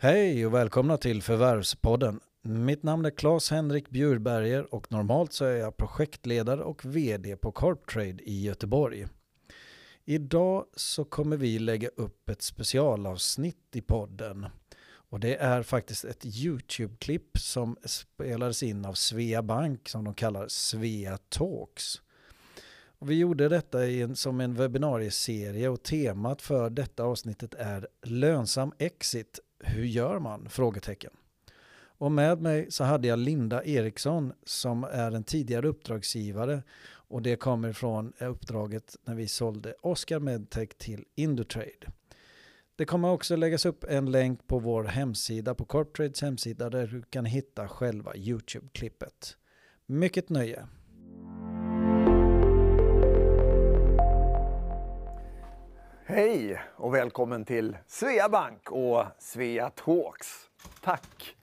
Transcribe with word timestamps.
Hej 0.00 0.46
och 0.46 0.54
välkomna 0.54 0.96
till 0.96 1.22
Förvärvspodden. 1.22 2.20
Mitt 2.42 2.82
namn 2.82 3.04
är 3.04 3.10
Claes-Henrik 3.10 3.90
Bjurberger 3.90 4.74
och 4.74 4.92
normalt 4.92 5.32
så 5.32 5.44
är 5.44 5.56
jag 5.56 5.76
projektledare 5.76 6.62
och 6.62 6.84
VD 6.84 7.36
på 7.36 7.52
Corptrade 7.52 8.22
i 8.22 8.42
Göteborg. 8.44 9.06
Idag 10.04 10.64
så 10.76 11.04
kommer 11.04 11.36
vi 11.36 11.58
lägga 11.58 11.88
upp 11.88 12.28
ett 12.28 12.42
specialavsnitt 12.42 13.76
i 13.76 13.80
podden. 13.80 14.46
Och 14.86 15.20
det 15.20 15.36
är 15.36 15.62
faktiskt 15.62 16.04
ett 16.04 16.26
YouTube-klipp 16.26 17.38
som 17.38 17.76
spelades 17.84 18.62
in 18.62 18.84
av 18.84 18.94
Svea 18.94 19.42
Bank 19.42 19.88
som 19.88 20.04
de 20.04 20.14
kallar 20.14 20.48
Svea 20.48 21.18
Talks. 21.28 22.00
Och 22.98 23.10
vi 23.10 23.14
gjorde 23.18 23.48
detta 23.48 23.86
i 23.86 24.02
en, 24.02 24.16
som 24.16 24.40
en 24.40 24.54
webbinarieserie 24.54 25.68
och 25.68 25.82
temat 25.82 26.42
för 26.42 26.70
detta 26.70 27.04
avsnittet 27.04 27.54
är 27.54 27.88
lönsam 28.02 28.72
exit. 28.78 29.40
Hur 29.60 29.84
gör 29.84 30.18
man? 30.18 30.48
Frågetecken. 30.48 31.12
Och 31.98 32.12
med 32.12 32.42
mig 32.42 32.70
så 32.70 32.84
hade 32.84 33.08
jag 33.08 33.18
Linda 33.18 33.64
Eriksson 33.64 34.32
som 34.44 34.84
är 34.84 35.12
en 35.12 35.24
tidigare 35.24 35.68
uppdragsgivare 35.68 36.62
och 36.90 37.22
det 37.22 37.36
kommer 37.36 37.72
från 37.72 38.12
uppdraget 38.20 38.96
när 39.04 39.14
vi 39.14 39.28
sålde 39.28 39.74
Oscar 39.80 40.18
Medtech 40.18 40.68
till 40.78 41.04
Indutrade. 41.14 41.92
Det 42.76 42.84
kommer 42.84 43.10
också 43.10 43.36
läggas 43.36 43.66
upp 43.66 43.84
en 43.84 44.10
länk 44.10 44.46
på 44.46 44.58
vår 44.58 44.84
hemsida, 44.84 45.54
på 45.54 45.64
Corptrades 45.64 46.22
hemsida 46.22 46.70
där 46.70 46.86
du 46.86 47.02
kan 47.02 47.24
hitta 47.24 47.68
själva 47.68 48.14
YouTube-klippet. 48.16 49.36
Mycket 49.86 50.28
nöje! 50.28 50.66
Hej 56.10 56.60
och 56.76 56.94
välkommen 56.94 57.44
till 57.44 57.76
Svea 57.86 58.28
Bank 58.28 58.70
och 58.70 59.04
Svea 59.18 59.70
Talks. 59.70 60.48
Tack! 60.82 61.36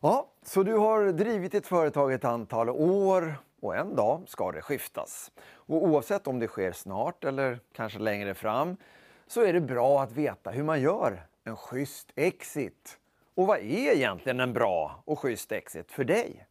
Ja, 0.00 0.28
så 0.42 0.62
du 0.62 0.74
har 0.74 1.12
drivit 1.12 1.52
ditt 1.52 1.66
företag 1.66 2.12
ett 2.12 2.24
antal 2.24 2.70
år 2.70 3.34
och 3.60 3.76
en 3.76 3.96
dag 3.96 4.22
ska 4.26 4.52
det 4.52 4.62
skiftas. 4.62 5.32
Och 5.50 5.84
oavsett 5.84 6.26
om 6.26 6.38
det 6.38 6.48
sker 6.48 6.72
snart 6.72 7.24
eller 7.24 7.60
kanske 7.72 7.98
längre 7.98 8.34
fram 8.34 8.76
så 9.26 9.44
är 9.44 9.52
det 9.52 9.60
bra 9.60 10.02
att 10.02 10.12
veta 10.12 10.50
hur 10.50 10.62
man 10.62 10.80
gör 10.80 11.26
en 11.44 11.56
schysst 11.56 12.12
exit. 12.14 12.98
Och 13.34 13.46
vad 13.46 13.58
är 13.58 13.94
egentligen 13.94 14.40
en 14.40 14.52
bra 14.52 15.02
och 15.04 15.18
schysst 15.18 15.52
exit 15.52 15.92
för 15.92 16.04
dig? 16.04 16.46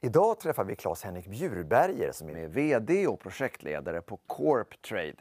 Idag 0.00 0.40
träffar 0.40 0.64
vi 0.64 0.74
Claes-Henrik 0.74 1.26
Bjurberger 1.26 2.12
som 2.12 2.28
är 2.28 2.48
VD 2.48 3.06
och 3.06 3.20
projektledare 3.20 4.00
på 4.00 4.16
Corptrade 4.16 5.16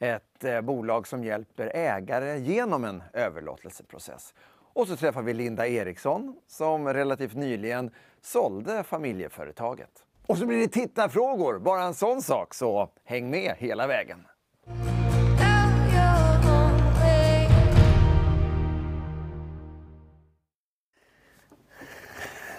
ett 0.00 0.44
eh, 0.44 0.60
bolag 0.60 1.06
som 1.06 1.24
hjälper 1.24 1.70
ägare 1.74 2.38
genom 2.38 2.84
en 2.84 3.02
överlåtelseprocess. 3.12 4.34
Och 4.72 4.88
så 4.88 4.96
träffar 4.96 5.22
vi 5.22 5.34
Linda 5.34 5.66
Eriksson 5.66 6.36
som 6.46 6.88
relativt 6.94 7.34
nyligen 7.34 7.90
sålde 8.22 8.82
familjeföretaget. 8.82 9.90
Och 10.26 10.38
så 10.38 10.46
blir 10.46 10.58
det 10.58 10.68
tittarfrågor, 10.68 11.58
bara 11.58 11.82
en 11.82 11.94
sån 11.94 12.22
sak, 12.22 12.54
så 12.54 12.90
häng 13.04 13.30
med 13.30 13.54
hela 13.58 13.86
vägen. 13.86 14.26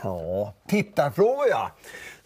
Ja, 0.04 0.54
tittarfrågor 0.68 1.48
ja. 1.50 1.72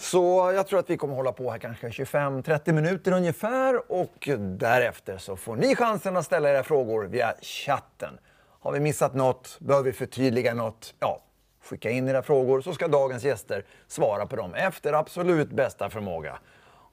Så 0.03 0.51
jag 0.55 0.67
tror 0.67 0.79
att 0.79 0.89
vi 0.89 0.97
kommer 0.97 1.15
hålla 1.15 1.31
på 1.31 1.51
här 1.51 1.57
kanske 1.57 1.87
25-30 1.89 2.71
minuter 2.71 3.11
ungefär 3.11 3.91
och 3.91 4.29
därefter 4.37 5.17
så 5.17 5.35
får 5.35 5.55
ni 5.55 5.75
chansen 5.75 6.17
att 6.17 6.25
ställa 6.25 6.49
era 6.49 6.63
frågor 6.63 7.03
via 7.05 7.33
chatten. 7.41 8.17
Har 8.59 8.71
vi 8.71 8.79
missat 8.79 9.13
något? 9.13 9.57
Behöver 9.59 9.85
vi 9.85 9.93
förtydliga 9.93 10.53
något? 10.53 10.93
Ja, 10.99 11.21
skicka 11.63 11.89
in 11.89 12.07
era 12.07 12.23
frågor 12.23 12.61
så 12.61 12.73
ska 12.73 12.87
dagens 12.87 13.23
gäster 13.23 13.65
svara 13.87 14.25
på 14.25 14.35
dem 14.35 14.53
efter 14.53 14.93
absolut 14.93 15.49
bästa 15.49 15.89
förmåga. 15.89 16.39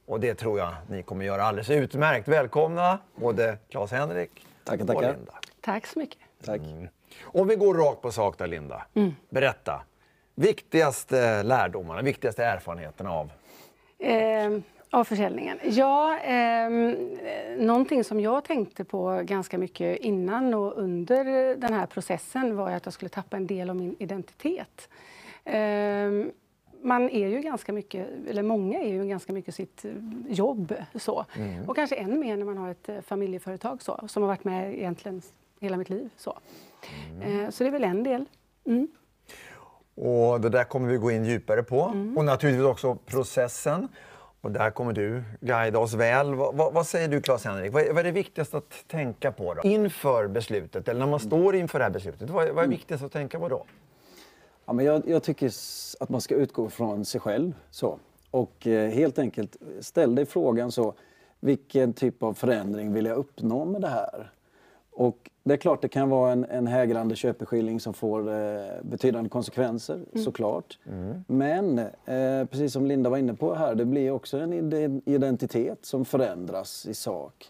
Och 0.06 0.20
det 0.20 0.34
tror 0.34 0.58
jag 0.58 0.74
ni 0.88 1.02
kommer 1.02 1.24
göra 1.24 1.42
alldeles 1.42 1.70
utmärkt. 1.70 2.28
Välkomna 2.28 2.98
både 3.14 3.58
Claes-Henrik 3.68 4.30
tackar, 4.64 4.82
och 4.82 4.86
tackar. 4.86 5.12
Linda. 5.12 5.32
Tack 5.60 5.86
så 5.86 5.98
mycket. 5.98 6.20
Tack. 6.44 6.60
Mm. 6.60 6.88
Om 7.22 7.48
vi 7.48 7.56
går 7.56 7.74
rakt 7.74 8.02
på 8.02 8.12
sak 8.12 8.38
där 8.38 8.46
Linda. 8.46 8.86
Berätta. 9.30 9.82
Viktigaste 10.40 11.42
lärdomarna, 11.42 12.02
viktigaste 12.02 12.44
erfarenheterna 12.44 13.10
av 13.12 13.32
Eh, 13.98 14.58
av 14.90 15.04
försäljningen. 15.04 15.58
Ja, 15.62 16.18
eh, 16.18 16.70
någonting 17.58 18.04
som 18.04 18.20
jag 18.20 18.44
tänkte 18.44 18.84
på 18.84 19.22
ganska 19.24 19.58
mycket 19.58 19.98
innan 19.98 20.54
och 20.54 20.78
under 20.78 21.24
den 21.56 21.72
här 21.72 21.86
processen 21.86 22.56
var 22.56 22.70
att 22.70 22.84
jag 22.84 22.94
skulle 22.94 23.08
tappa 23.08 23.36
en 23.36 23.46
del 23.46 23.70
av 23.70 23.76
min 23.76 23.96
identitet. 23.98 24.88
Eh, 25.44 26.10
man 26.82 27.10
är 27.10 27.28
ju 27.28 27.40
ganska 27.40 27.72
mycket, 27.72 28.08
eller 28.28 28.42
många 28.42 28.78
är 28.78 28.92
ju 28.92 29.04
ganska 29.04 29.32
mycket 29.32 29.54
sitt 29.54 29.84
jobb 30.28 30.74
så. 30.94 31.24
Och 31.66 31.76
kanske 31.76 31.96
än 31.96 32.20
mer 32.20 32.36
när 32.36 32.44
man 32.44 32.58
har 32.58 32.70
ett 32.70 32.88
eh, 32.88 33.00
familjeföretag 33.00 33.82
så, 33.82 34.00
som 34.08 34.22
har 34.22 34.28
varit 34.28 34.44
med 34.44 34.74
egentligen 34.74 35.22
hela 35.60 35.76
mitt 35.76 35.90
liv. 35.90 36.10
Så, 36.16 36.38
eh, 37.22 37.50
så 37.50 37.64
det 37.64 37.68
är 37.70 37.72
väl 37.72 37.84
en 37.84 38.02
del. 38.04 38.24
Mm. 38.64 38.88
Och 40.02 40.40
det 40.40 40.48
där 40.48 40.64
kommer 40.64 40.88
vi 40.88 40.96
gå 40.96 41.10
in 41.10 41.24
djupare 41.24 41.62
på. 41.62 41.80
Och 42.16 42.24
naturligtvis 42.24 42.66
också 42.66 42.94
processen. 43.06 43.88
Och 44.40 44.50
där 44.50 44.70
kommer 44.70 44.92
du 44.92 45.22
guida 45.40 45.78
oss 45.78 45.94
väl. 45.94 46.34
Vad, 46.34 46.54
vad, 46.56 46.72
vad 46.72 46.86
säger 46.86 47.08
du 47.08 47.20
Claes-Henrik? 47.20 47.72
Vad, 47.72 47.86
vad 47.86 47.98
är 47.98 48.04
det 48.04 48.10
viktigaste 48.10 48.56
att 48.56 48.84
tänka 48.88 49.32
på 49.32 49.54
då? 49.54 49.60
inför 49.68 50.26
beslutet? 50.26 50.88
Eller 50.88 51.00
när 51.00 51.06
man 51.06 51.20
står 51.20 51.56
inför 51.56 51.78
det 51.78 51.84
här 51.84 51.90
beslutet? 51.92 52.30
Vad, 52.30 52.48
är- 52.48 52.62
är 52.62 52.66
viktigast 52.66 53.04
att 53.04 53.12
tänka 53.12 53.38
på 53.38 53.48
då? 53.48 53.64
Ja, 54.66 54.72
men 54.72 54.84
jag, 54.84 55.02
jag 55.08 55.22
tycker 55.22 55.50
att 56.00 56.08
man 56.08 56.20
ska 56.20 56.34
utgå 56.34 56.68
från 56.70 57.04
sig 57.04 57.20
själv. 57.20 57.52
Så. 57.70 57.98
Och 58.30 58.66
eh, 58.66 58.90
helt 58.90 59.18
enkelt 59.18 59.56
ställ 59.80 60.14
dig 60.14 60.26
frågan 60.26 60.72
så, 60.72 60.94
vilken 61.40 61.92
typ 61.92 62.22
av 62.22 62.34
förändring 62.34 62.92
vill 62.92 63.06
jag 63.06 63.16
uppnå 63.16 63.64
med 63.64 63.80
det 63.80 63.88
här? 63.88 64.30
Och 65.00 65.30
det 65.44 65.52
är 65.54 65.56
klart 65.58 65.82
det 65.82 65.88
kan 65.88 66.08
vara 66.08 66.32
en, 66.32 66.44
en 66.44 66.66
hägrande 66.66 67.16
köpeskilling 67.16 67.80
som 67.80 67.94
får 67.94 68.28
eh, 68.32 68.60
betydande 68.82 69.30
konsekvenser, 69.30 70.00
såklart. 70.24 70.78
Men 71.26 71.78
eh, 71.78 72.44
precis 72.50 72.72
som 72.72 72.86
Linda 72.86 73.10
var 73.10 73.16
inne 73.18 73.34
på 73.34 73.54
här, 73.54 73.74
det 73.74 73.84
blir 73.84 74.10
också 74.10 74.38
en 74.38 74.52
ide- 74.52 75.00
identitet 75.04 75.78
som 75.84 76.04
förändras 76.04 76.86
i 76.86 76.94
sak. 76.94 77.48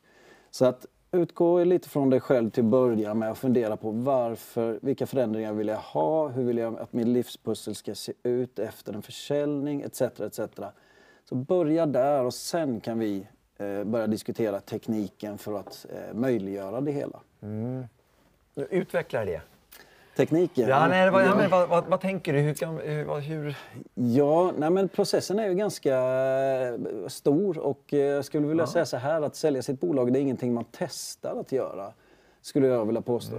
Så 0.51 0.65
att 0.65 0.87
utgå 1.13 1.65
lite 1.65 1.89
från 1.89 2.11
dig 2.11 2.21
själv 2.21 2.51
till 2.51 2.65
att 2.65 2.71
börja 2.71 3.15
med 3.15 3.31
och 3.31 3.39
fundera 3.39 3.77
på 3.77 3.91
varför, 3.91 4.79
vilka 4.83 5.07
förändringar 5.07 5.53
vill 5.53 5.69
jag 5.69 5.77
ha, 5.77 6.29
hur 6.29 6.45
vill 6.45 6.59
jag 6.59 6.79
att 6.79 6.93
min 6.93 7.13
livspussel 7.13 7.75
ska 7.75 7.95
se 7.95 8.13
ut 8.23 8.59
efter 8.59 8.93
en 8.93 9.03
försäljning 9.03 9.83
etc. 9.83 10.01
etc. 10.01 10.41
Så 11.29 11.35
börja 11.35 11.87
där 11.87 12.25
och 12.25 12.35
sen 12.35 12.81
kan 12.81 12.99
vi 12.99 13.27
eh, 13.59 13.85
börja 13.85 14.07
diskutera 14.07 14.61
tekniken 14.61 15.39
för 15.39 15.59
att 15.59 15.87
eh, 15.91 16.15
möjliggöra 16.15 16.81
det 16.81 16.93
hela. 16.93 17.21
Utveckla 18.71 19.25
det. 19.25 19.41
Tekniken? 20.17 20.69
Ja, 20.69 20.89
nej, 20.89 21.11
vad, 21.11 21.25
ja, 21.25 21.35
men, 21.35 21.51
vad, 21.51 21.69
vad, 21.69 21.87
vad 21.87 22.01
tänker 22.01 22.33
du? 22.33 22.39
Hur, 22.39 22.55
kan, 22.55 22.79
hur, 22.79 23.21
hur... 23.21 23.57
Ja, 23.95 24.53
nej 24.59 24.71
men 24.71 24.89
processen 24.89 25.39
är 25.39 25.49
ju 25.49 25.55
ganska 25.55 25.95
eh, 25.95 26.75
stor 27.09 27.59
och 27.59 27.95
eh, 27.95 27.99
jag 27.99 28.25
skulle 28.25 28.47
vilja 28.47 28.67
säga 28.67 28.87
så 28.87 28.97
här 28.97 29.23
att 29.23 29.37
sälja 29.37 29.63
sitt 29.63 29.81
bolag 29.81 30.13
det 30.13 30.19
är 30.19 30.21
ingenting 30.21 30.55
man 30.55 30.65
testar 30.71 31.37
att 31.41 31.53
göra. 31.53 31.93
Skulle 32.43 32.67
jag 32.67 32.87
vilja 32.87 33.03
påstå. 33.03 33.37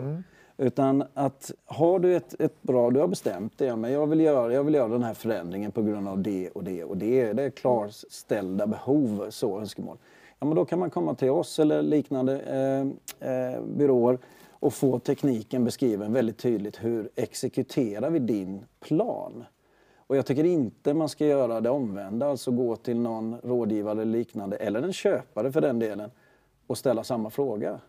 Utan 0.58 1.04
att 1.14 1.52
har 1.66 2.00
du 2.00 2.16
ett, 2.16 2.42
ett 2.42 2.62
bra, 2.62 2.90
du 2.90 3.00
har 3.00 3.08
bestämt 3.08 3.54
det, 3.58 3.76
men 3.76 3.92
jag 3.92 4.08
vill, 4.08 4.22
göra, 4.22 4.54
jag 4.54 4.64
vill 4.64 4.74
göra 4.74 4.88
den 4.88 5.04
här 5.04 5.14
förändringen 5.14 5.72
på 5.72 5.82
grund 5.82 6.08
av 6.08 6.20
det 6.20 6.50
och 6.50 6.64
det 6.64 6.84
och 6.84 6.98
det. 6.98 7.34
Det 7.34 7.44
är 7.44 7.50
klarställda 7.50 8.68
behov, 8.68 9.30
så 9.30 9.60
önskemål. 9.60 9.98
Ja, 10.41 10.47
men 10.47 10.56
då 10.56 10.66
kan 10.66 10.79
man 10.79 10.90
komma 10.90 11.16
till 11.16 11.29
oss 11.29 11.59
eller 11.59 11.81
liknande 11.81 12.40
eh, 12.40 13.29
eh, 13.29 13.62
byråer 13.62 14.18
och 14.50 14.74
få 14.74 15.00
tekniken 15.00 15.63
beskriven 15.63 16.13
väldigt 16.13 16.38
tydligt. 16.38 16.84
Hur 16.84 17.09
exekuterar 17.16 18.09
vi 18.09 18.20
din 18.20 18.66
plan? 18.79 19.43
Och 19.97 20.17
jag 20.17 20.26
tycker 20.26 20.43
inte 20.43 20.93
man 20.93 21.09
ska 21.09 21.26
göra 21.26 21.61
det 21.61 21.70
omvända, 21.70 22.28
alltså 22.28 22.52
gå 22.52 22.76
till 22.76 22.99
någon 22.99 23.38
rådgivare 23.43 23.91
eller 23.91 24.05
liknande, 24.05 24.58
eller 24.58 24.82
en 24.82 24.93
köpare 24.93 25.52
för 25.52 25.61
den 25.61 25.79
delen, 25.79 26.11
och 26.67 26.78
ställa 26.78 27.03
samma 27.03 27.29
fråga. 27.29 27.79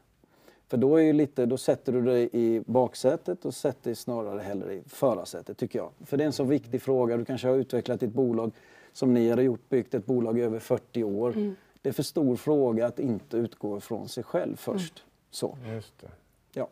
För 0.68 0.76
då, 0.76 0.96
är 0.96 1.02
ju 1.02 1.12
lite, 1.12 1.46
då 1.46 1.56
sätter 1.56 1.92
du 1.92 2.02
dig 2.02 2.28
i 2.32 2.60
baksätet 2.66 3.44
och 3.44 3.54
sätter 3.54 3.84
dig 3.84 3.94
snarare 3.94 4.40
hellre 4.40 4.74
i 4.74 4.82
förarsätet, 4.86 5.58
tycker 5.58 5.78
jag. 5.78 5.90
För 6.06 6.16
det 6.16 6.24
är 6.24 6.26
en 6.26 6.32
så 6.32 6.44
viktig 6.44 6.82
fråga. 6.82 7.16
Du 7.16 7.24
kanske 7.24 7.48
har 7.48 7.56
utvecklat 7.56 8.00
ditt 8.00 8.12
bolag 8.12 8.52
som 8.92 9.14
ni 9.14 9.30
har 9.30 9.40
gjort, 9.40 9.68
byggt 9.68 9.94
ett 9.94 10.06
bolag 10.06 10.38
i 10.38 10.42
över 10.42 10.58
40 10.58 11.04
år. 11.04 11.30
Mm. 11.30 11.54
Det 11.82 11.88
är 11.88 11.92
för 11.92 12.02
stor 12.02 12.36
fråga 12.36 12.86
att 12.86 12.98
inte 12.98 13.36
utgå 13.36 13.80
från 13.80 14.08
sig 14.08 14.24
själv 14.24 14.56
först. 14.56 15.04
Så, 15.30 15.58
Just 15.74 16.00
det. 16.00 16.08
ja. 16.52 16.68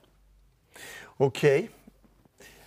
Okej. 1.17 1.71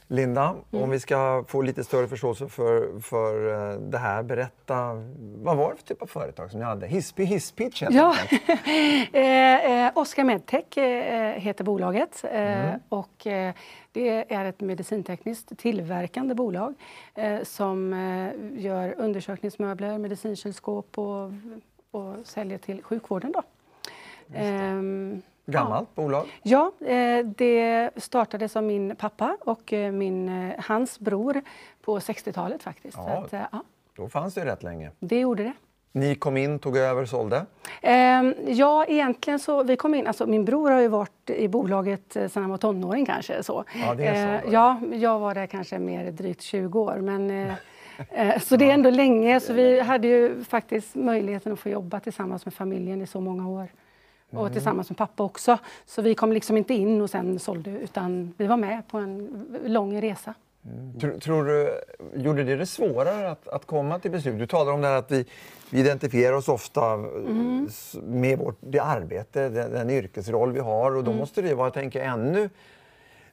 Linda, 0.07 0.55
om 0.71 0.89
vi 0.89 0.99
ska 0.99 1.43
få 1.47 1.61
lite 1.61 1.83
större 1.83 2.07
förståelse 2.07 2.47
för, 2.47 2.99
för 2.99 3.47
eh, 3.71 3.79
det 3.79 3.97
här, 3.97 4.23
berätta 4.23 4.93
vad 5.35 5.57
var 5.57 5.71
det 5.71 5.77
för 5.77 5.83
typ 5.83 6.01
av 6.01 6.07
företag 6.07 6.51
som 6.51 6.59
ni 6.59 6.65
hade? 6.65 6.87
Hispi 6.87 7.23
Hisspitch 7.23 7.81
Ja, 7.89 8.15
enkelt. 8.21 8.49
eh, 9.13 9.85
eh, 9.85 9.91
Oscar 9.95 10.23
Medtech 10.23 10.77
eh, 10.77 11.39
heter 11.39 11.63
bolaget 11.63 12.23
eh, 12.31 12.73
och 12.89 13.27
det 13.91 14.33
är 14.33 14.45
ett 14.45 14.61
medicintekniskt 14.61 15.57
tillverkande 15.57 16.35
bolag 16.35 16.73
som 17.43 17.93
gör 18.57 18.95
undersökningsmöbler, 18.97 19.97
medicinkylskåp 19.97 20.97
och, 20.97 21.31
och 21.93 22.15
säljer 22.23 22.57
till 22.57 22.83
sjukvården. 22.83 23.31
Då. 23.31 23.43
Ehm, 24.35 25.21
Gammalt 25.45 25.95
bolag. 25.95 26.25
Ja, 26.43 26.71
eh, 26.85 27.25
det 27.25 27.89
startades 27.95 28.55
av 28.55 28.63
min 28.63 28.95
pappa 28.95 29.37
och 29.41 29.73
eh, 29.73 29.91
min, 29.91 30.29
eh, 30.29 30.53
hans 30.59 30.99
bror 30.99 31.41
på 31.81 31.99
60-talet 31.99 32.63
faktiskt. 32.63 32.97
Ja. 32.97 33.23
att, 33.23 33.33
ja, 33.51 33.63
Då 33.95 34.09
fanns 34.09 34.33
det 34.33 34.45
rätt 34.45 34.63
länge. 34.63 34.91
det 34.99 35.19
gjorde 35.19 35.43
det. 35.43 35.53
Ni 35.95 36.15
kom 36.15 36.37
in, 36.37 36.59
tog 36.59 36.77
över, 36.77 37.05
sålde. 37.05 37.45
Ehm, 37.81 38.35
ja, 38.47 38.85
egentligen 38.85 39.39
så, 39.39 39.63
vi 39.63 39.75
kom 39.75 39.95
in, 39.95 40.07
alltså 40.07 40.25
min 40.25 40.45
bror 40.45 40.71
har 40.71 40.79
ju 40.79 40.87
varit 40.87 41.29
i 41.29 41.47
bolaget 41.47 42.13
sedan 42.13 42.29
han 42.43 42.49
var 42.49 42.57
tonåring 42.57 43.05
kanske. 43.05 43.43
Så. 43.43 43.63
Ja, 43.75 43.95
det 43.95 44.05
är 44.05 44.41
så 44.41 44.47
ja, 44.51 44.81
jag 44.93 45.19
var 45.19 45.35
där 45.35 45.47
kanske 45.47 45.79
mer 45.79 46.11
drygt 46.11 46.41
20 46.41 46.79
år. 46.79 46.95
Men, 46.95 47.29
så 48.41 48.55
det 48.55 48.69
är 48.69 48.73
ändå 48.73 48.89
länge, 48.89 49.39
så 49.39 49.53
vi 49.53 49.79
hade 49.79 50.07
ju 50.07 50.43
faktiskt 50.43 50.95
möjligheten 50.95 51.53
att 51.53 51.59
få 51.59 51.69
jobba 51.69 51.99
tillsammans 51.99 52.45
med 52.45 52.53
familjen 52.53 53.01
i 53.01 53.07
så 53.07 53.21
många 53.21 53.49
år. 53.49 53.67
Och 54.31 54.39
Mm. 54.39 54.53
tillsammans 54.53 54.89
med 54.89 54.97
pappa 54.97 55.23
också. 55.23 55.57
Så 55.85 56.01
vi 56.01 56.15
kom 56.15 56.31
liksom 56.33 56.57
inte 56.57 56.73
in 56.73 57.01
och 57.01 57.09
sen 57.09 57.39
sålde, 57.39 57.69
utan 57.69 58.33
vi 58.37 58.47
var 58.47 58.57
med 58.57 58.87
på 58.87 58.97
en 58.97 59.45
lång 59.65 60.01
resa. 60.01 60.33
Tror, 61.01 61.19
tror 61.19 61.45
du, 61.45 61.69
gjorde 62.15 62.43
det 62.43 62.55
det 62.55 62.65
svårare 62.65 63.29
att, 63.31 63.47
att 63.47 63.65
komma 63.65 63.99
till 63.99 64.11
beslut? 64.11 64.39
Du 64.39 64.47
talar 64.47 64.71
om 64.73 64.81
det 64.81 64.87
här 64.87 64.97
att 64.97 65.11
vi, 65.11 65.25
vi 65.69 65.79
identifierar 65.79 66.33
oss 66.33 66.47
ofta 66.49 66.93
eh, 66.93 67.63
s- 67.67 67.95
med 68.03 68.39
vårt 68.39 68.57
det 68.59 68.79
arbete, 68.79 69.49
den, 69.49 69.71
den 69.71 69.89
yrkesroll 69.89 70.51
vi 70.51 70.59
har 70.59 70.95
och 70.95 71.03
då 71.03 71.13
måste 71.13 71.41
det 71.41 71.53
vara, 71.55 71.71
tänker 71.71 71.99
jag, 71.99 72.07
ännu 72.13 72.49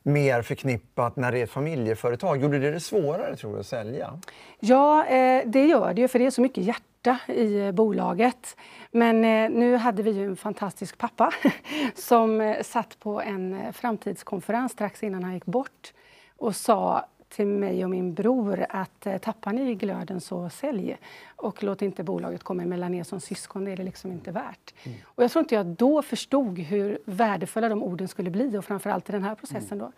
mer 0.02 0.42
förknippat 0.42 1.16
när 1.16 1.32
det 1.32 1.38
är 1.38 1.44
ett 1.44 1.50
familjeföretag. 1.50 2.42
Gjorde 2.42 2.58
det 2.58 2.70
det 2.70 2.80
svårare 2.80 3.36
tror 3.36 3.54
du 3.54 3.60
att 3.60 3.66
sälja? 3.66 4.20
Ja, 4.60 5.06
eh, 5.06 5.42
det 5.46 5.66
gör 5.66 5.94
det 5.94 6.00
ju, 6.00 6.08
för 6.08 6.18
det 6.18 6.26
är 6.26 6.30
så 6.30 6.40
mycket 6.40 6.64
hjärta 6.64 7.18
i 7.26 7.58
eh, 7.58 7.72
bolaget. 7.72 8.56
Men 8.90 9.24
eh, 9.24 9.50
nu 9.50 9.76
hade 9.76 10.02
vi 10.02 10.10
ju 10.10 10.26
en 10.26 10.36
fantastisk 10.36 10.98
pappa 10.98 11.32
som 11.94 12.54
satt 12.62 12.98
på 13.00 13.20
en 13.20 13.72
framtidskonferens 13.72 14.72
strax 14.72 15.02
innan 15.02 15.24
han 15.24 15.34
gick 15.34 15.46
bort 15.46 15.92
och 16.36 16.56
sa 16.56 17.06
till 17.30 17.46
mig 17.46 17.84
och 17.84 17.90
min 17.90 18.14
bror 18.14 18.66
att 18.68 19.06
eh, 19.06 19.18
tappar 19.18 19.52
ni 19.52 19.74
glöden 19.74 20.20
så 20.20 20.48
sälj 20.50 20.96
och 21.36 21.62
låt 21.62 21.82
inte 21.82 22.04
bolaget 22.04 22.42
komma 22.42 22.62
emellan 22.62 22.94
er 22.94 23.02
som 23.04 23.20
syskon, 23.20 23.64
det 23.64 23.70
är 23.72 23.76
det 23.76 23.82
liksom 23.84 24.12
inte 24.12 24.30
värt. 24.30 24.74
Och 25.04 25.22
jag 25.24 25.30
tror 25.30 25.40
inte 25.42 25.54
jag 25.54 25.66
då 25.66 26.02
förstod 26.02 26.58
hur 26.58 26.98
värdefulla 27.04 27.68
de 27.68 27.82
orden 27.82 28.08
skulle 28.08 28.30
bli 28.30 28.58
och 28.58 28.64
framförallt 28.64 29.08
i 29.08 29.12
den 29.12 29.22
här 29.24 29.34
processen 29.34 29.78
då. 29.78 29.92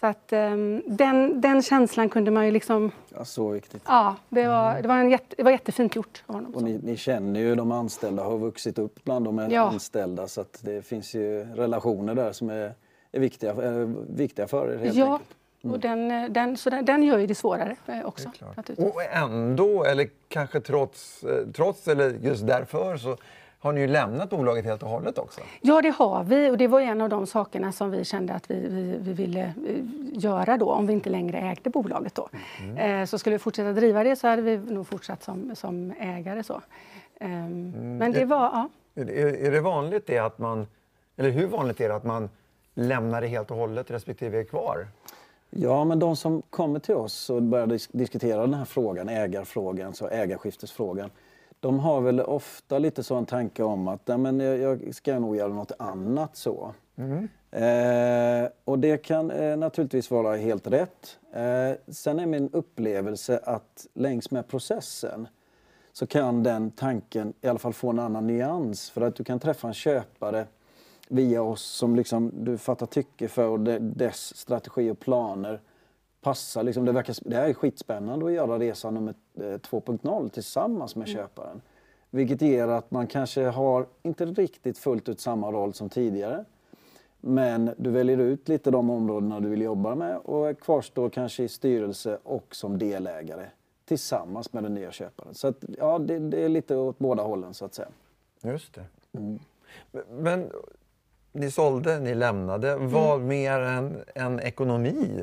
Så 0.00 0.06
att 0.06 0.32
ehm, 0.32 0.82
den, 0.86 1.40
den 1.40 1.62
känslan 1.62 2.08
kunde 2.08 2.30
man 2.30 2.44
ju 2.44 2.50
liksom 2.50 2.90
Ja, 3.14 3.24
så 3.24 3.48
viktigt. 3.48 3.82
Ja, 3.86 4.16
det 4.28 4.48
var, 4.48 4.82
det 4.82 4.88
var, 4.88 4.96
en 4.96 5.10
jätte, 5.10 5.34
det 5.36 5.42
var 5.42 5.50
jättefint 5.50 5.96
gjort 5.96 6.22
av 6.26 6.34
honom. 6.34 6.54
Och 6.54 6.62
ni, 6.62 6.80
ni 6.82 6.96
känner 6.96 7.40
ju 7.40 7.54
de 7.54 7.72
anställda, 7.72 8.22
har 8.24 8.38
vuxit 8.38 8.78
upp 8.78 9.04
bland 9.04 9.24
de 9.24 9.48
Ja. 9.50 9.60
anställda 9.62 10.28
så 10.28 10.40
att 10.40 10.60
det 10.64 10.86
finns 10.86 11.14
ju 11.14 11.44
relationer 11.54 12.14
där 12.14 12.32
som 12.32 12.50
är, 12.50 12.74
är 13.12 13.20
viktiga, 13.20 13.50
är 13.50 13.94
viktiga 14.16 14.46
för 14.46 14.72
er 14.72 14.78
helt 14.78 14.94
Ja, 14.96 15.12
enkelt. 15.12 15.30
Och 15.62 15.78
den, 15.80 16.10
eh, 16.10 16.28
den, 16.30 16.56
så 16.56 16.70
den, 16.70 16.84
den 16.84 17.02
gör 17.02 17.18
ju 17.18 17.26
det 17.26 17.34
svårare 17.34 17.76
eh, 17.86 18.04
också. 18.04 18.30
naturligtvis. 18.56 18.94
Och 18.94 19.02
ändå, 19.02 19.84
eller 19.84 20.08
kanske 20.28 20.60
trots, 20.60 21.24
eh, 21.24 21.46
trots 21.54 21.88
eller 21.88 22.10
just 22.10 22.46
därför, 22.46 22.96
så 22.96 23.16
har 23.58 23.72
ni 23.72 23.80
ju 23.80 23.86
lämnat 23.86 24.30
bolaget 24.30 24.64
helt 24.64 24.82
och 24.82 24.88
hållet 24.88 25.18
också. 25.18 25.40
Ja, 25.60 25.82
det 25.82 25.90
har 25.90 26.24
vi 26.24 26.50
och 26.50 26.58
det 26.58 26.66
var 26.66 26.80
en 26.80 27.00
av 27.00 27.08
de 27.08 27.26
sakerna 27.26 27.72
som 27.72 27.90
vi 27.90 28.04
kände 28.04 28.34
att 28.34 28.50
vi, 28.50 28.54
vi, 28.68 28.96
vi 29.00 29.12
ville 29.12 29.54
göra 30.12 30.56
då 30.56 30.70
om 30.72 30.86
vi 30.86 30.92
inte 30.92 31.10
längre 31.10 31.38
ägde 31.38 31.70
bolaget 31.70 32.14
då. 32.14 32.28
Eh, 32.78 33.04
så 33.04 33.18
skulle 33.18 33.34
vi 33.34 33.38
fortsätta 33.38 33.72
driva 33.72 34.04
det 34.04 34.16
så 34.16 34.28
hade 34.28 34.42
vi 34.42 34.56
nog 34.56 34.86
fortsatt 34.86 35.22
som, 35.22 35.56
som 35.56 35.92
ägare 36.00 36.42
så. 36.42 36.60
Ehm, 37.20 37.96
Men 37.98 38.12
det 38.12 38.24
var, 38.24 38.40
ja. 38.40 38.68
Är 38.94 39.50
det 39.50 39.60
vanligt 39.60 40.06
det 40.06 40.18
att 40.18 40.38
man, 40.38 40.66
eller 41.16 41.30
hur 41.30 41.46
vanligt 41.46 41.80
är 41.80 41.88
det 41.88 41.94
att 41.94 42.04
man 42.04 42.30
lämnar 42.74 43.20
det 43.20 43.26
helt 43.26 43.50
och 43.50 43.56
hållet 43.56 43.90
respektive 43.90 44.40
är 44.40 44.44
kvar? 44.44 44.86
Ja, 45.56 45.84
men 45.84 45.98
de 45.98 46.16
som 46.16 46.42
kommer 46.50 46.78
till 46.78 46.94
oss 46.94 47.30
och 47.30 47.42
börjar 47.42 47.66
dis- 47.66 47.88
diskutera 47.92 48.40
den 48.40 48.54
här 48.54 48.64
frågan, 48.64 49.08
ägarfrågan, 49.08 49.94
så 49.94 50.08
ägarskiftesfrågan, 50.08 51.10
de 51.60 51.78
har 51.78 52.00
väl 52.00 52.20
ofta 52.20 52.78
lite 52.78 53.02
så 53.02 53.14
en 53.16 53.26
tanke 53.26 53.62
om 53.62 53.88
att 53.88 54.06
Nej, 54.06 54.18
men 54.18 54.40
jag, 54.40 54.58
jag 54.58 54.94
ska 54.94 55.18
nog 55.18 55.36
göra 55.36 55.52
något 55.52 55.72
annat 55.78 56.36
så. 56.36 56.74
Eh, 57.50 58.48
och 58.64 58.78
det 58.78 58.96
kan 58.98 59.30
eh, 59.30 59.56
naturligtvis 59.56 60.10
vara 60.10 60.36
helt 60.36 60.66
rätt. 60.66 61.18
Eh, 61.32 61.92
sen 61.92 62.20
är 62.20 62.26
min 62.26 62.50
upplevelse 62.52 63.40
att 63.44 63.86
längs 63.94 64.30
med 64.30 64.48
processen 64.48 65.28
så 65.92 66.06
kan 66.06 66.42
den 66.42 66.70
tanken 66.70 67.32
i 67.40 67.48
alla 67.48 67.58
fall 67.58 67.72
få 67.72 67.90
en 67.90 67.98
annan 67.98 68.26
nyans. 68.26 68.90
För 68.90 69.00
att 69.00 69.16
du 69.16 69.24
kan 69.24 69.38
träffa 69.40 69.68
en 69.68 69.74
köpare 69.74 70.46
via 71.12 71.42
oss 71.42 71.62
som 71.62 71.96
liksom 71.96 72.30
du 72.34 72.58
fattar 72.58 72.86
tycke 72.86 73.28
för 73.28 73.48
och 73.48 73.60
de- 73.60 73.78
dess 73.78 74.36
strategi 74.36 74.90
och 74.90 75.00
planer 75.00 75.60
passar. 76.20 76.62
Liksom 76.62 76.84
det, 76.84 76.92
verkar, 76.92 77.16
det 77.20 77.36
här 77.36 77.48
är 77.48 77.54
skitspännande 77.54 78.26
att 78.26 78.32
göra 78.32 78.58
resa 78.58 78.90
nummer 78.90 79.14
eh, 79.34 79.40
2.0 79.40 80.28
tillsammans 80.28 80.96
med 80.96 81.08
köparen. 81.08 81.60
Vilket 82.10 82.42
ger 82.42 82.68
att 82.68 82.90
man 82.90 83.06
kanske 83.06 83.44
har 83.44 83.86
inte 84.02 84.26
riktigt 84.26 84.78
fullt 84.78 85.08
ut 85.08 85.20
samma 85.20 85.52
roll 85.52 85.74
som 85.74 85.88
tidigare. 85.88 86.44
Men 87.20 87.70
du 87.76 87.90
väljer 87.90 88.18
ut 88.18 88.48
lite 88.48 88.70
de 88.70 88.90
områdena 88.90 89.40
du 89.40 89.48
vill 89.48 89.62
jobba 89.62 89.94
med 89.94 90.16
och 90.16 90.60
kvarstår 90.60 91.10
kanske 91.10 91.42
i 91.42 91.48
styrelse 91.48 92.18
och 92.22 92.54
som 92.54 92.78
delägare 92.78 93.46
tillsammans 93.84 94.52
med 94.52 94.62
den 94.62 94.74
nya 94.74 94.92
köparen. 94.92 95.34
Så 95.34 95.48
att, 95.48 95.64
ja, 95.78 95.98
det, 95.98 96.18
det 96.18 96.44
är 96.44 96.48
lite 96.48 96.76
åt 96.76 96.98
båda 96.98 97.22
hållen 97.22 97.54
så 97.54 97.64
att 97.64 97.74
säga. 97.74 97.88
Just 98.42 98.74
det. 98.74 98.84
Men, 99.12 99.40
men 100.10 100.50
ni 101.32 101.50
sålde, 101.50 101.98
ni 102.00 102.14
lämnade. 102.14 102.76
Vad 102.76 103.20
mer 103.20 103.60
än, 103.60 103.96
än 104.14 104.40
ekonomi 104.40 105.20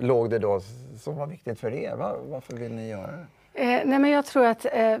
låg 0.00 0.30
det 0.30 0.38
då 0.38 0.60
som 0.98 1.16
var 1.16 1.26
viktigt 1.26 1.58
för 1.60 1.72
er? 1.74 1.96
Va- 1.96 2.16
varför 2.28 2.56
vill 2.56 2.72
ni 2.72 2.88
göra 2.88 3.06
det? 3.06 3.26
Eh, 3.58 3.82
nej 3.84 3.98
men 3.98 4.10
jag 4.10 4.26
tror 4.26 4.46
att 4.46 4.66
eh, 4.72 4.98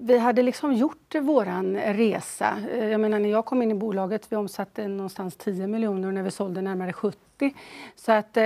vi 0.00 0.18
hade 0.18 0.42
liksom 0.42 0.72
gjort 0.72 1.14
våran 1.14 1.76
resa. 1.76 2.62
Eh, 2.72 2.84
jag 2.86 3.00
menar 3.00 3.18
när 3.18 3.28
jag 3.28 3.44
kom 3.44 3.62
in 3.62 3.70
i 3.70 3.74
bolaget, 3.74 4.32
vi 4.32 4.36
omsatte 4.36 4.88
någonstans 4.88 5.36
10 5.36 5.66
miljoner 5.66 6.08
och 6.08 6.14
när 6.14 6.22
vi 6.22 6.30
sålde 6.30 6.62
närmare 6.62 6.92
70. 6.92 7.18
Så 7.96 8.12
att 8.12 8.36
eh, 8.36 8.44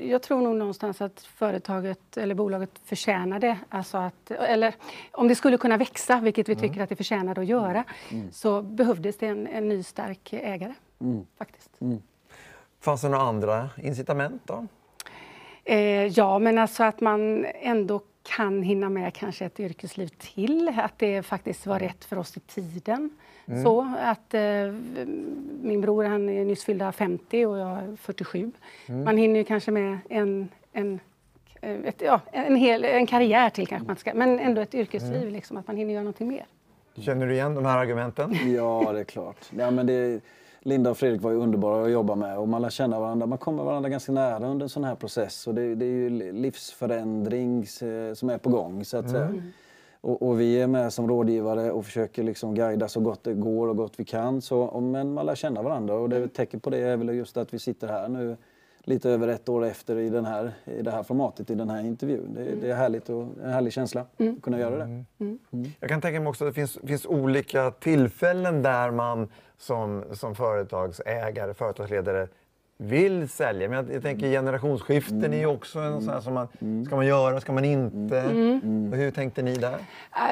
jag 0.00 0.22
tror 0.22 0.40
nog 0.40 0.56
någonstans 0.56 1.00
att 1.00 1.20
företaget 1.20 2.16
eller 2.16 2.34
bolaget 2.34 2.70
förtjänade, 2.84 3.58
alltså 3.68 3.98
att, 3.98 4.30
eller 4.30 4.74
om 5.12 5.28
det 5.28 5.34
skulle 5.34 5.58
kunna 5.58 5.76
växa, 5.76 6.20
vilket 6.20 6.48
vi 6.48 6.56
tycker 6.56 6.80
att 6.80 6.88
det 6.88 6.96
förtjänade 6.96 7.40
att 7.40 7.46
göra, 7.46 7.84
så 8.32 8.62
behövdes 8.62 9.18
det 9.18 9.26
en, 9.26 9.46
en 9.46 9.68
ny 9.68 9.82
stark 9.82 10.32
ägare. 10.32 10.74
Faktiskt. 11.38 11.70
Fanns 12.80 13.02
det 13.02 13.08
några 13.08 13.24
andra 13.24 13.70
incitament 13.76 14.42
då? 14.44 14.66
Eh, 15.64 16.06
ja, 16.06 16.38
men 16.38 16.58
alltså 16.58 16.84
att 16.84 17.00
man 17.00 17.44
ändå 17.44 18.00
kan 18.22 18.62
hinna 18.62 18.88
med 18.88 19.14
kanske 19.14 19.44
ett 19.44 19.60
yrkesliv 19.60 20.08
till. 20.18 20.72
Att 20.76 20.98
det 20.98 21.22
faktiskt 21.22 21.66
var 21.66 21.78
rätt 21.78 22.04
för 22.04 22.18
oss 22.18 22.36
i 22.36 22.40
tiden. 22.40 23.10
Så 23.64 23.94
att 24.00 24.34
eh, 24.34 24.40
min 25.62 25.80
bror 25.80 26.04
han 26.04 26.28
är 26.28 26.44
nyss 26.44 26.64
fyllda 26.64 26.92
50 26.92 27.46
och 27.46 27.58
jag 27.58 27.78
är 27.78 27.96
47. 27.96 28.52
Man 29.04 29.16
hinner 29.16 29.38
ju 29.38 29.44
kanske 29.44 29.70
med 29.70 29.98
en, 30.08 30.48
en, 30.72 31.00
eh, 31.60 31.70
ett, 31.70 32.02
ja, 32.04 32.20
en, 32.32 32.56
hel, 32.56 32.84
en 32.84 33.06
karriär 33.06 33.50
till 33.50 33.66
kanske 33.66 33.86
man 33.86 33.96
ska, 33.96 34.14
men 34.14 34.38
ändå 34.38 34.60
ett 34.60 34.74
yrkesliv, 34.74 35.30
liksom, 35.30 35.56
att 35.56 35.66
man 35.66 35.76
hinner 35.76 35.92
göra 35.92 36.04
någonting 36.04 36.28
mer. 36.28 36.46
Känner 36.94 37.26
du 37.26 37.32
igen 37.32 37.54
de 37.54 37.64
här 37.64 37.78
argumenten? 37.78 38.52
Ja, 38.54 38.92
det 38.92 39.00
är 39.00 39.04
klart. 39.04 39.50
Ja, 39.58 39.70
men 39.70 39.86
det, 39.86 40.20
Linda 40.64 40.90
och 40.90 40.98
Fredrik 40.98 41.22
var 41.22 41.30
ju 41.30 41.36
underbara 41.36 41.84
att 41.84 41.90
jobba 41.90 42.14
med 42.14 42.38
och 42.38 42.48
man 42.48 42.62
lär 42.62 42.70
känna 42.70 43.00
varandra. 43.00 43.26
Man 43.26 43.38
kommer 43.38 43.64
varandra 43.64 43.88
ganska 43.88 44.12
nära 44.12 44.46
under 44.46 44.64
en 44.64 44.68
sån 44.68 44.84
här 44.84 44.94
process 44.94 45.46
och 45.46 45.54
det, 45.54 45.74
det 45.74 45.84
är 45.84 45.88
ju 45.88 46.32
livsförändring 46.32 47.58
eh, 47.58 48.14
som 48.14 48.30
är 48.30 48.38
på 48.38 48.50
gång 48.50 48.84
så 48.84 48.96
att 48.96 49.10
säga. 49.10 49.42
Och, 50.00 50.22
och 50.22 50.40
vi 50.40 50.60
är 50.60 50.66
med 50.66 50.92
som 50.92 51.08
rådgivare 51.08 51.70
och 51.70 51.84
försöker 51.84 52.22
liksom 52.22 52.54
guida 52.54 52.88
så 52.88 53.00
gott 53.00 53.24
det 53.24 53.34
går 53.34 53.68
och 53.68 53.76
gott 53.76 53.92
vi 53.96 54.04
kan. 54.04 54.42
Så, 54.42 54.80
men 54.80 55.12
man 55.12 55.26
lär 55.26 55.34
känna 55.34 55.62
varandra 55.62 55.94
och 55.94 56.08
det 56.08 56.16
är 56.16 56.24
ett 56.24 56.34
tecken 56.34 56.60
på 56.60 56.70
det 56.70 56.78
är 56.78 56.96
väl 56.96 57.08
just 57.08 57.36
att 57.36 57.54
vi 57.54 57.58
sitter 57.58 57.88
här 57.88 58.08
nu 58.08 58.36
lite 58.84 59.10
över 59.10 59.28
ett 59.28 59.48
år 59.48 59.64
efter 59.64 59.96
i, 59.96 60.10
den 60.10 60.24
här, 60.24 60.52
i 60.64 60.82
det 60.82 60.90
här 60.90 61.02
formatet, 61.02 61.50
i 61.50 61.54
den 61.54 61.70
här 61.70 61.80
intervjun. 61.84 62.34
Det, 62.34 62.54
det 62.60 62.70
är 62.70 62.74
härligt 62.74 63.08
och 63.08 63.22
en 63.44 63.52
härlig 63.52 63.72
känsla 63.72 64.00
att 64.00 64.42
kunna 64.42 64.58
göra 64.58 64.76
det. 64.76 65.04
Jag 65.80 65.90
kan 65.90 66.00
tänka 66.00 66.20
mig 66.20 66.28
också 66.28 66.44
att 66.44 66.50
det 66.50 66.54
finns, 66.54 66.78
finns 66.86 67.06
olika 67.06 67.70
tillfällen 67.70 68.62
där 68.62 68.90
man 68.90 69.28
som, 69.58 70.04
som 70.12 70.34
företagsägare, 70.34 71.54
företagsledare 71.54 72.28
vill 72.82 73.28
sälja. 73.28 73.68
Men 73.68 73.76
jag, 73.86 73.94
jag 73.94 74.02
tänker 74.02 74.26
generationsskiften 74.30 75.32
är 75.32 75.38
ju 75.38 75.46
också 75.46 75.78
en 75.78 76.00
sån 76.00 76.08
här 76.14 76.20
som 76.20 76.34
man, 76.34 76.48
ska 76.86 76.96
man 76.96 77.06
göra, 77.06 77.40
ska 77.40 77.52
man 77.52 77.64
inte? 77.64 78.24
Och 78.92 78.96
hur 78.96 79.10
tänkte 79.10 79.42
ni 79.42 79.54
där? 79.56 79.72
Äh, 79.74 79.78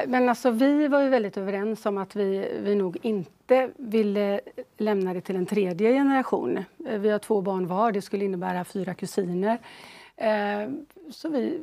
Men 0.07 0.29
alltså, 0.29 0.51
vi 0.51 0.87
var 0.87 1.01
ju 1.01 1.09
väldigt 1.09 1.37
överens 1.37 1.85
om 1.85 1.97
att 1.97 2.15
vi, 2.15 2.59
vi 2.63 2.75
nog 2.75 2.97
inte 3.01 3.69
ville 3.77 4.41
lämna 4.77 5.13
det 5.13 5.21
till 5.21 5.35
en 5.35 5.45
tredje 5.45 5.91
generation. 5.93 6.57
Eh, 6.87 6.99
Vi 6.99 7.09
har 7.09 7.19
två 7.19 7.41
barn 7.41 7.67
var, 7.67 7.91
det 7.91 8.01
skulle 8.01 8.25
innebära 8.25 8.63
fyra 8.63 8.93
kusiner. 8.93 9.57
Eh, 10.17 10.69
Så 11.11 11.29
vi, 11.29 11.59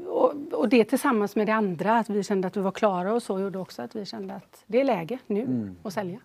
och, 0.52 0.68
det 0.68 0.84
tillsammans 0.84 1.36
med 1.36 1.46
det 1.46 1.52
andra, 1.54 1.98
att 1.98 2.10
vi 2.10 2.22
kände 2.22 2.48
att 2.48 2.56
vi 2.56 2.60
var 2.60 2.70
klara 2.70 3.14
och 3.14 3.22
så, 3.22 3.40
gjorde 3.40 3.58
också 3.58 3.82
att 3.82 3.96
vi 3.96 4.04
kände 4.04 4.34
att 4.34 4.62
det 4.66 4.80
är 4.80 4.84
läge 4.84 5.18
nu 5.26 5.74
att 5.82 5.92
sälja. 5.92 6.18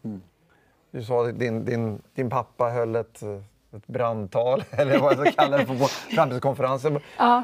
Du 0.91 1.03
sa 1.03 1.27
att 1.29 1.39
din, 1.39 1.65
din, 1.65 2.01
din 2.15 2.29
pappa 2.29 2.69
höll 2.69 2.95
ett, 2.95 3.21
ett 3.73 3.87
brandtal, 3.87 4.63
eller 4.71 4.99
vad 4.99 5.13
jag 5.13 5.19
ska 5.19 5.31
kalla 5.43 5.57
det, 5.57 5.65
på, 5.65 5.75
framtidskonferensen. 5.87 6.99
Ja. 7.17 7.43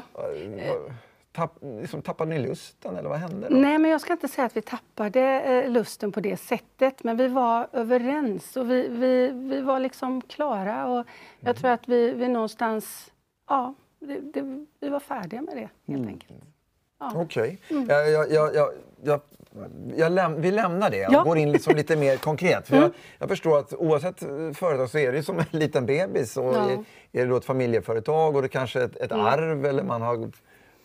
Tapp, 1.32 1.58
liksom, 1.60 2.02
tappade 2.02 2.30
ni 2.30 2.38
lusten 2.38 2.96
eller 2.96 3.08
vad 3.08 3.18
hände? 3.18 3.48
Då? 3.48 3.56
Nej, 3.56 3.78
men 3.78 3.90
jag 3.90 4.00
ska 4.00 4.12
inte 4.12 4.28
säga 4.28 4.46
att 4.46 4.56
vi 4.56 4.62
tappade 4.62 5.20
eh, 5.40 5.70
lusten 5.70 6.12
på 6.12 6.20
det 6.20 6.36
sättet, 6.36 7.04
men 7.04 7.16
vi 7.16 7.28
var 7.28 7.68
överens 7.72 8.56
och 8.56 8.70
vi, 8.70 8.88
vi, 8.88 9.28
vi 9.28 9.60
var 9.60 9.80
liksom 9.80 10.22
klara. 10.22 10.86
Och 10.86 11.06
jag 11.40 11.56
tror 11.56 11.70
att 11.70 11.88
vi, 11.88 12.10
vi 12.10 12.28
någonstans, 12.28 13.12
ja, 13.48 13.74
det, 13.98 14.20
det, 14.20 14.66
vi 14.80 14.88
var 14.88 15.00
färdiga 15.00 15.42
med 15.42 15.56
det 15.56 15.92
helt 15.92 16.06
enkelt. 16.08 16.32
Okej. 16.98 17.60
Jag, 17.68 17.88
jag, 17.88 18.10
jag, 18.10 18.32
jag, 18.32 18.54
jag, 18.54 18.70
jag 19.02 19.20
läm, 20.08 20.40
vi 20.40 20.50
lämnar 20.50 20.90
det 20.90 21.06
och 21.06 21.12
Ja. 21.14 21.22
går 21.22 21.38
in 21.38 21.52
liksom 21.52 21.76
lite 21.76 21.96
mer 21.96 22.16
konkret. 22.28 22.68
För 22.68 22.76
jag, 22.76 22.90
jag 23.18 23.28
förstår 23.28 23.58
att 23.58 23.74
oavsett 23.74 24.22
eh, 24.22 24.28
företag 24.54 24.90
så 24.90 24.98
är 24.98 25.12
det 25.12 25.22
som 25.22 25.38
en 25.38 25.44
liten 25.50 25.86
bebis. 25.86 26.36
Och 26.36 26.44
Ja. 26.54 26.70
är, 26.70 26.74
är 27.12 27.24
det 27.24 27.30
då 27.30 27.36
ett 27.36 27.44
familjeföretag 27.44 28.36
och 28.36 28.42
det 28.42 28.48
kanske 28.48 28.80
är 28.80 28.84
ett, 28.84 28.96
ett 28.96 29.12
arv 29.12 29.66
eller 29.66 29.82
man 29.82 30.02
har 30.02 30.30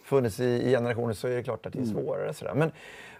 funnits 0.03 0.39
i, 0.39 0.45
i 0.45 0.69
generationer 0.71 1.13
så 1.13 1.27
är 1.27 1.35
det 1.35 1.43
klart 1.43 1.65
att 1.65 1.73
det 1.73 1.79
är 1.79 1.85
svårare. 1.85 2.33
Sådär. 2.33 2.53
Men 2.53 2.71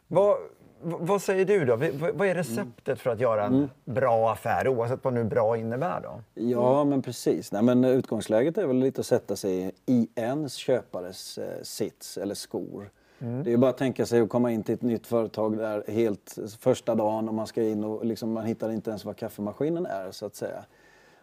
vad, 0.07 0.37
vad 0.81 1.21
säger 1.21 1.45
du 1.45 1.65
då? 1.65 1.75
Vad 2.13 2.27
är 2.27 2.35
receptet 2.35 2.99
för 2.99 3.09
att 3.09 3.19
göra 3.19 3.43
en 3.45 3.69
bra 3.85 4.31
affär 4.31 4.67
oavsett 4.67 5.03
vad 5.03 5.13
nu 5.13 5.23
bra 5.23 5.57
innebär? 5.57 6.01
Då? 6.01 6.21
Ja, 6.33 6.83
men 6.83 7.01
precis. 7.01 7.51
Nej, 7.51 7.61
men 7.63 7.83
utgångsläget 7.83 8.57
är 8.57 8.65
väl 8.67 8.75
lite 8.79 9.01
att 9.01 9.05
sätta 9.07 9.35
sig 9.35 9.71
i 9.85 10.07
en 10.15 10.49
köpares 10.49 11.37
eh, 11.37 11.61
sits 11.63 12.17
eller 12.17 12.35
skor. 12.35 12.89
Mm. 13.25 13.43
Det 13.43 13.53
är 13.53 13.57
bara 13.57 13.69
att 13.69 13.77
tänka 13.77 14.05
sig 14.05 14.21
att 14.21 14.29
komma 14.29 14.51
in 14.51 14.63
till 14.63 14.73
ett 14.75 14.81
nytt 14.81 15.07
företag 15.07 15.57
där 15.57 15.83
helt 15.87 16.37
första 16.59 16.95
dagen 16.95 17.27
och 17.27 17.33
man 17.33 17.47
ska 17.47 17.63
in 17.63 17.83
och 17.83 18.05
liksom, 18.05 18.33
man 18.33 18.45
hittar 18.45 18.71
inte 18.71 18.89
ens 18.89 19.05
vad 19.05 19.17
kaffemaskinen 19.17 19.85
är 19.85 20.11
så 20.11 20.25
att 20.25 20.35
säga. 20.35 20.65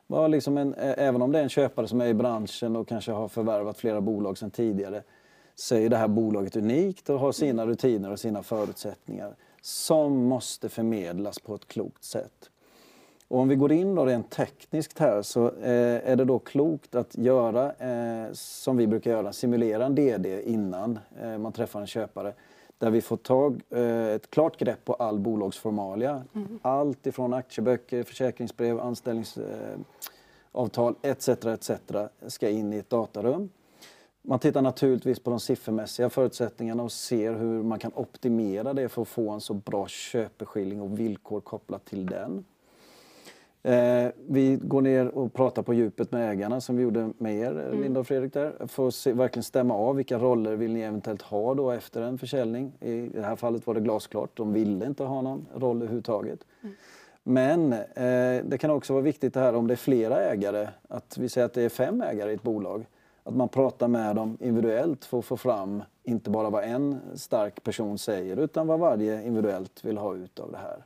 Bara 0.06 0.28
liksom 0.28 0.58
en, 0.58 0.74
även 0.78 1.22
om 1.22 1.32
det 1.32 1.38
är 1.38 1.42
en 1.42 1.48
köpare 1.48 1.88
som 1.88 2.00
är 2.00 2.06
i 2.06 2.14
branschen 2.14 2.76
och 2.76 2.88
kanske 2.88 3.12
har 3.12 3.28
förvärvat 3.28 3.78
flera 3.78 4.00
bolag 4.00 4.38
sedan 4.38 4.50
tidigare 4.50 5.02
så 5.54 5.74
är 5.74 5.88
det 5.88 5.96
här 5.96 6.08
bolaget 6.08 6.56
unikt 6.56 7.10
och 7.10 7.18
har 7.18 7.32
sina 7.32 7.66
rutiner 7.66 8.10
och 8.10 8.20
sina 8.20 8.42
förutsättningar 8.42 9.36
som 9.60 10.24
måste 10.24 10.68
förmedlas 10.68 11.38
på 11.38 11.54
ett 11.54 11.68
klokt 11.68 12.04
sätt. 12.04 12.50
Och 13.32 13.38
om 13.38 13.48
vi 13.48 13.56
går 13.56 13.72
in 13.72 13.94
då 13.94 14.06
rent 14.06 14.30
tekniskt 14.30 14.98
här 14.98 15.22
så 15.22 15.46
eh, 15.46 16.10
är 16.10 16.16
det 16.16 16.24
då 16.24 16.38
klokt 16.38 16.94
att 16.94 17.18
göra 17.18 17.72
eh, 17.72 18.32
som 18.32 18.76
vi 18.76 18.86
brukar 18.86 19.10
göra, 19.10 19.32
simulera 19.32 19.86
en 19.86 19.94
DD 19.94 20.42
innan 20.44 20.98
eh, 21.22 21.38
man 21.38 21.52
träffar 21.52 21.80
en 21.80 21.86
köpare. 21.86 22.32
Där 22.78 22.90
vi 22.90 23.00
får 23.00 23.16
tag, 23.16 23.62
eh, 23.70 24.06
ett 24.06 24.30
klart 24.30 24.58
grepp 24.58 24.84
på 24.84 24.94
all 24.94 25.18
bolagsformalia. 25.18 26.24
Allt 26.62 27.06
ifrån 27.06 27.34
aktieböcker, 27.34 28.02
försäkringsbrev, 28.02 28.80
anställningsavtal 28.80 30.94
eh, 31.02 31.10
etc. 31.10 31.28
etc. 31.28 31.70
ska 32.26 32.48
in 32.48 32.72
i 32.72 32.76
ett 32.76 32.90
datarum. 32.90 33.50
Man 34.22 34.38
tittar 34.38 34.62
naturligtvis 34.62 35.20
på 35.20 35.30
de 35.30 35.40
siffermässiga 35.40 36.10
förutsättningarna 36.10 36.82
och 36.82 36.92
ser 36.92 37.34
hur 37.34 37.62
man 37.62 37.78
kan 37.78 37.92
optimera 37.94 38.72
det 38.72 38.88
för 38.88 39.02
att 39.02 39.08
få 39.08 39.30
en 39.30 39.40
så 39.40 39.54
bra 39.54 39.86
köpeskilling 39.88 40.80
och 40.80 40.98
villkor 40.98 41.40
kopplat 41.40 41.84
till 41.84 42.06
den. 42.06 42.44
Eh, 43.64 44.10
vi 44.28 44.58
går 44.62 44.82
ner 44.82 45.08
och 45.08 45.32
pratar 45.32 45.62
på 45.62 45.74
djupet 45.74 46.12
med 46.12 46.30
ägarna 46.30 46.60
som 46.60 46.76
vi 46.76 46.82
gjorde 46.82 47.10
med 47.18 47.36
er, 47.36 47.72
Linda 47.72 48.00
och 48.00 48.06
Fredrik 48.06 48.32
där. 48.32 48.66
För 48.66 48.88
att 48.88 48.94
se, 48.94 49.12
verkligen 49.12 49.44
stämma 49.44 49.74
av 49.74 49.96
vilka 49.96 50.18
roller 50.18 50.56
vill 50.56 50.72
ni 50.72 50.80
eventuellt 50.80 51.22
ha 51.22 51.54
då 51.54 51.70
efter 51.70 52.02
en 52.02 52.18
försäljning. 52.18 52.72
I 52.80 53.08
det 53.08 53.22
här 53.22 53.36
fallet 53.36 53.66
var 53.66 53.74
det 53.74 53.80
glasklart, 53.80 54.30
de 54.34 54.52
ville 54.52 54.86
inte 54.86 55.04
ha 55.04 55.22
någon 55.22 55.46
roll 55.54 55.76
överhuvudtaget. 55.76 56.38
Men 57.22 57.72
eh, 57.72 58.44
det 58.44 58.58
kan 58.60 58.70
också 58.70 58.92
vara 58.92 59.02
viktigt 59.02 59.34
det 59.34 59.40
här 59.40 59.54
om 59.54 59.66
det 59.66 59.74
är 59.74 59.76
flera 59.76 60.20
ägare, 60.20 60.68
att 60.88 61.18
vi 61.18 61.28
säger 61.28 61.44
att 61.44 61.54
det 61.54 61.62
är 61.62 61.68
fem 61.68 62.02
ägare 62.02 62.30
i 62.30 62.34
ett 62.34 62.42
bolag. 62.42 62.86
Att 63.24 63.34
man 63.34 63.48
pratar 63.48 63.88
med 63.88 64.16
dem 64.16 64.38
individuellt 64.40 65.04
för 65.04 65.18
att 65.18 65.24
få 65.24 65.36
fram 65.36 65.82
inte 66.02 66.30
bara 66.30 66.50
vad 66.50 66.64
en 66.64 67.00
stark 67.14 67.62
person 67.62 67.98
säger 67.98 68.36
utan 68.36 68.66
vad 68.66 68.78
varje 68.78 69.22
individuellt 69.22 69.84
vill 69.84 69.98
ha 69.98 70.14
ut 70.14 70.38
av 70.38 70.52
det 70.52 70.58
här. 70.58 70.84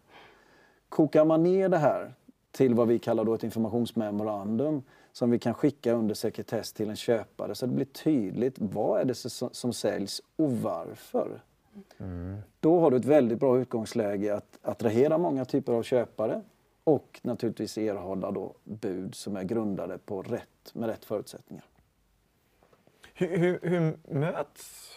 Kokar 0.88 1.24
man 1.24 1.42
ner 1.42 1.68
det 1.68 1.78
här 1.78 2.12
till 2.56 2.74
vad 2.74 2.88
vi 2.88 2.98
kallar 2.98 3.24
då 3.24 3.34
ett 3.34 3.44
informationsmemorandum 3.44 4.82
som 5.12 5.30
vi 5.30 5.38
kan 5.38 5.54
skicka 5.54 5.92
under 5.92 6.14
sekretess 6.14 6.72
till 6.72 6.90
en 6.90 6.96
köpare 6.96 7.54
så 7.54 7.66
det 7.66 7.72
blir 7.72 7.86
tydligt 7.86 8.54
vad 8.58 9.00
är 9.00 9.04
det 9.04 9.14
som, 9.14 9.48
som 9.52 9.72
säljs 9.72 10.22
och 10.36 10.52
varför. 10.52 11.42
Då 12.60 12.80
har 12.80 12.90
du 12.90 12.96
ett 12.96 13.04
väldigt 13.04 13.40
bra 13.40 13.58
utgångsläge 13.58 14.34
att 14.34 14.58
attrahera 14.62 15.18
många 15.18 15.44
typer 15.44 15.72
av 15.72 15.82
köpare 15.82 16.42
och 16.84 17.20
naturligtvis 17.22 17.78
erhålla 17.78 18.30
då 18.30 18.54
bud 18.64 19.14
som 19.14 19.36
är 19.36 19.44
grundade 19.44 19.98
på 19.98 20.22
rätt, 20.22 20.74
med 20.74 20.88
rätt 20.88 21.04
förutsättningar. 21.04 21.64
Hur, 23.14 23.36
hur, 23.38 23.58
hur 23.62 23.96
möts 24.14 24.92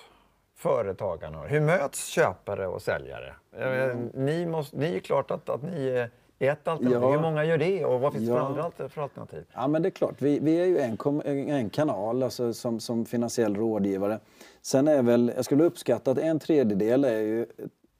företagarna? 0.55 1.41
Hur 1.43 1.61
möts 1.61 2.05
köpare 2.07 2.67
och 2.67 2.81
säljare? 2.81 3.35
Eh, 3.51 3.97
Ni, 4.13 4.45
måste, 4.45 4.77
ni 4.77 4.95
är 4.95 4.99
klart 4.99 5.31
att, 5.31 5.49
att 5.49 5.63
ni 5.63 5.87
är 5.87 6.09
ett 6.39 6.67
alternativ. 6.67 6.99
Ja. 7.01 7.11
Hur 7.11 7.19
många 7.21 7.45
gör 7.45 7.57
det 7.57 7.85
och 7.85 7.99
vad 7.99 8.13
finns 8.13 8.25
det 8.25 8.31
för 8.31 8.37
Ja. 8.39 8.45
andra 8.47 8.63
alter- 8.63 8.87
för 8.87 9.01
alternativ? 9.01 9.45
Ja, 9.53 9.67
men 9.67 9.81
det 9.81 9.87
är 9.87 9.91
klart. 9.91 10.15
Vi, 10.21 10.39
vi 10.39 10.59
är 10.61 10.65
ju 10.65 10.79
en, 10.79 10.97
kom, 10.97 11.21
en 11.25 11.69
kanal 11.69 12.23
alltså, 12.23 12.53
som, 12.53 12.79
som 12.79 13.05
finansiell 13.05 13.55
rådgivare. 13.55 14.19
Sen 14.61 14.87
är 14.87 15.01
väl, 15.03 15.31
jag 15.35 15.45
skulle 15.45 15.63
uppskatta 15.63 16.11
att 16.11 16.17
en 16.17 16.39
tredjedel 16.39 17.05
är 17.05 17.19
ju 17.19 17.45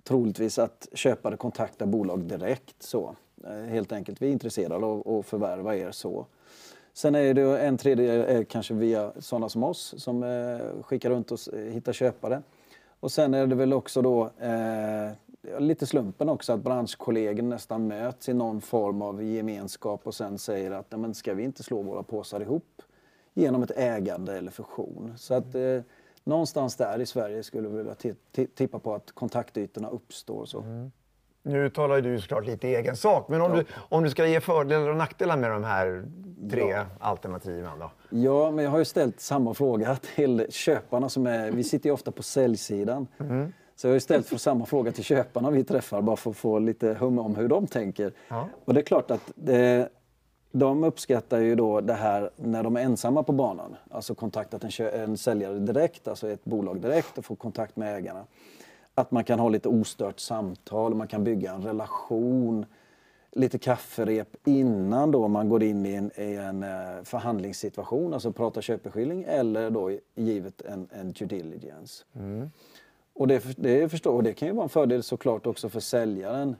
troligtvis 0.03 0.59
att 0.59 0.87
köpare 0.93 1.37
kontaktar 1.37 1.85
bolag 1.85 2.19
direkt. 2.23 2.83
så. 2.83 3.15
Eh, 3.43 3.51
Helt 3.69 3.91
enkelt, 3.91 4.21
vi 4.21 4.27
är 4.27 4.31
intresserade 4.31 4.85
av 4.85 5.07
att 5.19 5.25
förvärva 5.25 5.75
er 5.75 5.91
så. 5.91 6.25
Sen 6.93 7.15
är 7.15 7.33
det 7.33 7.59
en 7.59 7.77
tredjedel 7.77 8.37
är 8.37 8.43
kanske 8.43 8.73
via 8.73 9.11
sådana 9.19 9.49
som 9.49 9.63
oss 9.63 9.93
som 9.97 10.23
eh, 10.23 10.83
skickar 10.83 11.09
runt 11.09 11.31
och 11.31 11.39
hittar 11.71 11.93
köpare. 11.93 12.41
Och 12.99 13.11
sen 13.11 13.33
är 13.33 13.47
det 13.47 13.55
väl 13.55 13.73
också 13.73 14.01
då 14.01 14.23
eh, 14.39 15.11
lite 15.59 15.85
slumpen 15.85 16.29
också 16.29 16.53
att 16.53 16.59
branschkollegor 16.59 17.43
nästan 17.43 17.87
möts 17.87 18.29
i 18.29 18.33
någon 18.33 18.61
form 18.61 19.01
av 19.01 19.23
gemenskap 19.23 20.01
och 20.07 20.15
sen 20.15 20.37
säger 20.37 20.71
att 20.71 20.85
"Nej, 20.91 20.99
men 20.99 21.13
ska 21.13 21.33
vi 21.33 21.43
inte 21.43 21.63
slå 21.63 21.81
våra 21.81 22.03
påsar 22.03 22.39
ihop 22.41 22.81
genom 23.33 23.63
ett 23.63 23.71
ägande 23.77 24.37
eller 24.37 24.51
fusion. 24.51 25.13
Så 25.17 25.33
att 25.33 25.55
eh, 25.55 25.81
någonstans 26.23 26.75
där 26.75 26.99
i 27.01 27.05
Sverige 27.05 27.43
skulle 27.43 27.67
vi 27.67 27.77
vilja 27.77 27.93
ti- 27.93 28.15
ti- 28.35 28.47
tippa 28.55 28.79
på 28.79 28.93
att 28.95 29.11
kontaktytorna 29.11 29.89
uppstår. 29.89 30.45
Så. 30.45 30.63
Nu 31.43 31.69
talar 31.69 31.95
ju 31.95 32.01
du 32.01 32.21
såklart 32.21 32.45
lite 32.45 32.67
i 32.67 32.75
egen 32.75 32.95
sak, 32.95 33.29
men 33.29 33.41
om, 33.41 33.51
du, 33.51 33.65
om 33.75 34.03
du 34.03 34.09
ska 34.09 34.27
ge 34.27 34.41
fördelar 34.41 34.89
och 34.89 34.95
nackdelar 34.97 35.37
med 35.37 35.51
de 35.51 35.63
här 35.63 36.05
tre 36.51 36.69
Ja. 36.69 36.85
alternativen 36.99 37.79
då? 37.79 37.91
Ja, 38.09 38.51
men 38.51 38.63
jag 38.63 38.71
har 38.71 38.79
ju 38.79 38.85
ställt 38.85 39.19
samma 39.19 39.53
fråga 39.53 39.95
till 40.15 40.45
köparna 40.49 41.09
som 41.09 41.27
är, 41.27 41.51
vi 41.51 41.63
sitter 41.63 41.89
ju 41.89 41.93
ofta 41.93 42.11
på 42.11 42.23
säljsidan. 42.23 43.07
Så 43.79 43.87
jag 43.87 43.91
har 43.91 43.95
ju 43.95 43.99
ställt 43.99 44.27
för 44.27 44.37
samma 44.37 44.65
fråga 44.65 44.91
till 44.91 45.03
köparna 45.03 45.51
vi 45.51 45.63
träffar 45.63 46.01
bara 46.01 46.15
för 46.15 46.31
att 46.31 46.37
få 46.37 46.59
lite 46.59 46.93
hum 46.93 47.19
om 47.19 47.35
hur 47.35 47.47
de 47.47 47.67
tänker. 47.67 48.13
Ja. 48.27 48.47
Och 48.65 48.73
det 48.73 48.79
är 48.79 48.83
klart 48.83 49.11
att 49.11 49.31
det, 49.35 49.89
de 50.51 50.83
uppskattar 50.83 51.39
ju 51.39 51.55
då 51.55 51.81
det 51.81 51.93
här 51.93 52.29
när 52.35 52.63
de 52.63 52.75
är 52.75 52.81
ensamma 52.81 53.23
på 53.23 53.31
banan. 53.31 53.75
Alltså 53.91 54.15
kontaktat 54.15 54.63
en, 54.63 54.87
en 54.87 55.17
säljare 55.17 55.59
direkt, 55.59 56.07
alltså 56.07 56.29
ett 56.29 56.45
bolag 56.45 56.81
direkt 56.81 57.17
och 57.17 57.25
få 57.25 57.35
kontakt 57.35 57.75
med 57.75 57.95
ägarna. 57.95 58.25
Att 58.95 59.11
man 59.11 59.23
kan 59.23 59.39
ha 59.39 59.49
lite 59.49 59.69
ostört 59.69 60.19
samtal, 60.19 60.95
man 60.95 61.07
kan 61.07 61.23
bygga 61.23 61.53
en 61.53 61.61
relation 61.61 62.65
lite 63.31 63.57
kafferep 63.57 64.35
innan 64.45 65.11
då 65.11 65.27
man 65.27 65.49
går 65.49 65.63
in 65.63 65.85
i 65.85 65.93
en, 65.93 66.11
i 66.15 66.35
en 66.35 66.63
eh, 66.63 67.03
förhandlingssituation, 67.03 68.13
alltså 68.13 68.31
prata 68.31 68.61
köpeskilling 68.61 69.23
eller 69.27 69.69
då 69.69 69.91
givet 70.15 70.61
en, 70.61 70.87
en 70.91 71.11
due 71.11 71.27
diligence. 71.27 72.03
Och 73.19 73.27
det, 73.27 73.57
det, 73.57 73.89
förstår, 73.89 74.13
och 74.13 74.23
det 74.23 74.33
kan 74.33 74.47
ju 74.47 74.53
vara 74.53 74.63
en 74.63 74.69
fördel 74.69 75.03
såklart 75.03 75.45
också 75.45 75.69
för 75.69 75.79
säljaren. 75.79 76.55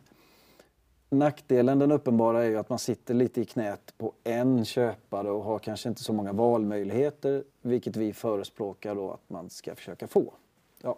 Nackdelen, 1.10 1.80
den 1.80 1.92
uppenbara, 1.92 2.44
är 2.44 2.50
ju 2.50 2.58
att 2.58 2.70
man 2.70 2.80
sitter 2.80 3.14
lite 3.14 3.42
i 3.42 3.46
knät 3.46 3.94
på 3.98 4.14
en 4.24 4.66
köpare 4.66 5.30
och 5.30 5.44
har 5.44 5.60
kanske 5.60 5.90
inte 5.90 6.04
så 6.04 6.14
många 6.14 6.34
valmöjligheter, 6.34 7.44
vilket 7.62 7.96
vi 7.96 8.14
förespråkar 8.14 8.96
då 8.96 9.12
att 9.12 9.30
man 9.30 9.50
ska 9.50 9.76
försöka 9.76 10.08
få. 10.08 10.34
Ja. 10.82 10.98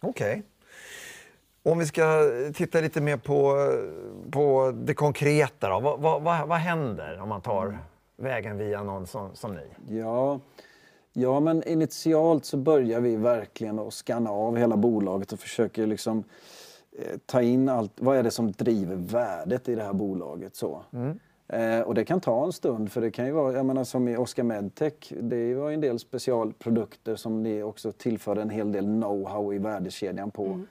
Okej. 0.00 0.42
Om 1.62 1.78
vi 1.78 1.86
ska 1.86 2.30
titta 2.54 2.80
lite 2.80 3.00
mer 3.00 3.16
på, 3.16 3.56
på 4.30 4.72
det 4.76 4.94
konkreta 4.94 5.68
då. 5.68 5.80
Vad, 5.80 6.00
vad, 6.00 6.22
vad, 6.22 6.48
vad 6.48 6.58
händer 6.58 7.20
om 7.20 7.28
man 7.28 7.40
tar 7.40 7.78
vägen 8.16 8.58
via 8.58 8.82
någon 8.82 9.06
som, 9.06 9.34
som 9.34 9.54
ni? 9.54 9.96
Ja, 9.98 10.40
ja, 11.18 11.40
men 11.40 11.62
initialt 11.62 12.44
så 12.44 12.56
börjar 12.56 13.00
vi 13.00 13.16
verkligen 13.16 13.78
att 13.78 13.94
skanna 13.94 14.30
av 14.30 14.56
hela 14.56 14.76
bolaget 14.76 15.32
och 15.32 15.38
försöker 15.38 15.86
liksom 15.86 16.24
eh, 16.98 17.18
ta 17.26 17.42
in 17.42 17.68
allt. 17.68 17.92
Vad 17.96 18.16
är 18.16 18.22
det 18.22 18.30
som 18.30 18.52
driver 18.52 18.96
värdet 18.96 19.68
i 19.68 19.74
det 19.74 19.82
här 19.82 19.92
bolaget? 19.92 20.56
Så. 20.56 20.82
Mm. 20.92 21.18
Eh, 21.48 21.80
och 21.80 21.94
det 21.94 22.04
kan 22.04 22.20
ta 22.20 22.44
en 22.44 22.52
stund 22.52 22.92
för 22.92 23.00
det 23.00 23.10
kan 23.10 23.26
ju 23.26 23.32
vara, 23.32 23.52
jag 23.52 23.66
menar 23.66 23.84
som 23.84 24.08
i 24.08 24.16
Oscar 24.16 24.42
Medtech, 24.42 25.12
det 25.20 25.54
var 25.54 25.70
en 25.70 25.80
del 25.80 25.98
specialprodukter 25.98 27.16
som 27.16 27.42
ni 27.42 27.62
också 27.62 27.92
tillför 27.92 28.36
en 28.36 28.50
hel 28.50 28.72
del 28.72 28.84
know-how 28.84 29.54
i 29.54 29.58
värdekedjan 29.58 30.30
på. 30.30 30.44
Mm. 30.44 30.66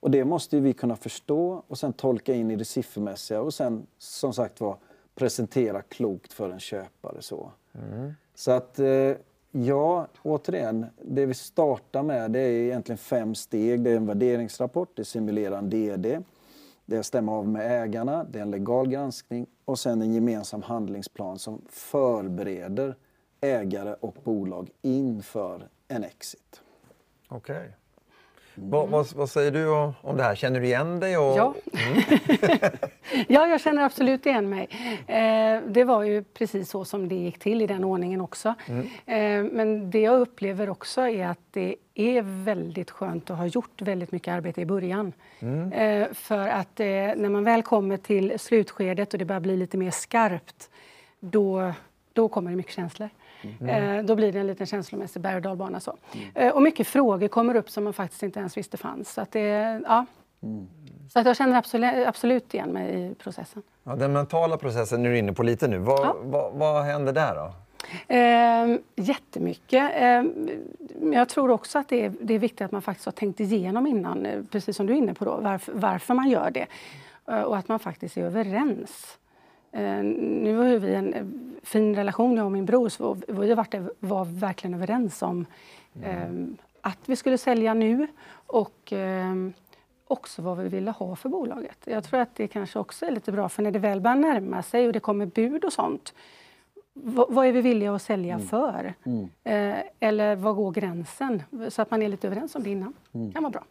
Och 0.00 0.10
det 0.10 0.24
måste 0.24 0.60
vi 0.60 0.72
kunna 0.72 0.96
förstå 0.96 1.62
och 1.68 1.78
sen 1.78 1.92
tolka 1.92 2.34
in 2.34 2.50
i 2.50 2.56
det 2.56 2.64
siffermässiga 2.64 3.40
och 3.40 3.54
sen 3.54 3.86
som 3.98 4.32
sagt 4.32 4.60
var 4.60 4.76
presentera 5.14 5.82
klokt 5.82 6.32
för 6.32 6.50
en 6.50 6.60
köpare. 6.60 7.22
Så, 7.22 7.50
så 8.34 8.50
att 8.50 8.78
eh, 8.78 9.12
ja, 9.52 10.06
återigen, 10.22 10.86
det 11.02 11.26
vi 11.26 11.34
startar 11.34 12.02
med 12.02 12.30
det 12.30 12.40
är 12.40 12.50
egentligen 12.50 12.98
fem 12.98 13.34
steg. 13.34 13.80
Det 13.80 13.90
är 13.90 13.96
en 13.96 14.06
värderingsrapport, 14.06 14.90
det 14.94 15.04
simulerar 15.04 15.58
en 15.58 15.70
DD, 15.70 16.18
det 16.86 16.96
är 16.96 17.00
att 17.00 17.06
stämma 17.06 17.32
av 17.32 17.48
med 17.48 17.82
ägarna, 17.82 18.24
det 18.24 18.38
är 18.38 18.42
en 18.42 18.50
legal 18.50 18.88
granskning 18.88 19.46
och 19.64 19.78
sen 19.78 20.02
en 20.02 20.12
gemensam 20.12 20.62
handlingsplan 20.62 21.38
som 21.38 21.62
förbereder 21.68 22.96
ägare 23.40 23.94
och 24.00 24.16
bolag 24.24 24.70
inför 24.82 25.68
en 25.88 26.04
exit. 26.04 26.60
Okej. 27.28 27.76
Vad, 28.54 28.88
vad, 28.88 29.12
vad 29.14 29.30
säger 29.30 29.50
du 29.50 29.68
om, 29.68 29.94
om 30.00 30.16
det 30.16 30.22
här? 30.22 30.34
Känner 30.34 30.60
du 30.60 30.66
igen 30.66 31.00
dig? 31.00 31.18
Och... 31.18 31.36
Ja. 31.36 31.54
ja, 33.28 33.46
jag 33.46 33.60
känner 33.60 33.82
absolut 33.82 34.26
igen 34.26 34.48
mig. 34.50 34.68
Eh, 35.06 35.60
det 35.68 35.84
var 35.84 36.02
ju 36.02 36.22
precis 36.22 36.70
så 36.70 36.84
som 36.84 37.08
det 37.08 37.14
gick 37.14 37.38
till 37.38 37.62
i 37.62 37.66
den 37.66 37.84
ordningen 37.84 38.20
också. 38.20 38.54
Eh, 39.06 39.42
men 39.52 39.90
det 39.90 40.00
jag 40.00 40.20
upplever 40.20 40.70
också 40.70 41.00
är 41.00 41.26
att 41.26 41.38
det 41.50 41.76
är 41.94 42.22
väldigt 42.22 42.90
skönt 42.90 43.30
att 43.30 43.38
ha 43.38 43.46
gjort 43.46 43.82
väldigt 43.82 44.12
mycket 44.12 44.34
arbete 44.34 44.60
i 44.60 44.66
början. 44.66 45.12
Eh, 45.72 46.12
för 46.12 46.48
att 46.48 46.80
eh, 46.80 46.86
när 46.86 47.28
man 47.28 47.44
väl 47.44 47.62
kommer 47.62 47.96
till 47.96 48.38
slutskedet 48.38 49.12
och 49.12 49.18
det 49.18 49.24
börjar 49.24 49.40
bli 49.40 49.56
lite 49.56 49.76
mer 49.76 49.90
skarpt, 49.90 50.70
då, 51.20 51.72
då 52.12 52.28
kommer 52.28 52.50
det 52.50 52.56
mycket 52.56 52.74
känslor. 52.74 53.08
Eh, 53.68 54.02
då 54.04 54.14
blir 54.14 54.32
det 54.32 54.38
en 54.40 54.46
liten 54.46 54.66
känslomässig 54.66 55.22
berg 55.22 55.36
och 55.36 55.42
dalbana. 55.42 55.80
Så. 55.80 55.96
Eh, 56.34 56.52
och 56.54 56.62
mycket 56.62 56.86
frågor 56.86 57.28
kommer 57.28 57.54
upp 57.54 57.70
som 57.70 57.84
man 57.84 57.92
faktiskt 57.92 58.22
inte 58.22 58.38
ens 58.40 58.56
visste 58.56 58.76
fanns. 58.76 59.12
Så, 59.12 59.20
att 59.20 59.32
det, 59.32 59.80
ja. 59.86 60.06
så 61.12 61.18
att 61.18 61.26
jag 61.26 61.36
känner 61.36 61.58
absolut, 61.58 62.06
absolut 62.06 62.54
igen 62.54 62.70
mig 62.70 63.10
i 63.10 63.14
processen. 63.14 63.62
Ja, 63.84 63.96
den 63.96 64.12
mentala 64.12 64.56
processen 64.56 65.06
är 65.06 65.10
du 65.10 65.18
inne 65.18 65.32
på 65.32 65.42
lite 65.42 65.68
nu. 65.68 65.78
Vad, 65.78 66.00
Ja. 66.06 66.16
vad, 66.22 66.52
vad 66.52 66.84
händer 66.84 67.12
där 67.12 67.34
då? 67.34 67.52
Eh, 68.14 68.78
jättemycket. 69.06 69.92
Eh, 69.96 70.22
jag 71.12 71.28
tror 71.28 71.50
också 71.50 71.78
att 71.78 71.88
det 71.88 72.04
är, 72.04 72.12
det 72.20 72.34
är 72.34 72.38
viktigt 72.38 72.60
att 72.60 72.72
man 72.72 72.82
faktiskt 72.82 73.06
har 73.06 73.12
tänkt 73.12 73.40
igenom 73.40 73.86
innan, 73.86 74.26
eh, 74.26 74.42
precis 74.50 74.76
som 74.76 74.86
du 74.86 74.92
är 74.92 74.96
inne 74.96 75.14
på, 75.14 75.24
då, 75.24 75.36
varför, 75.40 75.72
varför 75.72 76.14
man 76.14 76.28
gör 76.30 76.50
det. 76.50 76.66
Eh, 77.28 77.40
och 77.40 77.56
att 77.56 77.68
man 77.68 77.78
faktiskt 77.78 78.16
är 78.16 78.22
överens. 78.22 79.18
Eh, 79.72 80.02
nu 80.02 80.56
har 80.56 80.64
ju 80.64 80.78
vi 80.78 80.94
en 80.94 81.34
fin 81.62 81.94
relation, 81.94 82.36
jag 82.36 82.46
och 82.46 82.52
min 82.52 82.66
bror, 82.66 82.88
så 82.88 83.16
vi 83.28 83.48
har 83.48 83.56
varit, 83.56 83.74
var 83.98 84.24
verkligen 84.24 84.74
överens 84.74 85.22
om 85.22 85.46
eh, 86.02 86.30
att 86.80 86.98
vi 87.06 87.16
skulle 87.16 87.38
sälja 87.38 87.74
nu 87.74 88.06
och 88.46 88.92
eh, 88.92 89.34
också 90.06 90.42
vad 90.42 90.58
vi 90.58 90.68
ville 90.68 90.90
ha 90.90 91.16
för 91.16 91.28
bolaget. 91.28 91.78
Jag 91.84 92.04
tror 92.04 92.20
att 92.20 92.34
det 92.34 92.48
kanske 92.48 92.78
också 92.78 93.06
är 93.06 93.10
lite 93.10 93.32
bra, 93.32 93.48
för 93.48 93.62
när 93.62 93.70
det 93.70 93.78
väl 93.78 94.00
börjar 94.00 94.16
närma 94.16 94.62
sig 94.62 94.86
och 94.86 94.92
det 94.92 95.00
kommer 95.00 95.26
bud 95.26 95.64
och 95.64 95.72
sånt, 95.72 96.14
vad, 96.94 97.46
är 97.46 97.52
vi 97.52 97.60
villiga 97.60 97.94
att 97.94 98.02
sälja 98.02 98.38
för? 98.38 98.94
Eh, 99.44 99.74
eller 100.00 100.36
var 100.36 100.52
går 100.52 100.72
gränsen? 100.72 101.42
Så 101.68 101.82
att 101.82 101.90
man 101.90 102.02
är 102.02 102.08
lite 102.08 102.26
överens 102.26 102.54
om 102.54 102.62
det 102.62 102.70
innan. 102.70 102.94
kan 103.32 103.42
vara 103.42 103.50
bra. 103.50 103.64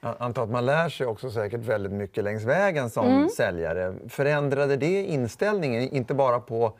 Jag 0.00 0.14
antar 0.18 0.42
att 0.42 0.50
man 0.50 0.66
lär 0.66 0.88
sig 0.88 1.06
också 1.06 1.30
säkert 1.30 1.60
väldigt 1.60 1.92
mycket 1.92 2.24
längs 2.24 2.44
vägen 2.44 2.90
som 2.90 3.06
Mm. 3.06 3.28
säljare. 3.28 3.94
Förändrade 4.08 4.76
det 4.76 5.02
inställningen, 5.04 5.82
inte 5.82 6.14
bara 6.14 6.40
på 6.40 6.72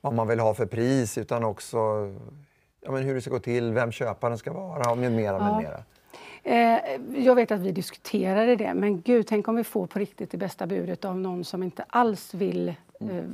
vad 0.00 0.12
man 0.14 0.28
vill 0.28 0.40
ha 0.40 0.54
för 0.54 0.66
pris 0.66 1.18
utan 1.18 1.44
också 1.44 1.76
ja, 2.80 2.90
men 2.90 3.02
hur 3.02 3.14
det 3.14 3.20
ska 3.20 3.30
gå 3.30 3.38
till, 3.38 3.72
vem 3.72 3.92
köparen 3.92 4.38
ska 4.38 4.52
vara 4.52 4.90
och 4.90 4.98
med 4.98 5.12
mera, 5.12 5.38
med 5.38 5.48
Ja. 5.48 5.58
mera. 5.60 5.82
Eh, 6.42 6.80
jag 7.24 7.34
vet 7.34 7.50
att 7.50 7.60
vi 7.60 7.72
diskuterade 7.72 8.56
det, 8.56 8.74
men 8.74 9.00
gud, 9.02 9.26
tänk 9.26 9.48
om 9.48 9.56
vi 9.56 9.64
får 9.64 9.86
på 9.86 9.98
riktigt 9.98 10.30
det 10.30 10.36
bästa 10.36 10.66
budet 10.66 11.04
av 11.04 11.18
någon 11.18 11.44
som 11.44 11.62
inte 11.62 11.84
alls 11.88 12.34
vill 12.34 12.74
eh, 13.00 13.24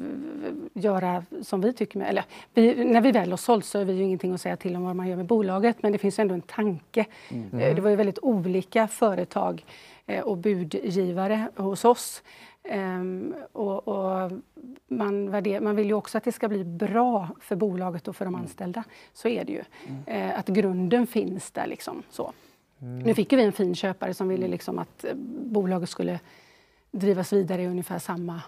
göra 0.73 1.25
som 1.43 1.61
vi 1.61 1.73
tycker. 1.73 1.99
Med, 1.99 2.09
eller, 2.09 2.25
vi, 2.55 2.85
när 2.85 3.01
vi 3.01 3.13
väl 3.13 3.31
har 3.31 3.37
sålt 3.37 3.65
så 3.65 3.79
är 3.79 3.85
vi 3.85 3.93
ju 3.93 4.03
ingenting 4.03 4.33
att 4.33 4.41
säga 4.41 4.57
till 4.57 4.77
om 4.77 4.85
vad 4.85 4.97
man 4.97 5.09
gör 5.09 5.17
med 5.17 5.27
bolaget, 5.27 5.83
men 5.83 5.93
det 5.93 5.99
finns 5.99 6.19
ändå 6.19 6.35
en 6.35 6.43
tanke. 6.43 7.07
Eh, 7.31 7.75
det 7.75 7.81
var 7.81 7.91
ju 7.91 7.97
väldigt 7.97 8.19
olika 8.19 8.89
företag 8.89 9.65
eh, 10.07 10.21
och 10.21 10.37
budgivare 10.37 11.49
hos 11.57 11.85
oss. 11.85 12.23
Ehm, 12.69 13.35
och, 13.53 13.89
och 13.89 14.33
man, 14.89 15.31
värder, 15.31 15.61
man 15.61 15.77
vill 15.77 15.87
ju 15.87 15.95
också 15.95 16.19
att 16.19 16.25
det 16.25 16.33
ska 16.33 16.49
bli 16.49 16.65
bra 16.65 17.29
för 17.41 17.57
bolaget 17.57 18.09
och 18.09 18.17
för 18.17 18.25
de 18.25 18.35
anställda. 18.35 18.85
Så 19.13 19.29
är 19.29 19.45
det 19.45 19.53
ju. 19.53 19.63
Eh, 20.07 20.39
att 20.39 20.49
grunden 20.49 21.07
finns 21.07 21.51
där. 21.51 21.67
Liksom, 21.67 22.03
så. 22.11 22.33
Nu 22.79 23.15
fick 23.15 23.33
vi 23.33 23.43
en 23.43 23.53
fin 23.53 23.75
köpare 23.75 24.15
som 24.15 24.29
ville 24.29 24.49
liksom 24.49 24.79
att 24.79 25.05
bolaget 25.43 25.89
skulle 25.89 26.21
drivas 26.91 27.33
vidare 27.33 27.63
i 27.63 27.67
ungefär 27.67 27.99
samma 27.99 28.43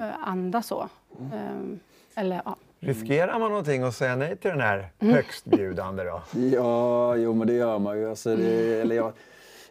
eh, 0.00 0.28
anda. 0.28 0.62
Så. 0.62 0.88
Ehm, 1.32 1.80
eller, 2.14 2.42
ja. 2.44 2.56
Riskerar 2.80 3.38
man 3.38 3.50
någonting 3.50 3.82
att 3.82 3.94
säga 3.94 4.16
nej 4.16 4.36
till 4.36 4.50
den 4.50 4.60
här 4.60 4.88
Mm. 4.98 5.14
högstbjudande 5.14 6.04
då? 6.04 6.22
Ja, 6.52 7.16
jo 7.16 7.34
men 7.34 7.46
det 7.46 7.52
gör 7.54 7.78
man 7.78 7.98
ju. 7.98 8.10
Alltså 8.10 8.36
det, 8.36 8.80
eller 8.80 8.96
ja, 8.96 9.12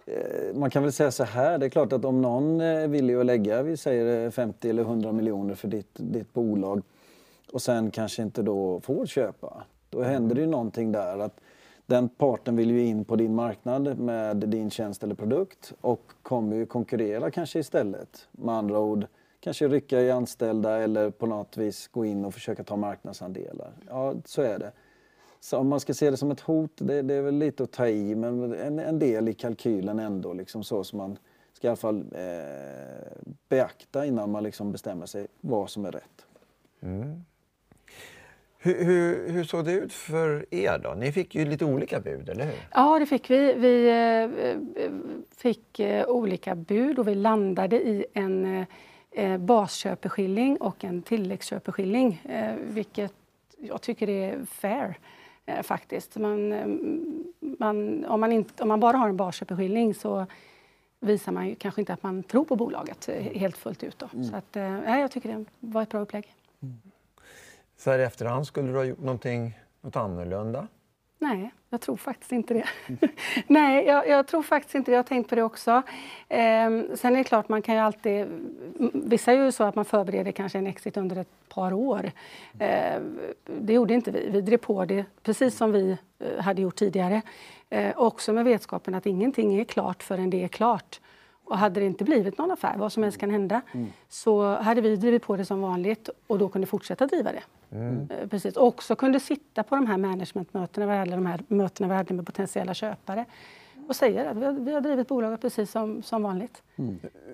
eh, 0.06 0.56
man 0.56 0.70
kan 0.70 0.84
väl 0.84 0.92
säga 0.92 1.12
så 1.12 1.24
här, 1.24 1.58
det 1.58 1.66
är 1.66 1.70
klart 1.70 1.94
att 1.94 2.06
om 2.06 2.22
någon 2.22 2.62
är 2.62 2.88
villig 2.88 3.16
att 3.16 3.26
lägga, 3.26 3.62
vi 3.64 3.78
säger 3.78 4.26
eh, 4.26 4.32
50 4.32 4.70
eller 4.70 4.84
100 4.84 5.12
miljoner 5.12 5.56
för 5.56 5.68
ditt, 5.68 5.90
ditt 5.94 6.34
bolag 6.34 6.82
och 7.54 7.62
sen 7.62 7.92
kanske 7.92 8.22
inte 8.22 8.42
då 8.42 8.80
får 8.80 9.06
köpa, 9.06 9.64
då 9.90 10.02
händer 10.04 10.36
det 10.36 10.42
ju 10.42 10.48
någonting 10.48 10.92
där. 10.92 11.20
att 11.20 11.40
Den 11.86 12.10
parten 12.10 12.56
vill 12.56 12.72
ju 12.72 12.86
in 12.86 13.06
på 13.06 13.16
din 13.16 13.36
marknad 13.36 14.00
med 14.00 14.38
din 14.38 14.70
tjänst 14.70 15.04
eller 15.04 15.16
produkt 15.16 15.74
och 15.82 16.02
kommer 16.24 16.56
ju 16.56 16.66
konkurrera 16.66 17.32
kanske 17.32 17.60
istället. 17.60 18.28
Med 18.32 18.56
andra 18.56 18.80
ord, 18.80 19.06
kanske 19.50 19.68
rycka 19.68 20.02
i 20.02 20.12
anställda 20.12 20.78
eller 20.78 21.10
på 21.10 21.26
något 21.26 21.58
vis 21.58 21.88
gå 21.88 22.06
in 22.06 22.26
och 22.26 22.34
försöka 22.34 22.64
ta 22.64 22.76
marknadsandelar. 22.76 23.72
Ja, 23.88 24.16
så 24.26 24.42
är 24.42 24.60
det. 24.60 24.72
Så 25.40 25.58
om 25.58 25.68
man 25.68 25.80
ska 25.80 25.94
se 25.94 26.10
det 26.10 26.18
som 26.18 26.32
ett 26.32 26.40
hot, 26.40 26.72
det, 26.76 27.02
det 27.02 27.14
är 27.14 27.22
väl 27.22 27.36
lite 27.36 27.64
att 27.64 27.72
ta 27.72 27.88
i, 27.88 28.16
men 28.16 28.54
en, 28.54 28.80
en 28.80 29.00
del 29.00 29.30
i 29.30 29.34
kalkylen 29.34 30.00
ändå, 30.00 30.34
liksom 30.34 30.64
så 30.64 30.84
som 30.84 30.98
man 30.98 31.18
ska 31.54 31.68
i 31.68 31.70
alla 31.70 31.78
fall 31.78 32.06
eh, 32.12 33.30
beakta 33.50 34.06
innan 34.06 34.32
man 34.32 34.44
liksom 34.44 34.72
bestämmer 34.72 35.06
sig 35.06 35.28
vad 35.42 35.70
som 35.70 35.86
är 35.86 35.92
rätt. 35.92 36.26
Hur, 38.60 38.84
hur, 38.84 39.30
hur 39.30 39.44
såg 39.44 39.66
det 39.66 39.72
ut 39.72 39.94
för 39.94 40.46
er 40.52 40.78
då? 40.78 40.94
Ni 40.94 41.12
fick 41.12 41.36
ju 41.36 41.46
lite 41.46 41.66
olika 41.66 42.00
bud, 42.00 42.30
eller 42.30 42.46
hur? 42.46 42.68
Ja, 42.72 43.00
det 43.00 43.06
fick 43.06 43.30
vi. 43.30 43.54
Vi 43.54 43.88
eh, 43.88 44.48
eh, 44.84 44.92
fick 45.38 45.80
eh, 45.80 46.08
olika 46.08 46.56
bud 46.56 47.00
och 47.00 47.08
vi 47.08 47.16
landade 47.16 47.76
i 47.76 48.06
en 48.14 48.66
eh, 49.12 49.38
basköpeskilling 49.38 50.58
och 50.58 50.84
en 50.84 51.02
tilläggsköpeskilling, 51.02 52.22
eh, 52.30 52.56
vilket 52.56 53.14
jag 53.58 53.82
tycker 53.82 54.10
är 54.10 54.46
fair. 54.46 54.98
eh, 55.46 55.62
Faktiskt. 55.64 56.16
Man, 56.18 56.52
eh, 56.54 56.68
man, 57.60 58.06
om, 58.06 58.20
man 58.20 58.32
inte, 58.32 58.64
om 58.64 58.70
man 58.70 58.80
bara 58.80 58.98
har 58.98 59.10
en 59.10 59.18
basköpeskilling 59.18 59.94
så 59.94 60.26
visar 61.00 61.32
man 61.32 61.48
ju 61.48 61.56
kanske 61.56 61.82
inte 61.82 61.94
att 61.94 62.04
man 62.04 62.24
tror 62.24 62.46
på 62.46 62.56
bolaget 62.56 63.10
eh, 63.10 63.16
helt 63.24 63.58
fullt 63.58 63.84
ut. 63.84 64.00
Då. 64.00 64.24
Så 64.24 64.36
att, 64.36 64.56
eh, 64.56 65.00
jag 65.00 65.12
tycker 65.12 65.30
det 65.38 65.46
var 65.60 65.82
ett 65.82 65.90
bra 65.90 66.00
upplägg. 66.00 66.36
Så 67.78 67.92
här 67.92 68.00
i 68.00 68.04
efterhand, 68.04 68.48
skulle 68.48 68.68
du 68.72 68.78
ha 68.78 68.84
gjort 68.84 69.00
någonting, 69.00 69.60
något 69.82 69.96
annorlunda? 69.96 70.68
Nej, 71.22 71.52
jag 71.70 71.82
tror 71.82 71.98
faktiskt 71.98 72.32
inte 72.32 72.54
det. 72.54 72.66
Nej, 73.48 73.86
jag, 73.86 74.08
jag 74.08 74.28
tror 74.28 74.44
faktiskt 74.44 74.76
inte 74.76 74.92
det. 74.92 74.96
Jag 74.96 75.04
har 75.04 75.08
tänkt 75.08 75.30
på 75.30 75.36
det 75.36 75.44
också. 75.44 75.82
Ehm, 76.30 76.88
sen 76.96 77.14
är 77.14 77.18
det 77.18 77.24
klart, 77.24 77.50
man 77.50 77.62
kan 77.62 77.76
ju 77.76 77.82
alltid... 77.82 78.22
Mm, 78.22 78.92
vissa 78.94 79.32
är 79.32 79.46
ju 79.46 79.52
så 79.52 79.64
att 79.64 79.76
man 79.76 79.86
förbereder 79.86 80.32
kanske 80.32 80.58
en 80.58 80.68
exit 80.68 80.98
under 80.98 81.16
ett 81.16 81.50
par 81.50 81.74
år. 81.74 82.12
Ehm, 82.60 83.20
det 83.46 83.74
gjorde 83.74 83.94
inte 83.94 84.12
vi. 84.12 84.30
Vi 84.30 84.42
drev 84.42 84.58
på 84.58 84.86
det 84.86 85.06
precis 85.24 85.58
som 85.58 85.72
vi 85.72 85.98
eh, 86.20 86.44
hade 86.44 86.62
gjort 86.62 86.76
tidigare. 86.76 87.22
Ehm, 87.70 87.94
också 87.96 88.34
med 88.34 88.46
vetskapen 88.46 88.96
att 88.96 89.06
ingenting 89.06 89.60
är 89.60 89.64
klart 89.64 90.04
förrän 90.04 90.30
det 90.30 90.44
är 90.44 90.48
klart. 90.48 91.00
Och 91.50 91.58
hade 91.58 91.80
det 91.80 91.86
inte 91.86 92.04
blivit 92.04 92.38
någon 92.38 92.52
affär, 92.52 92.78
vad 92.78 92.92
som 92.94 93.04
helst 93.04 93.18
kan 93.18 93.30
hända, 93.32 93.62
så 94.10 94.56
hade 94.56 94.82
vi 94.82 94.96
drivit 94.96 95.24
på 95.24 95.38
det 95.38 95.46
som 95.46 95.62
vanligt 95.62 96.10
och 96.28 96.40
då 96.40 96.50
kunde 96.50 96.68
fortsätta 96.68 97.08
driva 97.08 97.32
det. 97.32 97.44
Eh, 97.78 98.28
Precis. 98.30 98.58
Och 98.58 98.68
också 98.68 98.96
kunde 98.96 99.20
sitta 99.20 99.64
på 99.64 99.76
de 99.76 99.88
här 99.88 99.98
managementmötena, 99.98 100.96
eller 100.96 101.16
de 101.18 101.26
här 101.26 101.44
mötena 101.48 101.88
vi 101.90 101.96
hade 101.96 102.14
med 102.14 102.26
potentiella 102.26 102.74
köpare 102.74 103.26
och 103.88 103.96
säga 103.96 104.30
att 104.30 104.38
vi 104.38 104.46
har, 104.46 104.54
vi 104.54 104.74
har 104.74 104.82
drivit 104.82 105.08
bolaget 105.08 105.42
precis 105.42 105.72
som, 105.72 106.04
som 106.04 106.24
vanligt. 106.24 106.64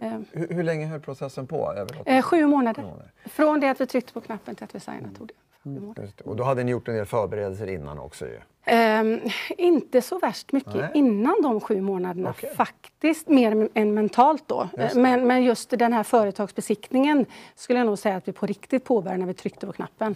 Eh, 0.02 0.20
Hur, 0.32 0.48
hur 0.48 0.64
länge 0.64 0.86
höll 0.86 1.00
processen 1.00 1.48
på? 1.48 1.74
Eh, 2.06 2.22
sju 2.22 2.46
månader. 2.46 2.82
månader. 2.84 3.12
Från 3.26 3.60
det 3.60 3.70
att 3.70 3.82
vi 3.82 3.86
tryckte 3.86 4.14
på 4.14 4.22
knappen 4.22 4.56
till 4.56 4.64
att 4.64 4.76
vi 4.76 4.80
signade 4.80 5.16
tog 5.18 5.28
det. 5.28 5.34
Det. 5.66 6.22
Och 6.26 6.36
då 6.36 6.44
hade 6.44 6.64
ni 6.64 6.72
gjort 6.72 6.88
en 6.88 6.96
del 6.96 7.06
förberedelser 7.06 7.68
innan 7.68 8.00
också 8.00 8.26
ju. 8.26 8.40
Ehm, 8.68 9.20
inte 9.58 10.02
så 10.02 10.20
värst 10.20 10.52
mycket 10.52 10.76
Nej. 10.76 10.92
innan 10.94 11.36
de 11.44 11.62
sju 11.62 11.82
månaderna 11.82 12.30
Okej. 12.30 12.56
faktiskt, 12.56 13.28
mer 13.28 13.70
än 13.74 13.94
mentalt 13.94 14.44
då. 14.48 14.70
Just. 14.78 14.96
Men, 14.96 15.28
men 15.28 15.44
just 15.44 15.70
den 15.70 15.94
här 15.94 16.04
företagsbesiktningen 16.04 17.26
skulle 17.56 17.80
jag 17.80 17.86
nog 17.86 18.00
säga 18.00 18.16
att 18.16 18.28
vi 18.28 18.32
på 18.32 18.46
riktigt 18.46 18.84
påbörjade 18.84 19.20
när 19.20 19.28
vi 19.28 19.34
tryckte 19.34 19.66
på 19.68 19.74
knappen. 19.74 20.16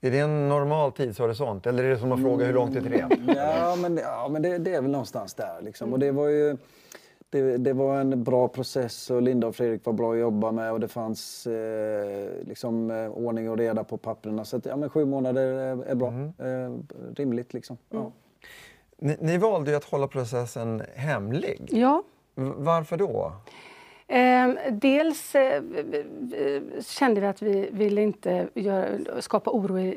Är 0.00 0.10
det 0.10 0.18
en 0.18 0.48
normal 0.48 0.92
tidshorisont 0.92 1.66
eller 1.66 1.84
är 1.84 1.90
det 1.90 1.98
som 1.98 2.12
att 2.12 2.20
fråga 2.20 2.46
hur 2.46 2.54
långt 2.54 2.72
det 2.72 2.78
är 2.78 2.82
till 2.82 3.26
det? 3.26 3.34
Ja, 3.36 3.76
men, 3.76 3.96
ja, 3.96 4.28
men 4.30 4.42
det, 4.42 4.58
det 4.58 4.74
är 4.74 4.82
väl 4.82 4.90
någonstans 4.90 5.34
där. 5.34 5.62
Liksom. 5.62 5.92
Och 5.92 5.98
det 5.98 6.12
var 6.12 6.28
ju 6.28 6.56
det, 7.30 7.56
det 7.56 7.72
var 7.72 8.00
en 8.00 8.24
bra 8.24 8.48
process 8.48 9.10
och 9.10 9.22
Linda 9.22 9.46
och 9.46 9.56
Fredrik 9.56 9.84
var 9.84 9.92
bra 9.92 10.12
att 10.12 10.18
jobba 10.18 10.52
med 10.52 10.72
och 10.72 10.80
det 10.80 10.88
fanns 10.88 11.46
eh, 11.46 12.30
liksom, 12.46 12.90
eh, 12.90 13.08
ordning 13.10 13.50
och 13.50 13.58
reda 13.58 13.84
på 13.84 13.96
papperna. 13.96 14.44
Så 14.44 14.56
att, 14.56 14.66
ja, 14.66 14.76
men 14.76 14.90
sju 14.90 15.04
månader 15.04 15.42
är, 15.42 15.84
är 15.84 15.94
bra. 15.94 16.08
Eh, 16.46 16.74
rimligt 17.16 17.54
liksom. 17.54 17.76
Ja. 17.90 18.12
Ni, 18.98 19.16
ni 19.20 19.38
valde 19.38 19.70
ju 19.70 19.76
att 19.76 19.84
hålla 19.84 20.06
processen 20.08 20.82
hemlig. 20.94 21.68
Ja. 21.72 22.02
V- 22.34 22.52
Varför 22.56 22.96
då? 22.96 23.32
Ehm, 24.12 24.58
dels 24.70 25.34
eh, 25.34 25.62
kände 26.82 27.20
vi 27.20 27.26
att 27.26 27.42
vi 27.42 27.68
ville 27.72 28.02
inte 28.02 28.48
skapa 29.20 29.50
oro 29.50 29.92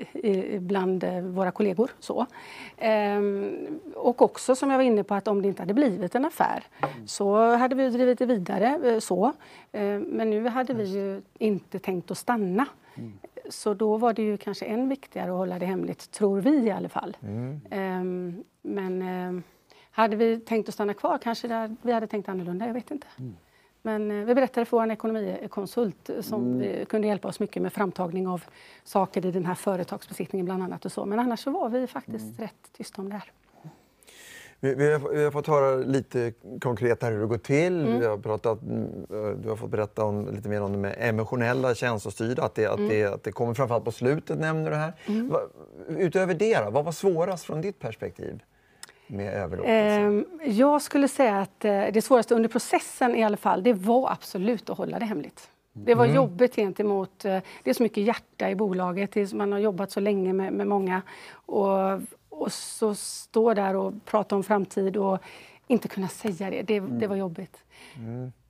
bland 0.59 1.03
eh, 1.03 1.21
våra 1.21 1.51
kollegor. 1.51 1.91
Så. 1.99 2.25
Ehm, 2.77 3.79
och 3.95 4.21
också 4.21 4.55
som 4.55 4.69
jag 4.71 4.77
var 4.77 4.83
inne 4.83 5.03
på 5.03 5.15
att 5.15 5.27
om 5.27 5.41
det 5.41 5.47
inte 5.47 5.61
hade 5.61 5.73
blivit 5.73 6.15
en 6.15 6.25
affär 6.25 6.63
så 7.05 7.55
hade 7.55 7.75
vi 7.75 7.89
drivit 7.89 8.19
det 8.19 8.25
vidare. 8.25 8.79
eh, 8.83 8.99
så. 8.99 9.31
Ehm, 9.71 10.01
men 10.01 10.29
nu 10.29 10.47
hade 10.47 10.73
vi 10.73 10.83
ju 10.83 11.21
inte 11.37 11.79
tänkt 11.79 12.11
att 12.11 12.17
stanna. 12.17 12.65
Så 13.49 13.73
då 13.73 13.97
var 13.97 14.13
det 14.13 14.21
ju 14.21 14.37
kanske 14.37 14.65
än 14.65 14.89
viktigare 14.89 15.31
att 15.31 15.37
hålla 15.37 15.59
det 15.59 15.65
hemligt, 15.65 16.11
tror 16.11 16.41
vi 16.41 16.49
i 16.67 16.71
alla 16.71 16.89
fall. 16.89 17.17
Ehm, 17.71 18.43
men 18.61 19.03
hade 19.91 20.15
vi 20.15 20.39
tänkt 20.39 20.67
att 20.69 20.73
stanna 20.73 20.93
kvar 20.93 21.17
kanske 21.17 21.75
vi 21.81 21.91
hade 21.91 22.07
tänkt 22.07 22.29
annorlunda, 22.29 22.67
jag 22.67 22.73
vet 22.73 22.91
inte. 22.91 23.07
Men 23.85 24.11
eh, 24.11 24.25
vi 24.25 24.35
berättade 24.35 24.65
för 24.65 24.77
vår 24.77 24.91
ekonomikonsult 24.91 26.09
eh, 26.09 26.21
som 26.21 26.59
vi 26.59 26.85
kunde 26.89 27.07
hjälpa 27.07 27.27
oss 27.27 27.39
mycket 27.39 27.61
med 27.61 27.73
framtagning 27.73 28.27
av 28.27 28.43
saker 28.83 29.25
i 29.25 29.31
den 29.31 29.45
här 29.45 29.55
företagsbesiktningen 29.55 30.45
bland 30.45 30.63
annat 30.63 30.85
och 30.85 30.91
så. 30.91 31.05
Men 31.05 31.19
annars 31.19 31.39
så 31.39 31.51
var 31.51 31.69
vi 31.69 31.87
faktiskt 31.87 32.39
rätt 32.39 32.73
tysta 32.77 33.01
om 33.01 33.09
det 33.09 33.15
här. 33.15 33.31
Vi, 34.59 34.75
vi, 34.75 34.93
har, 34.93 35.09
vi 35.09 35.23
har 35.23 35.31
fått 35.31 35.47
höra 35.47 35.75
lite 35.75 36.33
konkret 36.61 37.03
här 37.03 37.11
hur 37.11 37.19
det 37.19 37.25
går 37.25 37.37
till. 37.37 37.85
Vi 37.99 38.05
har 38.05 38.17
pratat, 38.17 38.61
mm, 38.61 39.05
du 39.41 39.49
har 39.49 39.55
fått 39.55 39.69
berätta 39.69 40.03
om, 40.03 40.35
lite 40.35 40.49
mer 40.49 40.61
om 40.61 40.81
det 40.81 40.89
emotionella 40.89 41.75
känslostyrda. 41.75 42.43
Att 42.43 42.55
det, 42.55 42.65
att, 42.65 42.77
det, 42.77 43.03
att 43.03 43.23
det 43.23 43.31
kommer 43.31 43.53
framförallt 43.53 43.85
på 43.85 43.91
slutet 43.91 44.39
nämner 44.39 44.71
du 44.71 44.75
här. 44.75 44.93
Va, 45.29 45.39
utöver 45.87 46.33
det 46.33 46.59
då, 46.65 46.71
vad 46.71 46.85
var 46.85 46.91
svårast 46.91 47.45
från 47.45 47.61
ditt 47.61 47.79
perspektiv 47.79 48.43
med 49.13 49.33
överlåtelsen? 49.33 50.03
Ehm, 50.03 50.25
Jag 50.45 50.81
skulle 50.81 51.07
säga 51.07 51.39
att 51.39 51.65
eh, 51.65 51.85
det 51.93 52.01
svåraste 52.01 52.35
under 52.35 52.49
processen 52.49 53.15
i 53.15 53.23
alla 53.23 53.37
fall, 53.37 53.63
det 53.63 53.73
var 53.73 54.11
absolut 54.11 54.69
att 54.69 54.77
hålla 54.77 54.99
det 54.99 55.05
hemligt. 55.05 55.49
Det 55.73 55.95
var 55.95 56.05
jobbigt 56.05 56.55
gentemot, 56.55 57.25
eh, 57.25 57.39
det 57.63 57.69
är 57.69 57.73
så 57.73 57.83
mycket 57.83 58.03
hjärta 58.03 58.49
i 58.49 58.55
bolaget, 58.55 59.33
man 59.33 59.51
har 59.51 59.59
jobbat 59.59 59.91
så 59.91 59.99
länge 59.99 60.33
med, 60.33 60.53
med 60.53 60.67
många. 60.67 61.01
Och, 61.33 61.93
och 62.29 62.51
så 62.51 62.95
stå 62.95 63.53
där 63.53 63.75
och 63.75 63.93
prata 64.05 64.35
om 64.35 64.43
framtid 64.43 64.97
och 64.97 65.19
inte 65.67 65.87
kunna 65.87 66.07
säga 66.07 66.49
det, 66.49 66.61
det, 66.61 66.79
det 66.79 67.07
var 67.07 67.15
jobbigt. 67.15 67.57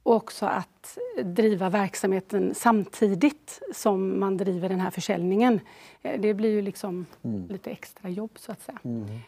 Och 0.04 0.16
också 0.16 0.46
att 0.46 0.98
driva 1.24 1.70
verksamheten 1.70 2.56
samtidigt 2.56 3.62
som 3.74 4.20
man 4.20 4.38
driver 4.38 4.70
den 4.70 4.80
här 4.80 4.92
försäljningen. 4.92 5.60
Eh, 6.02 6.20
Det 6.22 6.34
blir 6.34 6.50
ju 6.50 6.62
liksom 6.62 7.06
lite 7.50 7.70
extra 7.72 8.10
jobb 8.10 8.32
så 8.36 8.52
att 8.52 8.62
säga. 8.62 8.80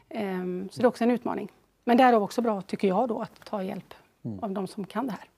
Ehm, 0.10 0.70
Så 0.72 0.82
det 0.82 0.86
är 0.86 0.88
också 0.88 1.04
en 1.04 1.12
utmaning. 1.12 1.52
Men 1.84 1.98
är 2.04 2.12
också 2.24 2.42
bra, 2.42 2.62
tycker 2.62 2.88
jag, 2.88 3.08
då, 3.08 3.22
att 3.22 3.46
ta 3.46 3.64
hjälp 3.64 3.94
av 4.42 4.52
de 4.52 4.68
som 4.68 4.86
kan 4.86 5.06
det 5.08 5.12
här. 5.12 5.30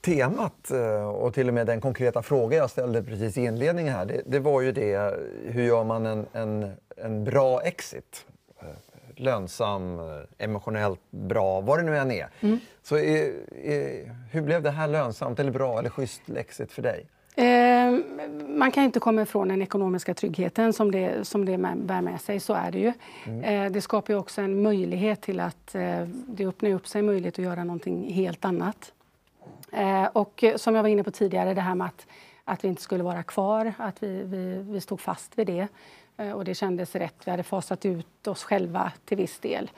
Temat 0.00 0.70
eh, 0.70 1.08
och 1.08 1.34
till 1.34 1.48
och 1.48 1.54
med 1.54 1.66
den 1.66 1.80
konkreta 1.80 2.22
fråga 2.22 2.56
jag 2.56 2.70
ställde 2.70 3.02
precis 3.02 3.38
i 3.38 3.44
inledningen 3.44 3.92
här, 3.94 4.06
det, 4.06 4.22
det 4.26 4.38
var 4.38 4.60
ju 4.60 4.72
det, 4.72 5.14
hur 5.46 5.62
gör 5.62 5.84
man 5.84 6.06
en, 6.06 6.26
en, 6.32 6.72
en 6.96 7.24
bra 7.24 7.60
exit? 7.62 8.26
Eh, 9.22 9.24
Lönsam, 9.24 9.98
eh, 9.98 10.04
emotionellt 10.44 11.00
bra, 11.10 11.60
vad 11.60 11.78
det 11.78 11.82
nu 11.82 11.96
än 11.98 12.10
är. 12.10 12.28
Så 12.82 12.96
är, 12.96 13.32
är, 13.64 14.10
hur 14.32 14.42
blev 14.42 14.62
det 14.62 14.70
här 14.70 14.88
lönsamt 14.88 15.38
eller 15.40 15.50
bra 15.52 15.78
eller 15.78 15.90
schysst 15.90 16.22
exit 16.36 16.72
för 16.72 16.82
dig? 16.82 17.06
Ehm, 17.36 18.04
Man 18.58 18.70
kan 18.70 18.84
inte 18.84 19.00
komma 19.00 19.22
ifrån 19.22 19.48
den 19.48 19.62
ekonomiska 19.62 20.14
tryggheten 20.14 20.72
som 20.72 20.90
det, 20.92 21.24
som 21.28 21.44
det 21.44 21.58
med- 21.58 21.78
bär 21.78 22.00
med 22.00 22.20
sig, 22.20 22.40
så 22.40 22.54
är 22.54 22.70
det 22.70 22.78
ju. 22.78 22.92
Eh, 23.42 23.70
Det 23.72 23.80
skapar 23.80 24.14
också 24.14 24.40
en 24.40 24.62
möjlighet 24.62 25.20
till 25.22 25.40
att 25.40 25.74
eh, 25.74 26.06
det 26.08 26.46
öppnar 26.46 26.70
upp 26.70 26.86
sig 26.88 27.02
möjlighet 27.02 27.34
att 27.38 27.44
göra 27.44 27.64
någonting 27.64 28.12
helt 28.12 28.44
annat. 28.44 28.92
Eh, 29.72 30.04
Och 30.12 30.44
eh, 30.44 30.56
som 30.56 30.74
jag 30.74 30.82
var 30.82 30.88
inne 30.88 31.02
på 31.04 31.10
tidigare, 31.10 31.54
det 31.54 31.60
här 31.60 31.74
med 31.74 31.86
att, 31.86 32.06
att 32.44 32.64
vi 32.64 32.68
inte 32.68 32.82
skulle 32.82 33.02
vara 33.04 33.22
kvar, 33.22 33.72
att 33.78 34.02
vi, 34.02 34.22
vi, 34.24 34.62
vi 34.72 34.80
stod 34.80 35.00
fast 35.00 35.38
vid 35.38 35.46
det. 35.46 35.68
Eh, 36.16 36.32
Och 36.32 36.44
det 36.44 36.54
kändes 36.54 36.94
rätt. 36.94 37.14
Vi 37.24 37.30
hade 37.30 37.42
fasat 37.42 37.84
ut 37.86 38.26
oss 38.26 38.44
själva 38.44 38.92
till 39.04 39.16
viss 39.16 39.38
del. 39.38 39.70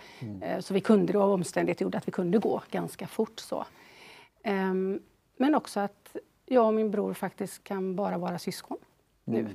Eh, 0.43 0.59
Så 0.61 0.75
vi 0.75 0.81
kunde 0.81 1.13
då, 1.13 1.23
omständigheter 1.23 1.83
gjorde 1.85 1.99
att 1.99 2.09
vi 2.09 2.13
kunde 2.13 2.39
gå 2.39 2.63
ganska 2.71 3.07
fort. 3.07 3.41
så. 3.41 3.65
Ehm, 4.43 5.01
Men 5.37 5.55
också 5.55 5.81
att 5.81 6.17
jag 6.47 6.67
och 6.67 6.75
min 6.75 6.91
bror 6.91 7.15
faktiskt 7.15 7.65
kan 7.65 7.97
bara 7.97 8.19
vara 8.19 8.39
syskon 8.39 8.77
nu. 9.25 9.49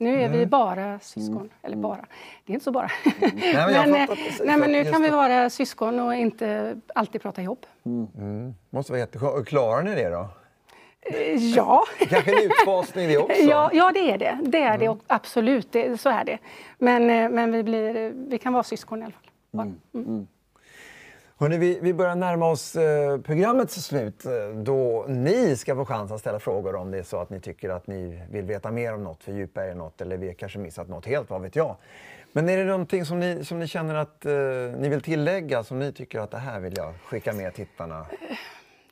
Nu 0.00 0.22
är 0.22 0.28
vi 0.28 0.46
bara 0.46 0.98
syskon. 1.00 1.50
Eller 1.62 1.76
bara, 1.76 2.06
det 2.44 2.52
är 2.52 2.54
inte 2.54 2.64
så 2.64 2.70
bara. 2.72 2.90
men 3.20 3.38
jag 3.74 3.88
men, 3.90 4.06
fattar 4.06 4.22
eh, 4.22 4.46
nej, 4.46 4.56
men 4.58 4.72
nu 4.72 4.84
kan 4.84 5.02
vi 5.02 5.08
vara 5.10 5.50
syskon 5.50 6.00
och 6.00 6.14
inte 6.14 6.80
alltid 6.94 7.22
prata 7.22 7.42
jobb. 7.42 7.66
måste 8.70 8.92
vara 8.92 9.00
jätteskönt. 9.00 9.46
Klarar 9.48 9.82
ni 9.82 9.94
det 9.94 10.08
då? 10.10 10.28
Eh, 11.00 11.34
Ja. 11.34 11.84
Kanske 12.08 12.32
en 12.32 12.50
utfasning 12.50 13.08
det 13.08 13.18
också? 13.18 13.42
Ja, 13.42 13.70
ja, 13.72 13.90
det 13.94 14.10
är 14.10 14.18
det. 14.18 14.38
Det 14.42 14.62
är 14.62 14.78
det 14.78 14.88
och 14.88 14.98
absolut, 15.06 15.72
det, 15.72 16.00
så 16.00 16.08
är 16.08 16.24
det. 16.24 16.38
Men, 16.78 17.10
eh, 17.10 17.28
men 17.30 17.52
vi, 17.52 17.62
blir, 17.62 17.96
eh, 17.96 18.10
vi 18.14 18.38
kan 18.38 18.52
vara 18.52 18.62
syskon 18.62 19.02
i 19.02 19.04
alla 19.04 19.12
fall. 19.12 19.30
Bara. 19.50 19.72
Mm. 19.94 20.26
Hörrni, 21.40 21.58
vi, 21.58 21.78
vi 21.82 21.94
börjar 21.94 22.14
närma 22.14 22.50
oss 22.50 22.76
eh, 22.76 23.18
programmets 23.20 23.74
slut 23.74 24.24
då 24.64 25.04
ni 25.08 25.56
ska 25.56 25.74
få 25.74 25.84
chans 25.84 26.12
att 26.12 26.20
ställa 26.20 26.38
frågor 26.38 26.74
om 26.74 26.90
det 26.90 26.98
är 26.98 27.02
så 27.02 27.16
att 27.20 27.30
ni 27.30 27.40
tycker 27.40 27.70
att 27.70 27.86
ni 27.86 28.22
vill 28.30 28.44
veta 28.44 28.70
mer 28.70 28.94
om 28.94 29.04
något, 29.04 29.24
fördjupa 29.24 29.66
er 29.66 29.70
i 29.70 29.74
något 29.74 30.00
eller 30.00 30.16
vi 30.16 30.26
har 30.26 30.34
kanske 30.34 30.58
missat 30.58 30.88
något 30.88 31.06
helt, 31.06 31.30
vad 31.30 31.42
vet 31.42 31.56
jag. 31.56 31.76
Men 32.32 32.48
är 32.48 32.56
det 32.56 32.64
någonting 32.64 33.04
som 33.04 33.20
ni, 33.20 33.44
som 33.44 33.58
ni 33.58 33.66
känner 33.66 33.94
att 33.94 34.26
eh, 34.26 34.32
ni 34.78 34.88
vill 34.88 35.00
tillägga, 35.00 35.64
som 35.64 35.78
ni 35.78 35.92
tycker 35.92 36.20
att 36.20 36.30
det 36.30 36.38
här 36.38 36.60
vill 36.60 36.74
jag 36.76 36.94
skicka 37.04 37.32
med 37.32 37.54
tittarna? 37.54 38.06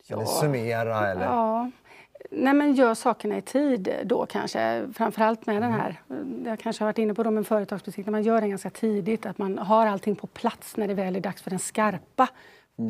Eller 0.08 0.24
summera 0.24 1.10
eller? 1.10 1.24
Ja. 1.24 1.70
Nej, 2.30 2.54
men 2.54 2.74
gör 2.74 2.94
sakerna 2.94 3.36
i 3.36 3.42
tid 3.42 3.94
då 4.04 4.26
kanske. 4.26 4.88
Framförallt 4.94 5.46
med 5.46 5.62
den 5.62 5.72
här, 5.72 6.00
jag 6.44 6.58
kanske 6.58 6.84
har 6.84 6.86
varit 6.86 6.98
inne 6.98 7.14
på 7.14 7.22
det 7.22 7.30
med 7.30 7.46
företagsbesiktning, 7.46 8.12
man 8.12 8.22
gör 8.22 8.40
den 8.40 8.50
ganska 8.50 8.70
tidigt. 8.70 9.26
Att 9.26 9.38
man 9.38 9.58
har 9.58 9.86
allting 9.86 10.16
på 10.16 10.26
plats 10.26 10.76
när 10.76 10.88
det 10.88 10.94
väl 10.94 11.16
är 11.16 11.20
dags 11.20 11.42
för 11.42 11.50
den 11.50 11.58
skarpa 11.58 12.28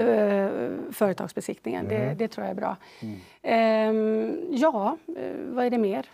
eh, 0.01 0.49
företagsbesiktningen. 0.93 1.89
Det, 1.89 2.15
det 2.19 2.29
tror 2.29 2.47
jag 2.47 2.51
är 2.51 2.61
bra. 2.61 2.77
Ehm, 3.43 4.37
ja, 4.51 4.97
eh, 5.17 5.33
vad 5.49 5.65
är 5.65 5.71
det 5.71 5.79
mer? 5.79 6.07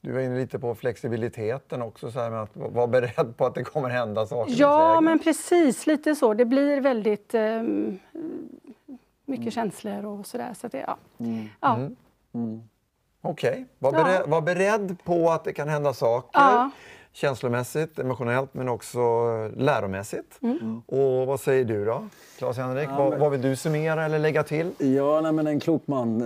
Du 0.00 0.12
var 0.12 0.20
inne 0.20 0.38
lite 0.38 0.58
på 0.58 0.74
flexibiliteten 0.74 1.82
också, 1.82 2.10
så 2.10 2.20
här 2.20 2.32
att 2.32 2.56
vara 2.56 2.86
beredd 2.86 3.36
på 3.36 3.46
att 3.46 3.54
det 3.54 3.64
kommer 3.64 3.88
hända 3.88 4.26
saker. 4.26 4.54
Ja, 4.56 5.00
men 5.00 5.18
precis. 5.18 5.86
Lite 5.86 6.14
så. 6.14 6.34
Det 6.34 6.44
blir 6.44 6.80
väldigt 6.80 7.34
ehm, 7.34 7.98
mycket 9.24 9.52
känslor 9.52 10.04
och 10.04 10.26
sådär. 10.26 10.54
Så 10.54 10.66
att 10.66 10.72
det, 10.72 10.84
ja. 10.86 10.96
Ja. 11.60 11.78
Okej, 13.22 13.66
var, 13.78 13.92
Ja. 13.92 14.04
beredd, 14.04 14.22
var 14.26 14.40
beredd 14.40 14.96
på 15.04 15.30
att 15.30 15.44
det 15.44 15.52
kan 15.52 15.68
hända 15.68 15.92
saker. 15.94 16.40
Ja. 16.40 16.70
Känslomässigt, 17.14 17.98
emotionellt 17.98 18.54
men 18.54 18.68
också 18.68 19.00
läromässigt. 19.56 20.38
Mm. 20.42 20.82
Och 20.86 21.26
vad 21.26 21.40
säger 21.40 21.64
du 21.64 21.84
då, 21.84 22.08
Claes-Henrik? 22.38 22.88
vad, 22.98 23.18
vad 23.18 23.30
vill 23.30 23.42
du 23.42 23.56
summera 23.56 24.04
eller 24.04 24.18
lägga 24.18 24.42
till? 24.42 24.70
Ja, 24.78 25.20
nej, 25.20 25.32
men 25.32 25.46
en 25.46 25.60
klok 25.60 25.82
man 25.86 26.20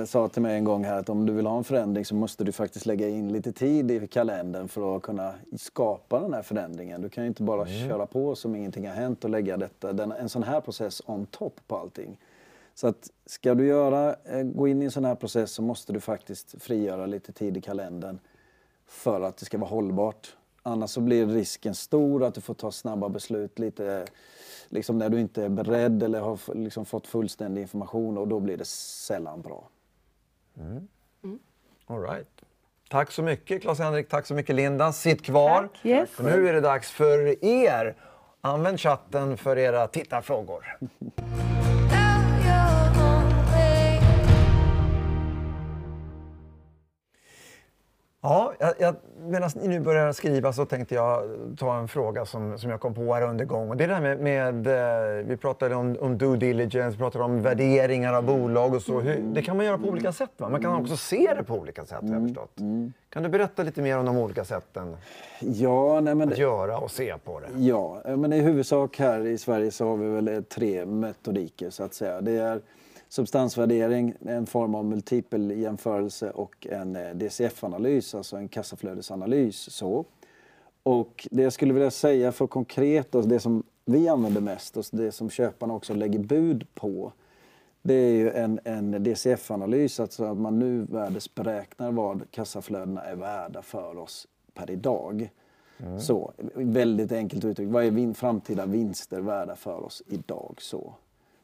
eh, 0.00 0.04
sa 0.04 0.28
till 0.28 0.42
mig 0.42 0.56
en 0.56 0.64
gång 0.64 0.84
här 0.84 0.98
att 0.98 1.08
om 1.08 1.26
du 1.26 1.32
vill 1.32 1.46
ha 1.46 1.58
en 1.58 1.64
förändring 1.64 2.04
så 2.04 2.14
måste 2.14 2.44
du 2.44 2.52
faktiskt 2.52 2.86
lägga 2.86 3.08
in 3.08 3.32
lite 3.32 3.52
tid 3.52 3.90
i 3.90 4.06
kalendern 4.06 4.68
för 4.68 4.96
att 4.96 5.02
kunna 5.02 5.32
skapa 5.58 6.20
den 6.20 6.34
här 6.34 6.42
förändringen. 6.42 7.02
Du 7.02 7.08
kan 7.08 7.24
ju 7.24 7.28
inte 7.28 7.42
bara 7.42 7.66
köra 7.66 8.06
på 8.06 8.34
som 8.34 8.56
ingenting 8.56 8.88
har 8.88 8.94
hänt 8.94 9.24
och 9.24 9.30
lägga 9.30 9.56
detta, 9.56 9.92
den, 9.92 10.12
en 10.12 10.28
sån 10.28 10.42
här 10.42 10.60
process 10.60 11.02
on 11.06 11.26
top 11.26 11.60
på 11.66 11.76
allting. 11.76 12.18
Så 12.74 12.88
att 12.88 13.10
ska 13.26 13.54
du 13.54 13.66
göra, 13.66 14.16
eh, 14.24 14.42
gå 14.42 14.68
in 14.68 14.82
i 14.82 14.84
en 14.84 14.90
sån 14.90 15.04
här 15.04 15.14
process 15.14 15.52
så 15.52 15.62
måste 15.62 15.92
du 15.92 16.00
faktiskt 16.00 16.62
frigöra 16.62 17.06
lite 17.06 17.32
tid 17.32 17.56
i 17.56 17.60
kalendern 17.60 18.18
för 18.86 19.20
att 19.20 19.36
det 19.36 19.44
ska 19.44 19.58
vara 19.58 19.70
hållbart. 19.70 20.36
Annars 20.62 20.90
så 20.90 21.00
blir 21.00 21.26
risken 21.26 21.74
stor 21.74 22.24
att 22.24 22.34
du 22.34 22.40
får 22.40 22.54
ta 22.54 22.72
snabba 22.72 23.08
beslut 23.08 23.58
lite 23.58 24.06
liksom 24.68 24.98
när 24.98 25.08
du 25.08 25.20
inte 25.20 25.44
är 25.44 25.48
beredd 25.48 26.02
eller 26.02 26.20
har 26.20 26.54
liksom 26.54 26.84
fått 26.84 27.06
fullständig 27.06 27.62
information 27.62 28.18
och 28.18 28.28
då 28.28 28.40
blir 28.40 28.56
det 28.56 28.64
sällan 28.64 29.40
bra. 29.40 29.68
All 31.86 32.02
right. 32.02 32.28
Tack 32.88 33.10
så 33.10 33.22
mycket 33.22 33.62
Claes-Henrik, 33.62 34.08
tack 34.08 34.26
så 34.26 34.34
mycket 34.34 34.54
Linda. 34.54 34.92
Sitt 34.92 35.22
kvar. 35.22 35.62
Tack. 35.62 35.86
Yes. 35.86 36.10
För 36.10 36.24
nu 36.24 36.48
är 36.48 36.52
det 36.52 36.60
dags 36.60 36.90
för 36.90 37.44
er. 37.44 37.96
Använd 38.40 38.80
chatten 38.80 39.36
för 39.36 39.58
era 39.58 39.86
tittarfrågor. 39.86 40.78
Ja, 48.24 48.52
jag, 48.58 48.72
jag, 48.78 48.94
medan 49.26 49.50
ni 49.54 49.68
nu 49.68 49.80
börjar 49.80 50.12
skriva 50.12 50.52
så 50.52 50.64
tänkte 50.64 50.94
jag 50.94 51.22
ta 51.58 51.78
en 51.78 51.88
fråga 51.88 52.24
som, 52.24 52.58
som 52.58 52.70
jag 52.70 52.80
kom 52.80 52.94
på 52.94 53.14
här 53.14 53.22
under 53.22 53.44
gång. 53.44 53.70
Och 53.70 53.76
det 53.76 53.84
är 53.84 53.88
det 53.88 53.94
här 53.94 54.16
med, 54.16 54.18
med 54.20 54.66
eh, 54.66 55.26
vi 55.26 55.36
pratade 55.36 55.74
om, 55.74 55.96
om 56.00 56.18
due 56.18 56.36
diligence, 56.36 56.90
vi 56.90 56.96
pratade 56.96 57.24
om 57.24 57.42
värderingar 57.42 58.12
av 58.12 58.24
bolag 58.24 58.74
och 58.74 58.82
så. 58.82 59.00
Hur, 59.00 59.22
det 59.34 59.42
kan 59.42 59.56
man 59.56 59.66
göra 59.66 59.78
på 59.78 59.88
olika 59.88 60.12
sätt 60.12 60.30
va? 60.36 60.48
Man 60.48 60.62
kan 60.62 60.74
också 60.74 60.96
se 60.96 61.34
det 61.36 61.44
på 61.44 61.54
olika 61.54 61.84
sätt 61.84 62.02
har 62.02 62.14
jag 62.14 62.22
förstått. 62.22 62.56
Kan 63.10 63.22
du 63.22 63.28
berätta 63.28 63.62
lite 63.62 63.82
mer 63.82 63.98
om 63.98 64.04
de 64.04 64.18
olika 64.18 64.44
sätten 64.44 64.96
Ja, 65.40 66.00
nej 66.00 66.14
men, 66.14 66.28
att 66.28 66.38
göra 66.38 66.78
och 66.78 66.90
se 66.90 67.14
på 67.24 67.40
det? 67.40 67.64
ja, 67.64 68.02
men 68.04 68.32
i 68.32 68.40
huvudsak 68.40 68.98
här 68.98 69.26
i 69.26 69.38
Sverige 69.38 69.70
så 69.70 69.88
har 69.88 69.96
vi 69.96 70.08
väl 70.08 70.28
eh, 70.28 70.40
tre 70.40 70.86
metodiker 70.86 71.70
så 71.70 71.84
att 71.84 71.94
säga. 71.94 72.20
Det 72.20 72.38
är 72.38 72.60
substansvärdering, 73.12 74.14
en 74.20 74.46
form 74.46 74.74
av 74.74 74.84
multipel 74.84 75.50
jämförelse 75.50 76.30
och 76.30 76.66
en 76.70 76.96
eh, 76.96 77.14
DCF-analys, 77.14 78.14
alltså 78.14 78.36
en 78.36 78.48
kassaflödesanalys. 78.48 79.74
Så. 79.74 80.04
Och 80.82 81.28
det 81.30 81.42
jag 81.42 81.52
skulle 81.52 81.72
vilja 81.72 81.90
säga 81.90 82.32
för 82.32 82.46
konkret, 82.46 83.14
och 83.14 83.28
det 83.28 83.40
som 83.40 83.62
vi 83.84 84.08
använder 84.08 84.40
mest 84.40 84.76
och 84.76 84.84
det 84.90 85.12
som 85.12 85.30
köparna 85.30 85.74
också 85.74 85.94
lägger 85.94 86.18
bud 86.18 86.66
på, 86.74 87.12
det 87.82 87.94
är 87.94 88.12
ju 88.12 88.30
en, 88.30 88.60
en 88.64 89.02
DCF-analys, 89.04 90.00
alltså 90.00 90.24
att 90.24 90.38
man 90.38 90.58
nu 90.58 90.86
värdesberäknar 90.90 91.92
vad 91.92 92.30
kassaflödena 92.30 93.02
är 93.02 93.16
värda 93.16 93.62
för 93.62 93.98
oss 93.98 94.28
per 94.54 94.70
idag. 94.70 95.30
Så, 96.00 96.32
väldigt 96.54 97.12
enkelt 97.12 97.44
uttryckt, 97.44 97.70
vad 97.70 97.84
är 97.84 97.90
vin, 97.90 98.14
framtida 98.14 98.66
vinster 98.66 99.20
värda 99.20 99.56
för 99.56 99.84
oss 99.84 100.02
idag? 100.06 100.54
Så. 100.58 100.94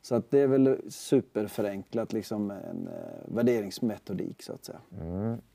Så 0.02 0.14
att 0.14 0.30
det 0.30 0.38
är 0.40 0.46
väl 0.46 0.78
superförenklat, 0.88 2.12
liksom 2.12 2.50
en 2.50 2.88
eh, 2.88 3.34
värderingsmetodik 3.34 4.42
så 4.42 4.52
att 4.52 4.64
säga. 4.64 4.78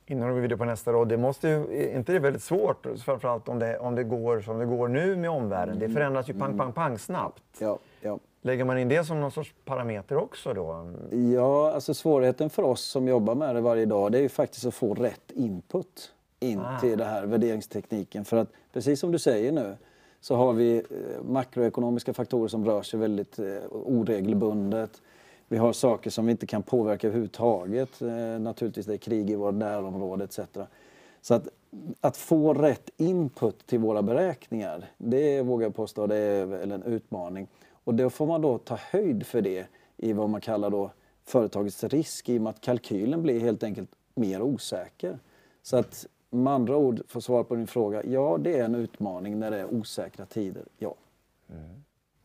Innan 0.06 0.28
vi 0.30 0.34
går 0.34 0.42
vidare 0.42 0.58
på 0.58 0.66
nästa 0.66 0.92
råd, 0.92 1.10
det 1.10 1.18
måste 1.18 1.48
ju, 1.48 1.56
är 1.56 1.98
inte 1.98 2.14
det 2.14 2.20
väldigt 2.20 2.44
svårt, 2.44 2.88
framförallt 3.06 3.48
om 3.50 3.60
det, 3.60 3.80
om 3.80 3.96
det 3.96 4.04
går 4.04 4.42
som 4.42 4.60
det 4.60 4.66
går 4.66 4.88
nu 4.88 5.16
med 5.16 5.30
omvärlden? 5.30 5.80
Det 5.80 5.90
förändras 5.90 6.30
ju 6.30 6.34
pang, 6.34 6.58
pang, 6.58 6.74
pang 6.74 6.98
snabbt. 7.00 7.44
Ja, 7.60 7.80
ja. 8.02 8.20
Lägger 8.42 8.66
man 8.66 8.78
in 8.78 8.88
det 8.90 9.04
som 9.04 9.22
någon 9.22 9.32
sorts 9.32 9.54
parameter 9.66 10.16
också 10.18 10.54
då? 10.54 10.94
ja, 11.34 11.72
alltså 11.72 11.94
svårigheten 11.94 12.50
för 12.50 12.64
oss 12.64 12.82
som 12.82 13.08
jobbar 13.08 13.36
med 13.36 13.56
det 13.56 13.62
varje 13.62 13.86
dag, 13.86 14.12
det 14.12 14.18
är 14.18 14.22
ju 14.22 14.30
faktiskt 14.30 14.66
att 14.66 14.74
få 14.74 14.94
rätt 14.94 15.32
input 15.32 16.12
in 16.40 16.60
Ah. 16.60 16.80
till 16.80 16.98
den 16.98 17.08
här 17.08 17.26
värderingstekniken. 17.26 18.26
För 18.26 18.38
att 18.38 18.50
precis 18.74 19.00
som 19.00 19.12
du 19.12 19.20
säger 19.20 19.52
nu, 19.52 19.78
så 20.24 20.36
har 20.36 20.54
vi 20.54 20.78
eh, 20.78 21.24
makroekonomiska 21.24 22.14
faktorer 22.14 22.48
som 22.48 22.66
rör 22.66 22.82
sig 22.82 23.00
väldigt 23.00 23.40
eh, 23.40 23.46
oregelbundet. 23.72 25.02
Vi 25.48 25.58
har 25.58 25.74
saker 25.74 26.10
som 26.10 26.26
vi 26.26 26.32
inte 26.32 26.46
kan 26.46 26.64
påverka 26.64 27.08
överhuvudtaget. 27.08 28.02
Eh, 28.02 28.40
naturligtvis 28.40 28.86
det 28.86 28.94
är 28.94 28.98
krig 28.98 29.30
i 29.30 29.36
vårt 29.36 29.54
närområde 29.54 30.24
etc. 30.24 30.40
Så 31.22 31.34
att, 31.34 31.48
att 32.02 32.18
få 32.18 32.54
rätt 32.54 32.90
input 32.98 33.68
till 33.68 33.80
våra 33.80 34.02
beräkningar, 34.02 34.92
det 34.98 35.42
vågar 35.42 35.66
jag 35.66 35.76
påstå 35.76 36.08
det 36.08 36.16
är 36.16 36.72
en 36.72 36.84
utmaning. 36.84 37.48
Och 37.84 37.94
då 37.94 38.10
får 38.10 38.28
man 38.28 38.42
då 38.42 38.58
ta 38.58 38.76
höjd 38.76 39.26
för 39.26 39.42
det 39.42 39.66
i 39.98 40.14
vad 40.14 40.30
man 40.30 40.42
kallar 40.42 40.70
då 40.70 40.92
företagets 41.24 41.84
risk 41.84 42.30
i 42.30 42.38
och 42.38 42.42
med 42.42 42.50
att 42.50 42.62
kalkylen 42.62 43.24
blir 43.24 43.40
helt 43.40 43.64
enkelt 43.64 43.90
mer 44.16 44.42
osäker. 44.42 45.20
Så 45.64 45.78
att 45.78 46.08
med 46.34 46.54
andra 46.54 46.78
ord, 46.78 47.02
för 47.08 47.18
att 47.18 47.24
svara 47.24 47.44
på 47.44 47.56
din 47.56 47.68
fråga, 47.68 48.04
ja 48.06 48.38
det 48.42 48.58
är 48.60 48.64
en 48.64 48.76
utmaning 48.76 49.40
när 49.40 49.52
det 49.52 49.58
är 49.58 49.74
osäkra 49.74 50.26
tider, 50.26 50.64
ja. 50.78 50.96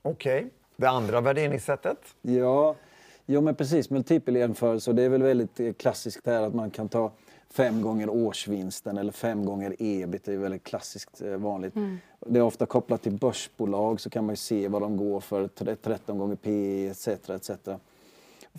Okej. 0.02 0.50
Det 0.76 0.86
andra 0.88 1.20
värderingssättet? 1.20 1.98
Ja, 2.22 2.74
ja 3.26 3.40
men 3.40 3.54
precis. 3.54 3.90
Multipel 3.90 4.36
jämförelse. 4.36 4.92
Det 4.92 5.02
är 5.02 5.08
väl 5.08 5.22
väldigt 5.22 5.60
eh, 5.60 5.72
klassiskt 5.72 6.26
här 6.26 6.42
att 6.42 6.54
man 6.54 6.70
kan 6.70 6.88
ta 6.88 7.10
fem 7.50 7.82
gånger 7.82 8.08
årsvinsten 8.08 8.98
eller 8.98 9.12
fem 9.12 9.44
gånger 9.44 9.76
ebit. 9.78 10.24
Det 10.24 10.32
är 10.32 10.38
väldigt 10.38 10.64
klassiskt 10.64 11.22
eh, 11.22 11.36
vanligt. 11.36 11.74
Det 12.26 12.38
är 12.38 12.42
ofta 12.42 12.66
kopplat 12.66 13.02
till 13.02 13.12
börsbolag 13.12 14.00
så 14.00 14.10
kan 14.10 14.26
man 14.26 14.32
ju 14.32 14.36
se 14.36 14.68
vad 14.68 14.82
de 14.82 14.96
går 14.96 15.20
för. 15.20 15.48
tre- 15.48 15.76
13 15.82 16.18
gånger 16.18 16.36
P 16.36 16.86
etc. 16.88 17.08
etc. 17.08 17.50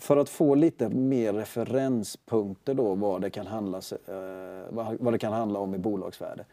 För 0.00 0.16
att 0.16 0.28
få 0.28 0.54
lite 0.54 0.88
mer 0.88 1.32
referenspunkter 1.32 2.74
då 2.74 2.94
vad 2.94 3.20
det 3.20 3.30
kan 3.30 3.46
handla, 3.46 3.78
eh, 3.78 4.94
vad, 5.00 5.12
det 5.12 5.18
kan 5.18 5.32
handla 5.32 5.58
om 5.58 5.74
i 5.74 5.78
bolagsvärde. 5.78 6.44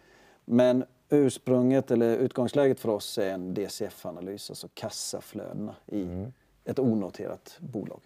Men 0.45 0.83
ursprunget 1.09 1.91
eller 1.91 2.17
utgångsläget 2.17 2.79
för 2.79 2.89
oss 2.89 3.17
är 3.17 3.29
en 3.33 3.53
DCF-analys, 3.53 4.49
alltså 4.49 4.67
kassaflödena 4.73 5.75
i 5.87 6.25
ett 6.65 6.79
onoterat 6.79 7.57
bolag. 7.59 8.01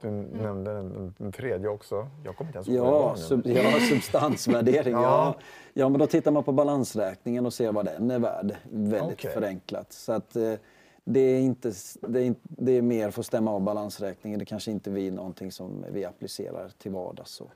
Du 0.00 0.10
nämnde 0.10 0.74
den, 0.74 1.14
den 1.18 1.32
tredje 1.32 1.68
också. 1.68 2.08
Jag 2.24 2.36
kommer 2.36 2.48
inte 2.48 2.56
ens 2.58 2.68
ihåg 2.68 2.86
Ja, 2.86 3.16
sub, 3.16 3.46
ja 3.46 3.80
substansvärdering. 3.90 4.92
Ja. 4.96 5.02
ja. 5.02 5.34
Ja. 5.72 5.88
men 5.88 5.98
då 5.98 6.06
tittar 6.06 6.30
man 6.30 6.44
på 6.44 6.52
balansräkningen 6.52 7.46
och 7.46 7.52
ser 7.52 7.72
vad 7.72 7.84
den 7.84 8.10
är 8.10 8.18
värd. 8.18 8.56
Väldigt 8.70 9.12
Okej. 9.12 9.32
förenklat. 9.32 9.92
Så 9.92 10.12
att, 10.12 10.36
eh, 10.36 10.52
det, 11.08 11.20
är 11.20 11.40
inte, 11.40 11.72
det, 12.00 12.20
är 12.20 12.24
inte, 12.24 12.40
det 12.42 12.72
är 12.72 12.82
mer 12.82 13.10
för 13.10 13.20
att 13.20 13.26
stämma 13.26 13.50
av 13.50 13.60
balansräkningen. 13.60 14.38
Det 14.38 14.44
kanske 14.44 14.70
inte 14.70 14.90
vi 14.90 15.10
någonting 15.10 15.52
som 15.52 15.84
vi 15.90 16.04
applicerar 16.04 16.68
till 16.78 16.90
vardags. 16.90 17.30
Så. 17.30 17.50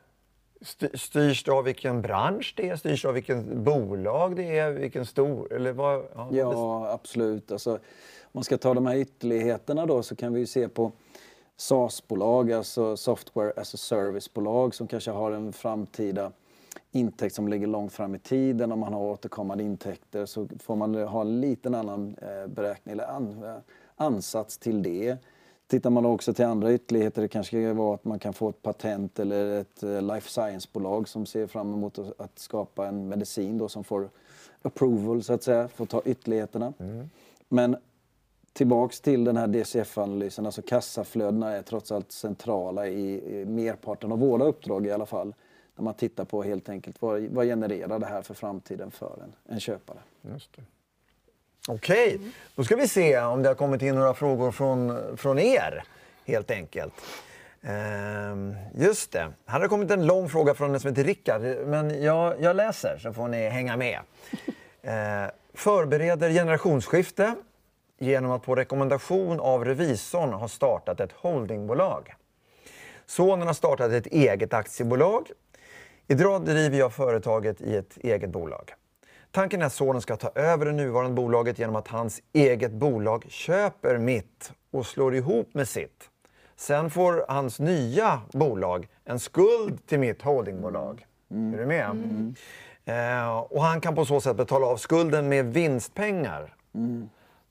Sty- 0.60 0.96
Styrs 0.96 1.44
det 1.44 1.52
av 1.52 1.64
vilken 1.64 2.02
bransch 2.02 2.54
det 2.56 2.68
är? 2.68 2.76
Styrs 2.76 3.02
det 3.02 3.08
av 3.08 3.14
vilket 3.14 3.44
bolag 3.46 4.36
det 4.36 4.58
är? 4.58 4.70
Vilken 4.70 5.06
stor... 5.06 5.52
Eller 5.52 5.72
vad, 5.72 6.04
ja, 6.14 6.28
Ja, 6.32 6.90
absolut. 6.92 7.52
Alltså, 7.52 7.72
om 7.72 7.78
man 8.32 8.44
ska 8.44 8.58
ta 8.58 8.74
de 8.74 8.86
här 8.86 8.96
ytterligheterna 8.96 9.86
då 9.86 10.02
så 10.02 10.16
kan 10.16 10.32
vi 10.34 10.40
ju 10.40 10.46
se 10.46 10.68
på 10.68 10.92
SaaS-bolag, 11.56 12.52
alltså 12.52 12.96
Software 12.96 13.52
as 13.56 13.74
a 13.74 13.76
Service-bolag 13.76 14.74
som 14.74 14.86
kanske 14.86 15.10
har 15.10 15.32
en 15.32 15.52
framtida 15.52 16.32
intäkt 16.92 17.34
som 17.34 17.48
ligger 17.48 17.66
långt 17.66 17.92
fram 17.92 18.14
i 18.14 18.18
tiden. 18.18 18.72
Om 18.72 18.78
man 18.80 18.92
har 18.92 19.00
återkommande 19.00 19.64
intäkter 19.64 20.26
så 20.26 20.48
får 20.58 20.76
man 20.76 20.94
ha 20.94 21.20
en 21.20 21.40
liten 21.40 21.74
annan 21.74 22.16
eh, 22.22 22.46
beräkning 22.46 22.92
eller 22.92 23.04
eh, 23.04 23.56
ansats 23.96 24.58
till 24.58 24.82
det. 24.82 25.16
Tittar 25.66 25.90
man 25.90 26.06
också 26.06 26.34
till 26.34 26.44
andra 26.44 26.72
ytterligheter, 26.72 27.22
det 27.22 27.28
kanske 27.28 27.62
kan 27.62 27.76
vara 27.76 27.94
att 27.94 28.04
man 28.04 28.18
kan 28.18 28.32
få 28.32 28.48
ett 28.48 28.62
patent 28.62 29.18
eller 29.18 29.60
ett 29.60 29.82
eh, 29.82 30.02
life 30.02 30.30
science-bolag 30.30 31.08
som 31.08 31.26
ser 31.26 31.46
fram 31.46 31.74
emot 31.74 31.98
att, 31.98 32.38
skapa 32.38 32.86
en 32.86 33.08
medicin 33.08 33.58
då 33.58 33.68
som 33.68 33.84
får 33.84 34.10
approval 34.62 35.22
så 35.22 35.32
att 35.32 35.42
säga, 35.42 35.68
får 35.68 35.86
ta 35.86 36.02
ytterligheterna. 36.04 36.72
Men 37.48 37.76
tillbaks 38.52 39.00
till 39.00 39.24
den 39.24 39.36
här 39.36 39.46
DCF-analysen, 39.46 40.46
alltså 40.46 40.62
kassaflödena 40.62 41.56
är 41.56 41.62
trots 41.62 41.92
allt 41.92 42.12
centrala 42.12 42.86
i, 42.88 43.40
i 43.40 43.44
merparten 43.44 44.12
av 44.12 44.18
våra 44.18 44.44
uppdrag 44.44 44.86
i 44.86 44.90
alla 44.90 45.06
fall. 45.06 45.34
När 45.80 45.84
man 45.84 45.94
tittar 45.94 46.24
på 46.24 46.42
helt 46.42 46.68
enkelt 46.68 47.02
vad, 47.02 47.22
vad 47.22 47.46
genererar 47.46 47.98
det 47.98 48.06
här 48.06 48.22
för 48.22 48.34
framtiden 48.34 48.90
för 48.90 49.18
en, 49.22 49.54
en 49.54 49.60
köpare. 49.60 49.98
Just 50.22 50.56
det. 50.56 50.62
Okej, 51.68 52.20
då 52.54 52.64
ska 52.64 52.76
vi 52.76 52.88
se 52.88 53.20
om 53.20 53.42
det 53.42 53.48
har 53.48 53.54
kommit 53.54 53.82
in 53.82 53.94
några 53.94 54.14
frågor 54.14 54.50
från, 54.50 55.16
från 55.16 55.38
er, 55.38 55.84
helt 56.24 56.50
enkelt. 56.50 56.92
Ehm, 57.62 58.56
just 58.74 59.12
det, 59.12 59.32
här 59.46 59.52
har 59.52 59.60
det 59.60 59.68
kommit 59.68 59.90
en 59.90 60.06
lång 60.06 60.28
fråga 60.28 60.54
från 60.54 60.74
en 60.74 60.80
som 60.80 60.90
heter 60.90 61.04
Rickard, 61.04 61.42
men 61.66 62.02
jag, 62.02 62.40
jag 62.40 62.56
läser 62.56 62.98
så 62.98 63.12
får 63.12 63.28
ni 63.28 63.48
hänga 63.48 63.76
med. 63.76 64.00
Ehm, 64.82 65.30
förbereder 65.54 66.30
generationsskifte 66.30 67.34
genom 67.98 68.30
att 68.30 68.42
på 68.42 68.54
rekommendation 68.54 69.40
av 69.40 69.64
revisorn 69.64 70.32
ha 70.32 70.48
startat 70.48 71.00
ett 71.00 71.12
holdingbolag. 71.12 72.14
Sonen 73.06 73.46
har 73.46 73.54
startat 73.54 73.92
ett 73.92 74.06
eget 74.06 74.54
aktiebolag. 74.54 75.30
Idag 76.10 76.44
driver 76.44 76.78
jag 76.78 76.92
företaget 76.92 77.60
i 77.60 77.76
ett 77.76 77.96
eget 77.96 78.30
bolag. 78.30 78.74
Tanken 79.30 79.62
är 79.62 79.66
att 79.66 79.72
sonen 79.72 80.02
ska 80.02 80.16
ta 80.16 80.30
över 80.34 80.66
det 80.66 80.72
nuvarande 80.72 81.14
bolaget 81.14 81.58
genom 81.58 81.76
att 81.76 81.88
hans 81.88 82.20
eget 82.32 82.72
bolag 82.72 83.24
köper 83.28 83.98
mitt 83.98 84.52
och 84.70 84.86
slår 84.86 85.14
ihop 85.14 85.54
med 85.54 85.68
sitt. 85.68 86.10
Sen 86.56 86.90
får 86.90 87.24
hans 87.28 87.60
nya 87.60 88.20
bolag 88.32 88.88
en 89.04 89.18
skuld 89.18 89.86
till 89.86 89.98
mitt 89.98 90.22
holdingbolag. 90.22 91.06
Är 91.30 91.58
du 91.58 91.66
med? 91.66 92.34
Eh, 92.84 93.38
och 93.38 93.62
han 93.62 93.80
kan 93.80 93.94
på 93.94 94.04
så 94.04 94.20
sätt 94.20 94.36
betala 94.36 94.66
av 94.66 94.76
skulden 94.76 95.28
med 95.28 95.52
vinstpengar 95.52 96.54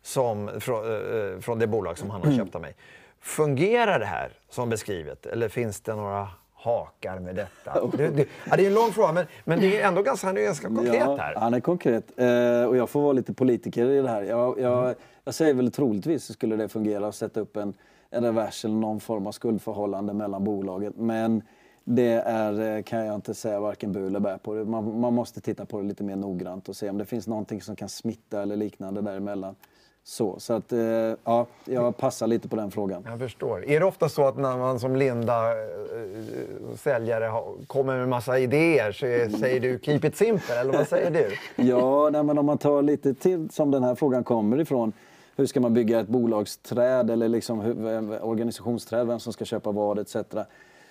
som, 0.02 0.52
från, 0.60 0.86
eh, 0.86 1.40
från 1.40 1.60
det 1.60 1.68
bolag 1.68 1.98
som 1.98 2.10
han 2.10 2.24
har 2.24 2.32
köpt 2.32 2.56
av 2.56 2.62
mig. 2.62 2.76
Fungerar 3.20 4.00
det 4.00 4.06
här 4.06 4.32
som 4.50 4.70
beskrivet 4.70 5.26
eller 5.26 5.50
finns 5.50 5.82
det 5.82 5.96
några 5.96 6.28
hakar 6.60 7.20
med 7.20 7.36
detta? 7.36 7.88
Det, 7.98 8.10
det, 8.10 8.26
ja, 8.50 8.56
det 8.56 8.64
är 8.64 8.68
en 8.68 8.74
lång 8.74 8.92
fråga 8.92 9.12
men, 9.14 9.26
men 9.46 9.60
det 9.60 9.82
är 9.82 9.88
ändå 9.88 10.02
ganska, 10.02 10.28
han 10.28 10.38
är 10.38 10.42
ganska 10.42 10.68
konkret 10.68 10.96
Ja, 10.96 11.16
här. 11.20 11.36
han 11.36 11.54
är 11.54 11.60
konkret. 11.60 12.20
Eh, 12.20 12.64
och 12.70 12.78
jag 12.78 12.90
får 12.90 13.02
vara 13.02 13.14
lite 13.14 13.34
politiker 13.34 13.86
i 13.90 14.02
det 14.02 14.10
här. 14.10 14.22
Jag, 14.24 14.60
jag, 14.60 14.84
Mm. 14.84 14.96
jag 15.24 15.34
säger 15.34 15.54
väl 15.54 15.72
troligtvis 15.72 16.34
skulle 16.34 16.56
det 16.56 16.68
fungera 16.70 17.08
att 17.08 17.16
sätta 17.16 17.40
upp 17.40 17.58
en, 17.58 17.74
en 18.10 18.24
revers 18.24 18.66
eller 18.66 18.76
någon 18.76 19.00
form 19.00 19.28
av 19.28 19.32
skuldförhållande 19.32 20.14
mellan 20.14 20.44
bolaget. 20.44 20.94
Men 20.98 21.42
Det 21.84 22.12
är, 22.26 22.76
eh, 22.78 22.84
kan 22.84 23.06
jag 23.06 23.16
inte 23.16 23.34
säga 23.34 23.60
varken 23.60 23.92
bu 23.92 24.08
eller 24.08 24.20
bä 24.20 24.38
på. 24.38 24.54
Man, 24.54 25.00
man 25.00 25.14
måste 25.14 25.42
titta 25.42 25.66
på 25.66 25.82
det 25.82 25.88
lite 25.88 26.04
mer 26.04 26.16
noggrant 26.16 26.70
och 26.70 26.76
se 26.76 26.90
om 26.90 26.98
det 26.98 27.06
finns 27.06 27.28
någonting 27.28 27.62
som 27.62 27.76
kan 27.76 27.90
smitta 27.90 28.42
eller 28.42 28.56
liknande 28.56 29.02
däremellan. 29.02 29.56
Så, 30.10 30.40
så 30.40 30.54
att, 30.54 30.72
eh, 30.72 30.80
ja, 31.24 31.48
jag 31.66 31.98
passar 31.98 32.28
lite 32.28 32.48
på 32.48 32.56
den 32.56 32.72
frågan. 32.72 33.04
Jag 33.06 33.20
förstår. 33.20 33.66
Är 33.66 33.80
det 33.80 33.86
ofta 33.86 34.10
så 34.10 34.28
att 34.28 34.38
när 34.38 34.58
man 34.58 34.80
som 34.80 34.96
Linda, 34.96 35.52
äh, 35.52 36.76
säljare, 36.78 37.26
har, 37.26 37.56
kommer 37.68 37.98
med 37.98 38.10
massa 38.10 38.40
idéer 38.40 38.92
så 38.92 39.38
säger 39.38 39.60
du 39.60 39.80
keep 39.84 40.00
it 40.04 40.16
simple, 40.16 40.56
eller 40.56 40.74
vad 40.74 40.88
säger 40.88 41.12
du? 41.12 41.30
ja, 41.64 42.10
nej, 42.10 42.24
men 42.24 42.38
om 42.38 42.46
man 42.46 42.58
tar 42.58 42.82
lite 42.82 43.14
till 43.14 43.50
som 43.50 43.72
den 43.72 43.84
här 43.84 43.96
frågan 43.96 44.24
kommer 44.24 44.62
ifrån. 44.62 44.94
Hur 45.36 45.46
ska 45.46 45.60
man 45.60 45.74
bygga 45.74 46.00
ett 46.00 46.08
bolagsträd 46.08 47.10
eller 47.10 47.30
liksom 47.30 47.60
hur, 47.60 48.24
organisationsträd, 48.24 49.08
vem 49.08 49.20
som 49.20 49.34
ska 49.34 49.46
köpa 49.46 49.72
vad 49.72 50.00
etc. 50.00 50.16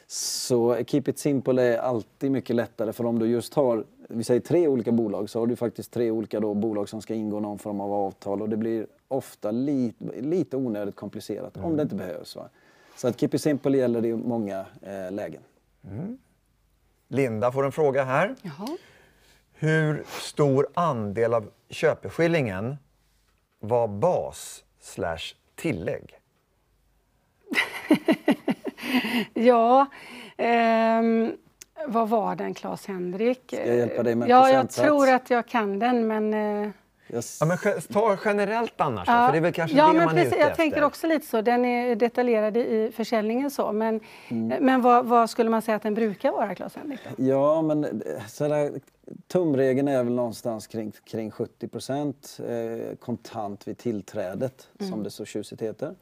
Så 0.07 0.77
keep 0.87 1.03
it 1.07 1.19
simple 1.19 1.63
är 1.63 1.79
alltid 1.79 2.31
mycket 2.31 2.57
lättare 2.57 2.93
för 2.93 3.07
om 3.07 3.19
du 3.19 3.27
just 3.27 3.55
har, 3.55 3.85
vi 4.09 4.25
säger 4.25 4.41
tre 4.41 4.69
olika 4.69 4.93
bolag, 4.93 5.31
så 5.31 5.39
har 5.39 5.47
du 5.47 5.57
faktiskt 5.57 5.93
tre 5.93 6.11
olika 6.11 6.41
då 6.41 6.55
bolag 6.55 6.89
som 6.89 7.03
ska 7.03 7.15
ingå 7.15 7.41
någon 7.41 7.59
form 7.59 7.81
av 7.81 7.93
avtal 7.93 8.43
och 8.43 8.49
det 8.49 8.57
blir 8.57 8.87
ofta 9.09 9.51
li, 9.51 9.95
lite 10.21 10.57
onödigt 10.57 10.97
komplicerat 10.97 11.57
mm. 11.57 11.69
om 11.69 11.77
det 11.77 11.83
inte 11.83 11.95
behövs. 11.95 12.37
Va? 12.37 12.49
Så 12.97 13.09
att 13.09 13.21
keep 13.21 13.31
it 13.33 13.43
simple 13.43 13.79
gäller 13.79 14.05
i 14.05 14.17
många 14.17 14.67
eh, 14.83 15.13
lägen. 15.13 15.43
Mm. 15.85 16.19
Linda 17.09 17.53
får 17.53 17.65
en 17.65 17.73
fråga 17.73 18.05
här. 18.05 18.35
Jaha. 18.43 18.77
Hur 19.53 20.05
stor 20.07 20.69
andel 20.75 21.35
av 21.35 21.51
köpeskillingen 21.69 22.77
var 23.61 23.89
bas 23.89 24.65
slash 24.81 25.35
tillägg? 25.55 26.19
ja, 29.35 29.87
ehm, 30.37 31.33
vad 31.87 32.09
var 32.09 32.37
den 32.37 32.55
Claes-Henrik? 32.55 33.47
Ska 33.47 33.67
jag 33.67 33.77
hjälpa 33.77 34.03
dig 34.03 34.15
med 34.15 34.29
Ja, 34.29 34.51
jag 34.51 34.71
tror 34.71 35.09
att 35.09 35.31
jag 35.31 35.47
kan 35.47 35.79
den 35.79 36.07
men... 36.07 36.35
Eh... 36.35 36.71
Yes. 37.13 37.39
Ja, 37.41 37.47
men 37.47 37.59
ta 37.93 38.19
generellt 38.25 38.81
annars, 38.81 39.09
ja. 39.09 39.27
för 39.27 39.33
det 39.33 39.39
är 39.39 39.43
väl 39.43 39.53
kanske 39.53 39.77
ja, 39.77 39.87
det 39.87 39.93
men 39.93 40.05
man 40.05 40.15
precis, 40.15 40.33
är 40.33 40.37
ute 40.37 40.41
Jag 40.41 40.51
efter. 40.51 40.63
tänker 40.63 40.85
också 40.85 41.07
lite 41.07 41.27
så. 41.27 41.41
Den 41.41 41.65
är 41.65 41.97
detaljerad 41.97 42.57
i 42.57 42.93
försäljningen 42.97 43.51
så. 43.51 43.73
Men, 43.73 44.01
mm. 44.29 44.65
men 44.65 44.83
vad, 44.83 45.07
vad, 45.07 45.31
skulle 45.31 45.51
man 45.51 45.63
säga 45.63 45.77
att 45.77 45.83
den 45.83 45.95
brukar 45.95 46.33
vara, 46.33 46.55
Claes-Henrik? 46.55 47.01
Ja, 47.17 47.63
men 47.63 47.85
eh, 47.85 48.27
sådär, 48.29 48.73
tumregeln 49.27 49.89
är 49.89 50.05
väl 50.05 50.15
någonstans 50.15 50.67
kring, 50.67 50.93
kring 51.05 51.31
70 51.31 51.69
procent 51.69 52.41
eh, 52.49 52.97
kontant 52.97 53.69
vid 53.69 53.79
tillträdet, 53.79 54.69
mm. 54.81 54.93
som 54.93 55.03
det 55.03 55.11
så 55.11 55.25
tjusigt 55.25 55.63
heter. 55.63 55.95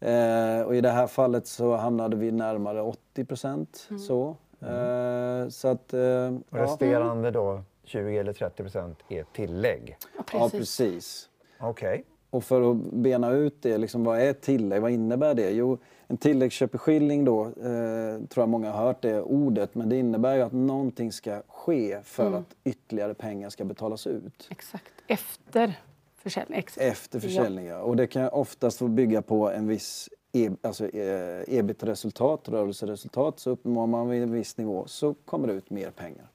Eh, 0.00 0.62
och 0.62 0.76
I 0.76 0.80
det 0.80 0.90
här 0.90 1.06
fallet 1.06 1.46
så 1.46 1.76
hamnade 1.76 2.16
vi 2.16 2.32
närmare 2.32 2.82
80 2.82 3.24
procent. 3.24 3.86
Mm. 3.90 4.02
Så. 4.02 4.36
Eh, 4.60 5.48
så 5.48 5.68
att, 5.68 5.94
eh, 5.94 6.34
och 6.50 6.58
resterande 6.58 7.30
då 7.30 7.62
20 7.84 8.18
eller 8.18 8.32
30 8.32 8.62
procent 8.62 8.98
är 9.08 9.24
tillägg? 9.32 9.96
Ja, 10.16 10.22
precis. 10.22 10.52
Ja, 10.52 10.58
precis. 10.58 11.28
Okej. 11.60 11.90
Okay. 11.90 12.02
Och 12.30 12.44
för 12.44 12.70
att 12.70 12.76
bena 12.76 13.30
ut 13.30 13.62
det, 13.62 13.78
liksom, 13.78 14.04
vad 14.04 14.20
är 14.20 14.32
tillägg? 14.32 14.82
Vad 14.82 14.90
innebär 14.90 15.34
det? 15.34 15.50
Jo, 15.50 15.78
en 16.06 16.16
tilläggsköpeskilling 16.16 17.24
då, 17.24 17.46
eh, 17.46 18.24
tror 18.28 18.42
jag 18.42 18.48
många 18.48 18.70
har 18.70 18.84
hört 18.84 19.02
det 19.02 19.22
ordet, 19.22 19.74
men 19.74 19.88
det 19.88 19.96
innebär 19.96 20.34
ju 20.34 20.42
att 20.42 20.52
någonting 20.52 21.12
ska 21.12 21.42
ske 21.48 22.02
för 22.02 22.26
mm. 22.26 22.38
att 22.38 22.54
ytterligare 22.64 23.14
pengar 23.14 23.50
ska 23.50 23.64
betalas 23.64 24.06
ut. 24.06 24.48
Exakt, 24.50 24.92
efter 25.06 25.80
försäljning. 26.16 26.58
Exakt. 26.58 26.86
Efter 26.86 27.20
försäljning, 27.20 27.66
ja. 27.66 27.82
Och 27.82 27.96
det 27.96 28.06
kan 28.06 28.28
oftast 28.28 28.80
bygga 28.80 29.22
på 29.22 29.50
en 29.50 29.68
viss 29.68 30.08
e 30.32 30.50
alltså, 30.62 30.88
eh, 30.88 31.58
ebit-resultat, 31.58 32.48
rörelseresultat. 32.48 33.38
Så 33.38 33.50
uppnår 33.50 33.86
man 33.86 34.08
vid 34.08 34.22
en 34.22 34.32
viss 34.32 34.56
nivå 34.56 34.86
så 34.86 35.14
kommer 35.14 35.48
det 35.48 35.54
ut 35.54 35.70
mer 35.70 35.90
pengar. 35.90 36.31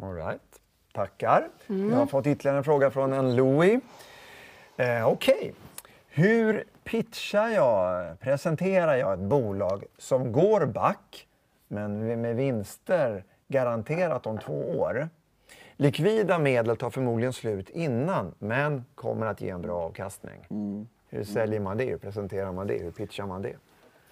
All 0.00 0.14
right. 0.14 0.40
Tackar. 0.92 1.48
Mm. 1.66 1.90
Jag 1.90 1.96
har 1.96 2.06
fått 2.06 2.26
ytterligare 2.26 2.58
en 2.58 2.64
fråga 2.64 2.90
från 2.90 3.12
en 3.12 3.36
Louis. 3.36 3.80
Eh, 4.76 5.08
Okej. 5.08 5.34
Okay. 5.34 5.52
Hur 6.08 6.64
pitchar 6.84 7.48
jag, 7.48 8.20
presenterar 8.20 8.94
jag 8.94 9.12
ett 9.12 9.28
bolag 9.28 9.84
som 9.98 10.32
går 10.32 10.66
back 10.66 11.26
men 11.68 12.20
med 12.20 12.36
vinster 12.36 13.24
garanterat 13.48 14.26
om 14.26 14.38
två 14.38 14.78
år? 14.78 15.08
Likvida 15.76 16.38
medel 16.38 16.76
tar 16.76 16.90
förmodligen 16.90 17.32
slut 17.32 17.70
innan 17.70 18.34
men 18.38 18.84
kommer 18.94 19.26
att 19.26 19.40
ge 19.40 19.50
en 19.50 19.62
bra 19.62 19.76
avkastning. 19.76 20.46
Mm. 20.50 20.88
Hur 21.08 21.24
säljer 21.24 21.60
man 21.60 21.76
det? 21.76 21.84
Hur 21.84 21.98
presenterar 21.98 22.52
man 22.52 22.66
det? 22.66 22.78
Hur 22.78 22.90
pitchar 22.90 23.26
man 23.26 23.42
det? 23.42 23.56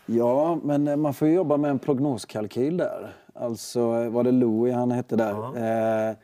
Ja, 0.06 0.58
men 0.62 1.00
man 1.00 1.14
får 1.14 1.28
jobba 1.28 1.56
med 1.56 1.70
en 1.70 1.78
prognoskalkyl 1.78 2.76
där. 2.76 3.12
Alltså 3.34 4.10
var 4.10 4.24
det 4.24 4.32
Louis 4.32 4.74
han 4.74 4.90
hette 4.90 5.16
där. 5.16 5.30
Ja. 5.30 5.56
Eh, 6.10 6.16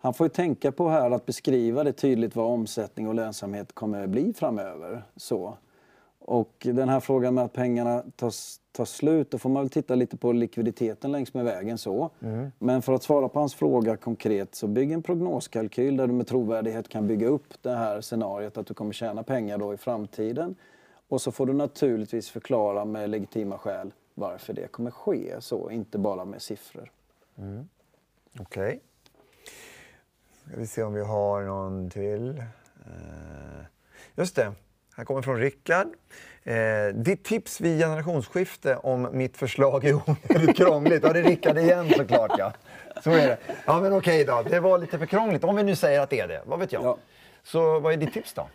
han 0.00 0.14
får 0.14 0.24
ju 0.24 0.28
tänka 0.28 0.72
på 0.72 0.88
här 0.88 1.10
att 1.10 1.26
beskriva 1.26 1.84
det 1.84 1.92
tydligt 1.92 2.36
vad 2.36 2.46
omsättning 2.46 3.08
och 3.08 3.14
lönsamhet 3.14 3.74
kommer 3.74 4.04
att 4.04 4.10
bli 4.10 4.32
framöver. 4.32 5.02
Så. 5.16 5.54
Och 6.20 6.66
den 6.72 6.88
här 6.88 7.00
frågan 7.00 7.34
med 7.34 7.44
att 7.44 7.52
pengarna 7.52 8.02
tar, 8.16 8.32
tar 8.72 8.84
slut, 8.84 9.30
då 9.30 9.38
får 9.38 9.50
man 9.50 9.62
väl 9.62 9.70
titta 9.70 9.94
lite 9.94 10.16
på 10.16 10.32
likviditeten 10.32 11.12
längs 11.12 11.34
med 11.34 11.44
vägen. 11.44 11.78
så. 11.78 12.10
Mm. 12.22 12.52
Men 12.58 12.82
för 12.82 12.92
att 12.92 13.02
svara 13.02 13.28
på 13.28 13.38
hans 13.38 13.54
fråga 13.54 13.96
konkret, 13.96 14.54
så 14.54 14.66
bygg 14.66 14.92
en 14.92 15.02
prognoskalkyl 15.02 15.96
där 15.96 16.06
du 16.06 16.12
med 16.12 16.26
trovärdighet 16.26 16.88
kan 16.88 17.06
bygga 17.06 17.28
upp 17.28 17.62
det 17.62 17.74
här 17.74 18.00
scenariot 18.00 18.58
att 18.58 18.66
du 18.66 18.74
kommer 18.74 18.92
tjäna 18.92 19.22
pengar 19.22 19.58
då 19.58 19.74
i 19.74 19.76
framtiden. 19.76 20.54
Och 21.08 21.22
så 21.22 21.32
får 21.32 21.46
du 21.46 21.52
naturligtvis 21.52 22.30
förklara 22.30 22.84
med 22.84 23.10
legitima 23.10 23.58
skäl 23.58 23.92
varför 24.14 24.52
det 24.52 24.68
kommer 24.68 24.90
ske, 24.90 25.40
så 25.40 25.70
inte 25.70 25.98
bara 25.98 26.24
med 26.24 26.42
siffror. 26.42 26.92
Mm. 27.38 27.68
Okej. 28.40 28.66
Okay. 28.66 28.78
Ska 30.46 30.56
vi 30.60 30.66
se 30.66 30.82
om 30.82 30.94
vi 30.94 31.04
har 31.04 31.42
någon 31.42 31.90
till. 31.90 32.42
Uh, 32.86 33.64
just 34.14 34.36
det, 34.36 34.52
här 34.96 35.04
kommer 35.04 35.22
från 35.22 35.36
Rickard. 35.36 35.86
Eh, 36.42 36.94
ditt 36.94 37.24
tips 37.24 37.60
vid 37.60 37.80
generationsskifte 37.80 38.76
om 38.76 39.08
mitt 39.12 39.36
förslag 39.36 39.84
är 39.84 39.94
onödigt 40.08 40.56
krångligt. 40.56 41.02
Ja, 41.02 41.12
det 41.12 41.18
är 41.18 41.24
Rickard 41.24 41.58
igen 41.58 41.90
såklart. 41.96 42.32
Ja. 42.38 42.52
Så 43.04 43.10
är 43.10 43.28
det. 43.28 43.38
Ja, 43.66 43.80
men 43.80 43.92
okej 43.92 44.24
då. 44.24 44.42
Det 44.50 44.60
var 44.60 44.78
lite 44.78 44.98
för 44.98 45.06
krångligt. 45.06 45.44
Om 45.44 45.56
vi 45.56 45.62
nu 45.62 45.76
säger 45.76 46.00
att 46.00 46.10
det 46.10 46.20
är 46.20 46.28
det. 46.28 46.42
Vad 46.46 46.58
vet 46.58 46.72
jag? 46.72 46.84
Ja. 46.84 46.98
Så 47.42 47.80
vad 47.80 47.92
är 47.92 47.96
ditt 47.96 48.12
tips 48.12 48.32
då? 48.32 48.48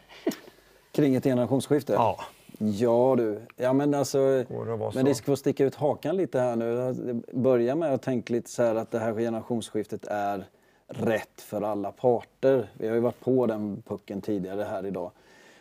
Kring 0.92 1.16
ett 1.16 1.24
generationsskifte? 1.24 1.94
Ja. 1.94 2.24
Ja 2.58 3.16
du. 3.18 3.42
Ja, 3.56 3.74
men 3.74 3.94
alltså, 3.94 4.46
men 4.94 5.06
det 5.06 5.16
ska 5.16 5.26
få 5.26 5.36
sticka 5.36 5.66
ut 5.66 5.76
hakan 5.76 6.18
lite 6.18 6.40
här 6.40 6.56
nu. 6.56 7.22
Börja 7.34 7.76
med 7.76 7.94
att 7.94 8.02
tänka 8.02 8.34
lite 8.34 8.50
så 8.50 8.64
här 8.64 8.76
att 8.76 8.92
det 8.92 9.00
här 9.00 9.14
generationsskiftet 9.14 10.06
är 10.06 10.46
rätt 10.88 11.42
för 11.42 11.62
alla 11.62 11.92
parter. 11.92 12.70
Vi 12.74 12.88
har 12.88 12.96
ju 12.96 13.02
varit 13.02 13.20
på 13.20 13.46
den 13.46 13.82
pucken 13.88 14.22
tidigare 14.22 14.64
här 14.64 14.86
idag. 14.86 15.12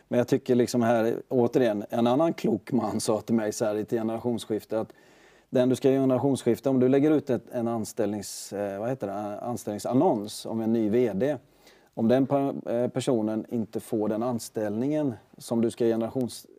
Men 0.07 0.17
jag 0.17 0.27
tycker 0.27 0.55
liksom 0.55 0.81
här, 0.81 1.15
återigen, 1.29 1.85
en 1.89 2.07
annan 2.07 2.33
klok 2.33 2.71
man 2.71 2.99
sa 2.99 3.21
till 3.21 3.35
mig 3.35 3.51
så 3.51 3.65
här 3.65 3.75
i 3.75 3.81
ett 3.81 3.89
generationsskifte 3.89 4.79
att 4.79 4.93
den 5.49 5.69
du 5.69 5.75
ska 5.75 5.89
generationsskifta, 5.89 6.69
om 6.69 6.79
du 6.79 6.89
lägger 6.89 7.11
ut 7.11 7.29
ett, 7.29 7.49
en 7.51 7.67
anställnings, 7.67 8.53
eh, 8.53 8.79
vad 8.79 8.89
heter 8.89 9.07
det, 9.07 9.39
anställningsannons 9.39 10.45
om 10.45 10.61
en 10.61 10.73
ny 10.73 10.89
VD. 10.89 11.37
Om 11.93 12.07
den 12.07 12.27
eh, 12.65 12.87
personen 12.87 13.45
inte 13.49 13.79
får 13.79 14.09
den 14.09 14.23
anställningen 14.23 15.13
som 15.37 15.61
du 15.61 15.71
ska 15.71 15.85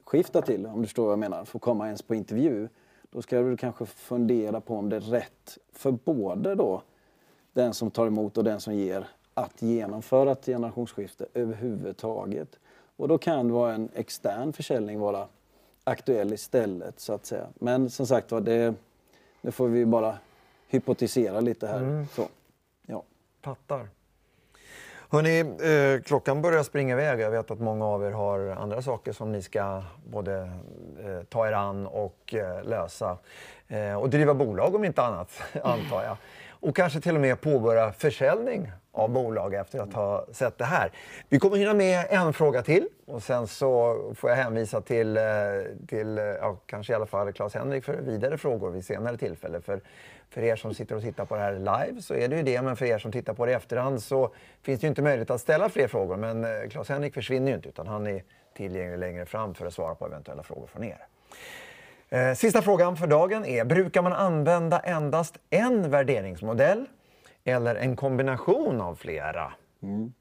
generationsskifta 0.05 0.43
till, 0.43 0.67
om 0.67 0.81
du 0.81 0.87
förstår 0.87 1.05
vad 1.05 1.13
jag 1.13 1.19
menar, 1.19 1.45
får 1.45 1.59
komma 1.59 1.87
ens 1.87 2.03
på 2.03 2.15
intervju. 2.15 2.69
Då 3.11 3.23
ska 3.23 3.41
du 3.41 3.57
kanske 3.57 3.87
fundera 3.87 4.61
på 4.61 4.77
om 4.77 4.89
det 4.89 4.97
är 4.97 5.01
rätt 5.01 5.59
för 5.73 5.93
både 5.93 6.55
då 6.55 6.83
den 7.53 7.75
som 7.75 7.91
tar 7.91 8.07
emot 8.07 8.39
och 8.39 8.45
den 8.45 8.61
som 8.61 8.75
ger 8.75 9.07
att 9.35 9.63
genomföra 9.63 10.33
ett 10.33 10.47
generationsskifte 10.47 11.27
överhuvudtaget. 11.35 12.59
Och 12.97 13.09
då 13.09 13.19
kan 13.19 13.49
det 13.49 13.53
vara 13.53 13.75
en 13.75 13.89
extern 13.95 14.53
försäljning 14.53 15.01
vara 15.01 15.29
aktuell 15.85 16.33
istället 16.33 17.01
så 17.01 17.13
att 17.13 17.27
säga. 17.27 17.47
Men 17.61 17.91
som 17.91 18.07
sagt 18.07 18.33
var, 18.33 18.41
det, 18.41 18.75
det 19.43 19.53
får 19.53 19.69
vi 19.69 19.87
bara 19.87 20.19
hypotisera 20.69 21.41
lite 21.41 21.67
här. 21.67 21.81
Mm. 21.81 22.07
Så, 22.07 22.29
ja. 22.87 23.03
Fattar. 23.43 23.89
Hörrni, 25.15 25.41
eh, 25.41 26.03
klockan 26.03 26.43
börjar 26.43 26.63
springa 26.63 26.95
iväg. 26.95 27.21
Jag 27.21 27.31
vet 27.31 27.51
att 27.51 27.61
många 27.61 27.87
av 27.87 28.05
er 28.05 28.11
har 28.11 28.49
andra 28.49 28.83
saker 28.83 29.13
som 29.13 29.33
ni 29.33 29.43
ska 29.43 29.83
både 30.05 30.35
eh, 31.05 31.23
ta 31.29 31.49
er 31.49 31.53
an 31.53 31.87
och 31.87 32.35
eh, 32.35 32.65
lösa. 32.65 33.19
Eh, 33.69 33.95
och 33.95 34.11
driva 34.11 34.35
bolag 34.35 34.75
om 34.75 34.85
inte 34.85 35.03
annat, 35.03 35.43
antar 35.63 36.05
jag. 36.05 36.17
Och 36.51 36.77
kanske 36.77 37.01
till 37.01 37.15
och 37.15 37.21
med 37.21 37.41
påbörja 37.41 37.93
försäljning 37.93 38.73
av 38.93 39.11
bolag 39.11 39.55
efter 39.55 39.79
att 39.79 39.93
ha 39.93 40.27
sett 40.33 40.59
det 40.59 40.65
här. 40.65 40.93
Vi 41.29 41.39
kommer 41.39 41.57
hinna 41.57 41.75
med 41.75 42.07
en 42.11 42.33
fråga 42.33 42.63
till 42.63 42.89
och 43.07 43.23
sen 43.23 43.47
så 43.47 43.99
får 44.17 44.31
jag 44.31 44.37
hänvisa 44.37 44.81
till, 44.81 45.17
eh, 45.17 45.25
till 45.89 46.19
eh, 46.19 46.25
ja, 46.25 46.57
kanske 46.67 46.93
i 46.93 46.97
alla 46.97 47.07
fall 47.07 47.33
Claes-Henrik 47.33 47.85
för 47.85 47.97
vidare 47.97 48.39
frågor 48.39 48.71
vid 48.71 48.85
senare 48.85 49.17
tillfälle. 49.17 49.61
För, 49.61 49.81
för 50.35 50.43
er 50.43 50.57
som 50.57 50.75
sitter 50.75 50.97
och 50.97 51.03
tittar 51.03 51.25
på 51.25 51.35
det 51.35 51.41
här 51.41 51.53
live 51.59 52.03
så 52.03 52.15
är 52.15 52.29
det 52.29 52.37
ju 52.37 52.43
det, 52.43 52.63
men 52.63 52.77
för 52.77 52.87
er 52.87 52.99
som 52.99 53.13
tittar 53.13 53.35
på 53.35 53.47
det 53.47 53.53
i 53.53 53.55
efterhand 53.55 54.03
så 54.03 54.31
finns 54.63 54.81
det 54.81 54.85
ju 54.85 54.89
inte 54.89 55.03
möjlighet 55.03 55.31
att 55.31 55.41
ställa 55.41 55.69
fler 55.69 55.89
frågor. 55.89 56.17
Men 56.17 56.45
eh, 56.45 56.69
Claes-Henrik 56.71 57.15
försvinner 57.15 57.49
ju 57.49 57.57
inte 57.57 57.69
utan 57.69 57.87
han 57.87 58.07
är 58.07 58.23
tillgänglig 58.57 58.99
längre 58.99 59.27
fram 59.27 59.55
för 59.55 59.67
att 59.67 59.75
svara 59.75 59.95
på 59.95 60.07
eventuella 60.07 60.43
frågor 60.43 60.67
från 60.67 60.85
er. 60.85 61.07
Eh, 62.09 62.35
sista 62.35 62.63
frågan 62.63 62.97
för 62.97 63.07
dagen 63.07 63.45
är, 63.45 63.65
brukar 63.65 64.03
man 64.03 64.13
använda 64.13 64.79
endast 64.79 65.39
en 65.51 65.91
värderingsmodell 65.91 66.87
eller 67.45 67.75
en 67.75 67.97
kombination 67.97 68.81
av 68.81 68.95
flera? 68.95 69.53
Mm. 69.83 70.13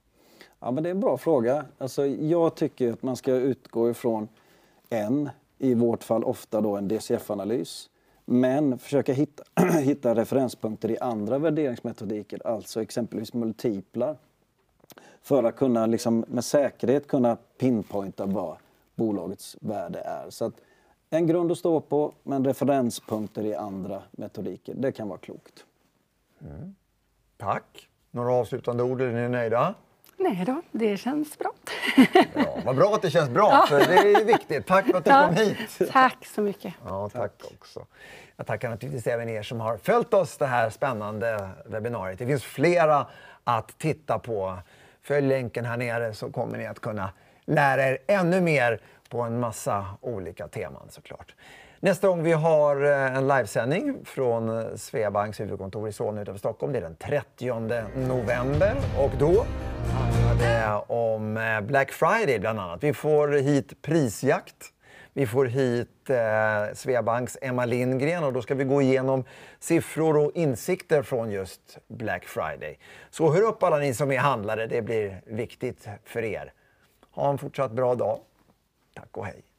Ja, 0.59 0.71
men 0.71 0.83
det 0.83 0.89
är 0.89 0.91
en 0.91 0.99
bra 0.99 1.17
fråga. 1.17 1.65
Alltså, 1.77 2.05
jag 2.05 2.55
tycker 2.55 2.93
att 2.93 3.03
man 3.03 3.15
ska 3.15 3.31
utgå 3.31 3.89
ifrån 3.89 4.27
en, 4.89 5.29
i 5.57 5.73
vårt 5.73 6.03
fall 6.03 6.23
ofta 6.23 6.61
då 6.61 6.77
en 6.77 6.87
DCF-analys. 6.87 7.89
Men 8.25 8.79
försöka 8.79 9.13
hitta, 9.13 9.43
hitta 9.79 10.15
referenspunkter 10.15 10.91
i 10.91 10.99
andra 10.99 11.37
värderingsmetodiker, 11.37 12.47
alltså 12.47 12.81
exempelvis 12.81 13.33
multiplar. 13.33 14.17
För 15.21 15.43
att 15.43 15.55
kunna 15.55 15.85
liksom, 15.85 16.25
med 16.27 16.45
säkerhet 16.45 17.07
kunna 17.07 17.37
pinpointa 17.57 18.25
vad 18.25 18.57
bolagets 18.95 19.57
värde 19.61 19.99
är. 19.99 20.29
Så 20.29 20.45
att 20.45 20.53
en 21.09 21.27
grund 21.27 21.51
att 21.51 21.57
stå 21.57 21.79
på, 21.79 22.13
men 22.23 22.45
referenspunkter 22.45 23.45
i 23.45 23.55
andra 23.55 24.01
metodiker, 24.11 24.73
det 24.77 24.91
kan 24.91 25.07
vara 25.07 25.19
klokt. 25.19 25.65
Mm. 26.41 26.75
Tack. 27.37 27.89
Några 28.11 28.33
avslutande 28.33 28.83
ord, 28.83 29.01
är 29.01 29.11
ni 29.11 29.29
nöjda? 29.29 29.75
Nej 30.17 30.43
då, 30.45 30.61
det 30.71 30.97
känns 30.97 31.37
bra. 31.37 31.51
Ja, 32.35 32.59
vad 32.65 32.75
bra 32.75 32.95
att 32.95 33.01
det 33.01 33.09
känns 33.09 33.29
bra, 33.29 33.65
för 33.69 33.79
det 33.79 33.95
är 34.19 34.25
viktigt. 34.25 34.67
Tack 34.67 34.85
för 34.85 34.97
att 34.97 35.05
du 35.05 35.11
Ja, 35.11 35.25
kom 35.27 35.35
hit. 35.35 35.79
Tack 35.91 36.25
så 36.25 36.41
mycket. 36.41 36.73
Ja, 36.85 37.09
tack, 37.09 37.31
också. 37.59 37.85
Jag 38.35 38.47
tackar 38.47 38.69
naturligtvis 38.69 39.07
även 39.07 39.29
er 39.29 39.43
som 39.43 39.59
har 39.61 39.77
följt 39.77 40.13
oss 40.13 40.37
det 40.37 40.45
här 40.45 40.69
spännande 40.69 41.49
webbinariet. 41.65 42.19
Det 42.19 42.25
finns 42.27 42.43
flera 42.43 43.07
att 43.43 43.77
titta 43.77 44.19
på. 44.19 44.57
Följ 45.01 45.27
länken 45.27 45.65
här 45.65 45.77
nere 45.77 46.13
så 46.13 46.31
kommer 46.31 46.57
ni 46.57 46.67
att 46.67 46.79
kunna 46.79 47.09
lära 47.45 47.87
er 47.87 47.97
ännu 48.07 48.41
mer 48.41 48.79
på 49.09 49.21
en 49.21 49.39
massa 49.39 49.85
olika 50.01 50.47
teman 50.47 50.87
såklart. 50.89 51.35
Nästa 51.83 52.07
gång 52.07 52.23
vi 52.23 52.31
har 52.31 52.83
eh, 52.83 53.15
en 53.15 53.27
livesändning 53.27 54.05
från 54.05 54.59
eh, 54.59 54.75
Sveabanks 54.75 55.39
huvudkontor 55.39 55.89
i 55.89 55.91
Solna 55.91 56.21
utanför 56.21 56.39
Stockholm, 56.39 56.73
det 56.73 56.79
är 56.79 56.81
den 56.81 56.95
30 56.95 58.07
november 58.07 58.75
och 58.99 59.11
då 59.19 59.45
handlar 59.93 60.35
det 60.35 60.93
om 60.93 61.37
eh, 61.37 61.61
Black 61.61 61.91
Friday 61.91 62.39
bland 62.39 62.59
annat. 62.59 62.83
Vi 62.83 62.93
får 62.93 63.27
hit 63.27 63.81
prisjakt. 63.81 64.55
Vi 65.13 65.27
får 65.27 65.45
hit 65.45 66.09
eh, 66.09 66.73
Sveabanks 66.73 67.37
Emma 67.41 67.65
Lindgren 67.65 68.23
och 68.23 68.33
då 68.33 68.41
ska 68.41 68.55
vi 68.55 68.63
gå 68.63 68.81
igenom 68.81 69.23
siffror 69.59 70.17
och 70.17 70.31
insikter 70.35 71.03
från 71.03 71.31
just 71.31 71.77
Black 71.87 72.25
Friday. 72.25 72.79
Så 73.09 73.33
hör 73.33 73.41
upp 73.41 73.63
alla 73.63 73.77
ni 73.77 73.93
som 73.93 74.11
är 74.11 74.19
handlare, 74.19 74.67
det 74.67 74.81
blir 74.81 75.21
viktigt 75.25 75.87
för 76.03 76.23
er. 76.23 76.53
Ha 77.11 77.29
en 77.29 77.37
fortsatt 77.37 77.71
bra 77.71 77.95
dag. 77.95 78.19
Tack 78.93 79.17
och 79.17 79.25
hej. 79.25 79.52